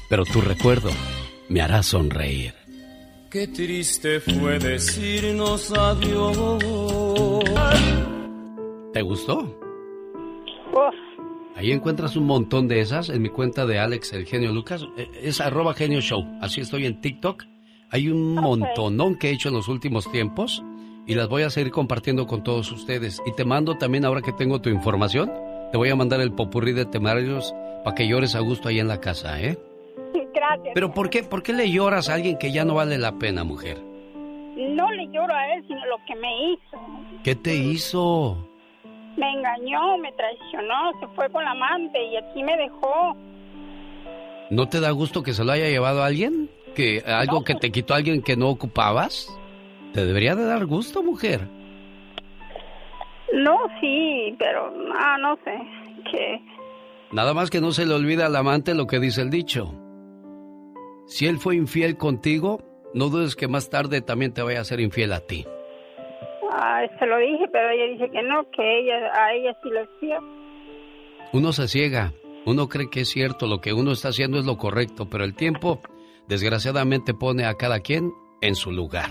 [0.08, 0.92] pero tu recuerdo
[1.50, 2.62] me hará sonreír.
[3.32, 6.91] Qué triste fue decirnos adiós.
[8.94, 9.58] ¿Te gustó?
[11.56, 14.86] Ahí encuentras un montón de esas en mi cuenta de Alex el genio Lucas.
[14.98, 16.26] Eh, es arroba genio show.
[16.42, 17.44] Así estoy en TikTok.
[17.90, 20.64] Hay un montonón que he hecho en los últimos tiempos
[21.06, 23.22] y las voy a seguir compartiendo con todos ustedes.
[23.26, 25.32] Y te mando también, ahora que tengo tu información,
[25.72, 27.54] te voy a mandar el popurrí de temarios
[27.84, 29.58] para que llores a gusto ahí en la casa, ¿eh?
[30.74, 33.44] Pero ¿por qué, ¿por qué le lloras a alguien que ya no vale la pena,
[33.44, 33.78] mujer?
[34.58, 37.22] No le lloro a él, sino lo que me hizo.
[37.24, 38.51] ¿Qué te hizo?
[39.18, 43.16] Me engañó, me traicionó, se fue con la amante y aquí me dejó.
[44.50, 46.50] ¿No te da gusto que se lo haya llevado a alguien?
[46.76, 49.28] ¿Que algo que te quitó a alguien que no ocupabas?
[49.94, 51.48] Te debería de dar gusto, mujer.
[53.34, 55.58] No, sí, pero no, no sé,
[56.12, 56.42] que...
[57.12, 59.74] Nada más que no se le olvida al amante lo que dice el dicho.
[61.08, 62.62] Si él fue infiel contigo,
[62.94, 65.46] no dudes que más tarde también te vaya a ser infiel a ti.
[66.64, 69.80] Ah, se lo dije, pero ella dice que no, que ella, a ella sí le
[69.80, 70.20] hacía.
[71.34, 72.14] Uno se ciega,
[72.46, 75.34] uno cree que es cierto, lo que uno está haciendo es lo correcto, pero el
[75.34, 75.82] tiempo,
[76.28, 78.12] desgraciadamente, pone a cada quien
[78.42, 79.10] en su lugar.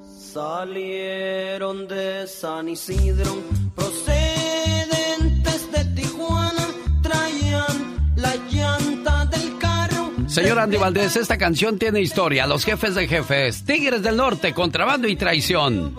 [0.00, 3.30] Salieron de San Isidro,
[3.76, 4.31] procedentes
[10.32, 12.46] Señor Andy Valdés, esta canción tiene historia.
[12.46, 15.94] Los jefes de jefes, Tigres del Norte, contrabando y traición.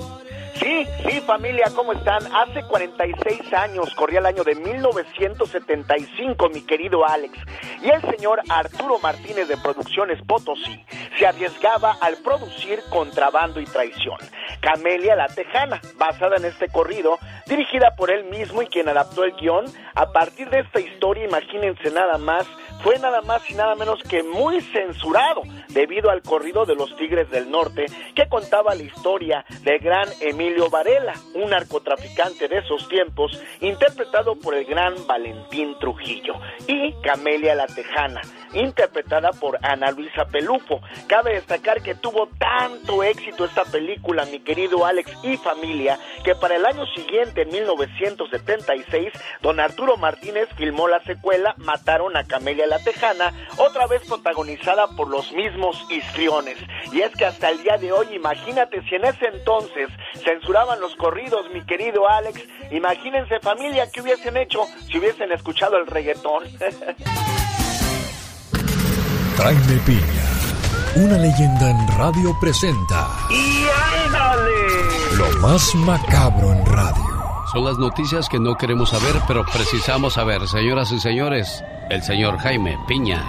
[0.60, 2.24] Sí, sí, familia, ¿cómo están?
[2.34, 7.38] Hace 46 años, corría el año de 1975, mi querido Alex,
[7.84, 10.84] y el señor Arturo Martínez de Producciones Potosí
[11.20, 14.18] se arriesgaba al producir Contrabando y Traición.
[14.62, 19.34] Camelia la Tejana, basada en este corrido, dirigida por él mismo y quien adaptó el
[19.36, 19.66] guion.
[19.96, 22.48] A partir de esta historia, imagínense nada más,
[22.84, 27.30] fue nada más y nada menos que muy censurado debido al corrido de los Tigres
[27.32, 33.42] del Norte que contaba la historia del gran Emilio Varela, un narcotraficante de esos tiempos,
[33.62, 36.34] interpretado por el gran Valentín Trujillo,
[36.68, 38.22] y Camelia la Tejana,
[38.54, 40.82] interpretada por Ana Luisa Pelufo.
[41.08, 46.56] Cabe destacar que tuvo tanto éxito esta película, mi querido Alex y familia, que para
[46.56, 52.80] el año siguiente, en 1976, don Arturo Martínez filmó la secuela Mataron a Camelia la
[52.80, 56.58] Tejana, otra vez protagonizada por los mismos histriones.
[56.92, 59.90] Y es que hasta el día de hoy, imagínate si en ese entonces
[60.24, 65.88] censuraban los corridos, mi querido Alex, imagínense familia que hubiesen hecho si hubiesen escuchado el
[65.88, 66.44] reggaetón.
[69.38, 70.26] Jaime Piña,
[70.96, 73.08] una leyenda en radio presenta.
[73.30, 73.66] ¡Y
[74.06, 75.18] ándale!
[75.18, 77.04] Lo más macabro en radio.
[77.52, 80.48] Son las noticias que no queremos saber, pero precisamos saber.
[80.48, 83.24] Señoras y señores, el señor Jaime Piña.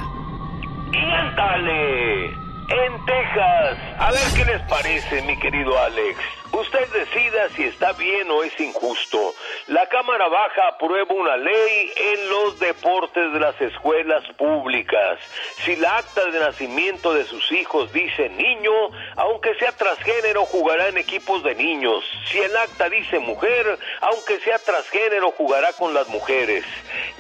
[0.93, 2.27] ¡Y ándale!
[2.27, 3.79] En Texas.
[3.99, 6.19] A ver qué les parece, mi querido Alex.
[6.55, 9.35] Usted decida si está bien o es injusto.
[9.67, 15.19] La Cámara Baja aprueba una ley en los deportes de las escuelas públicas.
[15.65, 18.71] Si la acta de nacimiento de sus hijos dice niño,
[19.17, 22.05] aunque sea transgénero, jugará en equipos de niños.
[22.31, 26.65] Si el acta dice mujer, aunque sea transgénero, jugará con las mujeres.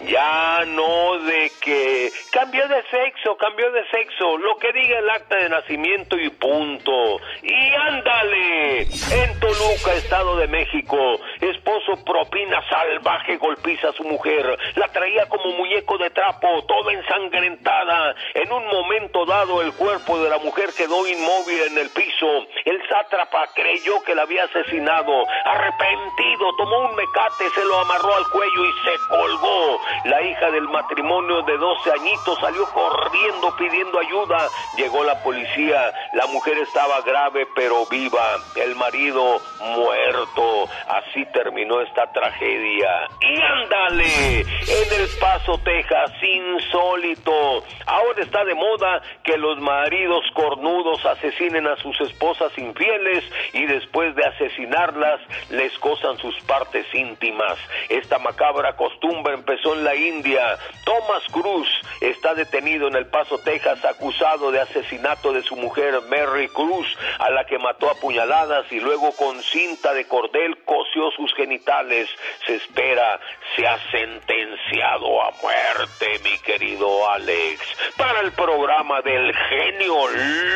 [0.07, 5.37] Ya no de que cambió de sexo, cambió de sexo, lo que diga el acta
[5.37, 7.19] de nacimiento y punto.
[7.43, 8.87] Y ándale.
[9.25, 10.97] En Toluca, Estado de México,
[11.41, 18.15] esposo propina salvaje golpiza a su mujer, la traía como muñeco de trapo, toda ensangrentada.
[18.35, 22.27] En un momento dado el cuerpo de la mujer quedó inmóvil en el piso.
[22.67, 25.25] El sátrapa creyó que la había asesinado.
[25.47, 29.81] Arrepentido, tomó un mecate, se lo amarró al cuello y se colgó.
[30.05, 34.49] La hija del matrimonio de 12 añitos salió corriendo pidiendo ayuda.
[34.77, 38.23] Llegó la policía, la mujer estaba grave pero viva.
[38.57, 40.69] El marido muerto.
[40.89, 43.09] Así terminó esta tragedia.
[43.21, 47.65] Y ándale, en El Paso, Texas, insólito.
[47.87, 54.15] Ahora está de moda que los maridos cornudos asesinen a sus esposas infieles y después
[54.15, 55.21] de asesinarlas
[55.51, 57.59] les cosan sus partes íntimas.
[57.89, 60.59] Esta macabra costumbre empezó en la India.
[60.85, 61.69] Thomas Cruz
[62.01, 66.87] está detenido en El Paso, Texas, acusado de asesinato de su mujer Mary Cruz,
[67.19, 72.09] a la que mató a puñaladas y luego con cinta de cordel cosió sus genitales.
[72.47, 73.21] Se espera
[73.57, 77.61] sea sentenciado a muerte, mi querido Alex,
[77.97, 80.09] para el programa del genio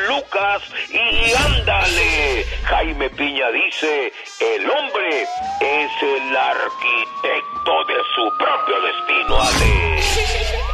[0.09, 0.62] Lucas.
[0.90, 5.23] Y ándale, Jaime Piña dice, el hombre
[5.60, 10.69] es el arquitecto de su propio destino, Alex.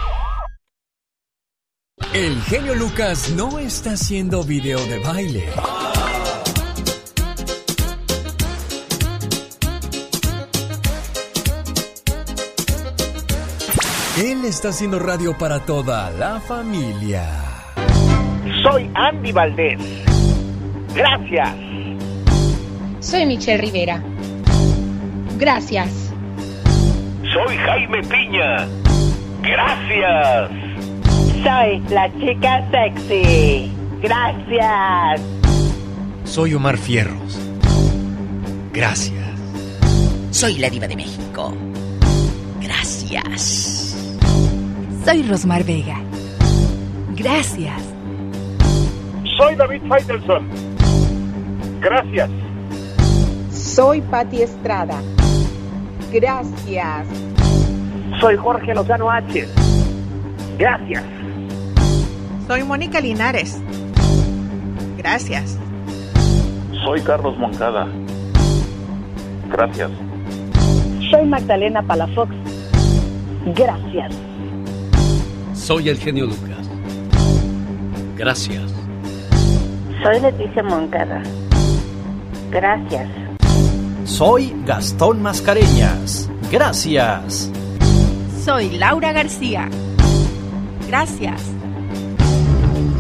[2.15, 5.49] El genio Lucas no está haciendo video de baile.
[14.17, 17.29] Él está haciendo radio para toda la familia.
[18.63, 19.81] Soy Andy Valdés.
[20.95, 21.51] Gracias.
[23.01, 24.01] Soy Michelle Rivera.
[25.37, 26.13] Gracias.
[27.33, 28.69] Soy Jaime Piña.
[29.43, 30.51] Gracias.
[31.43, 33.73] Soy la chica sexy.
[34.01, 35.21] Gracias.
[36.23, 37.37] Soy Omar Fierros.
[38.73, 39.27] Gracias.
[40.31, 41.53] Soy la diva de México.
[42.61, 43.74] Gracias.
[45.05, 45.99] Soy Rosmar Vega.
[47.15, 47.83] Gracias.
[49.37, 50.49] Soy David Faitelson.
[51.79, 52.31] Gracias.
[53.51, 55.03] Soy Patti Estrada.
[56.11, 57.07] Gracias.
[58.19, 59.47] Soy Jorge Lozano H.
[60.59, 61.05] Gracias.
[62.47, 63.61] Soy Mónica Linares.
[64.97, 65.59] Gracias.
[66.83, 67.87] Soy Carlos Moncada.
[69.51, 69.91] Gracias.
[71.11, 72.35] Soy Magdalena Palafox.
[73.55, 74.34] Gracias.
[75.65, 76.69] Soy el genio Lucas.
[78.19, 78.71] Gracias.
[80.03, 81.23] Soy Leticia Moncada.
[82.51, 83.09] Gracias.
[84.05, 86.29] Soy Gastón Mascareñas.
[86.53, 87.51] Gracias.
[88.45, 89.71] Soy Laura García.
[90.87, 91.41] Gracias.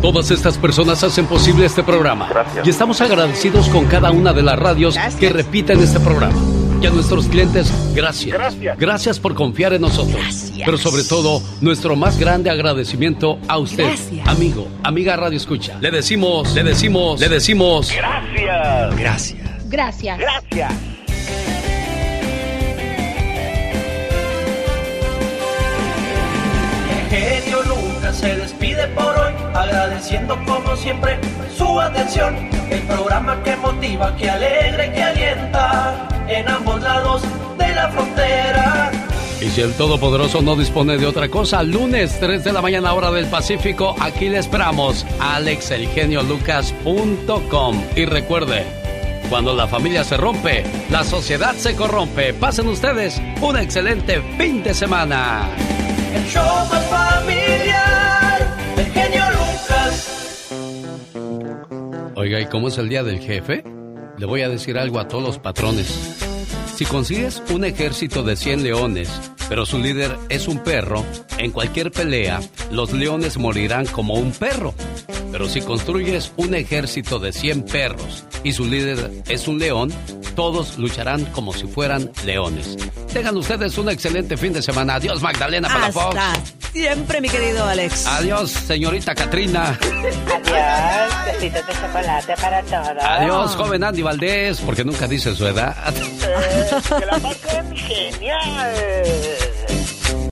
[0.01, 2.28] Todas estas personas hacen posible este programa.
[2.31, 2.66] Gracias.
[2.66, 6.53] Y estamos agradecidos con cada una de las radios que repiten este programa.
[6.85, 8.31] Y a nuestros clientes, gracias.
[8.36, 8.78] Gracias.
[8.78, 10.52] Gracias por confiar en nosotros.
[10.62, 14.28] Pero sobre todo, nuestro más grande agradecimiento a usted, Gracias.
[14.28, 15.78] amigo, amiga Radio Escucha.
[15.81, 17.90] Le decimos, le decimos, le decimos.
[17.90, 18.97] Gracias.
[18.98, 19.70] Gracias.
[19.70, 20.19] Gracias.
[20.19, 20.73] Gracias.
[26.90, 31.19] El genio Lucas se despide por hoy, agradeciendo como siempre
[31.56, 32.64] su atención.
[32.75, 37.23] El programa que motiva, que alegra y que alienta en ambos lados
[37.57, 38.91] de la frontera.
[39.41, 43.13] Y si el Todopoderoso no dispone de otra cosa, lunes 3 de la mañana hora
[43.13, 47.85] del Pacífico, aquí le esperamos, alexelgeniolucas.com.
[47.95, 48.65] Y recuerde,
[49.31, 52.35] cuando la familia se rompe, la sociedad se corrompe.
[52.35, 55.49] Pasen ustedes un excelente fin de semana.
[56.13, 58.03] El show más familiar,
[62.25, 63.63] Oiga, ¿y cómo es el día del jefe?
[64.17, 65.87] Le voy a decir algo a todos los patrones.
[66.75, 69.11] Si consigues un ejército de 100 leones,
[69.51, 71.05] pero su líder es un perro,
[71.37, 72.41] en cualquier pelea,
[72.71, 74.73] los leones morirán como un perro.
[75.35, 79.93] Pero si construyes un ejército de 100 perros y su líder es un león,
[80.36, 82.77] todos lucharán como si fueran leones.
[83.12, 84.94] Tengan ustedes un excelente fin de semana.
[84.94, 86.16] Adiós, Magdalena Palafox.
[86.16, 88.06] Hasta siempre, mi querido Alex.
[88.06, 89.77] Adiós, señorita Katrina.
[89.77, 91.27] Adiós.
[91.27, 93.02] Besitos de chocolate para todos.
[93.02, 95.74] Adiós, joven Andy Valdés, porque nunca dice su edad.
[96.97, 99.53] Que la pasen genial.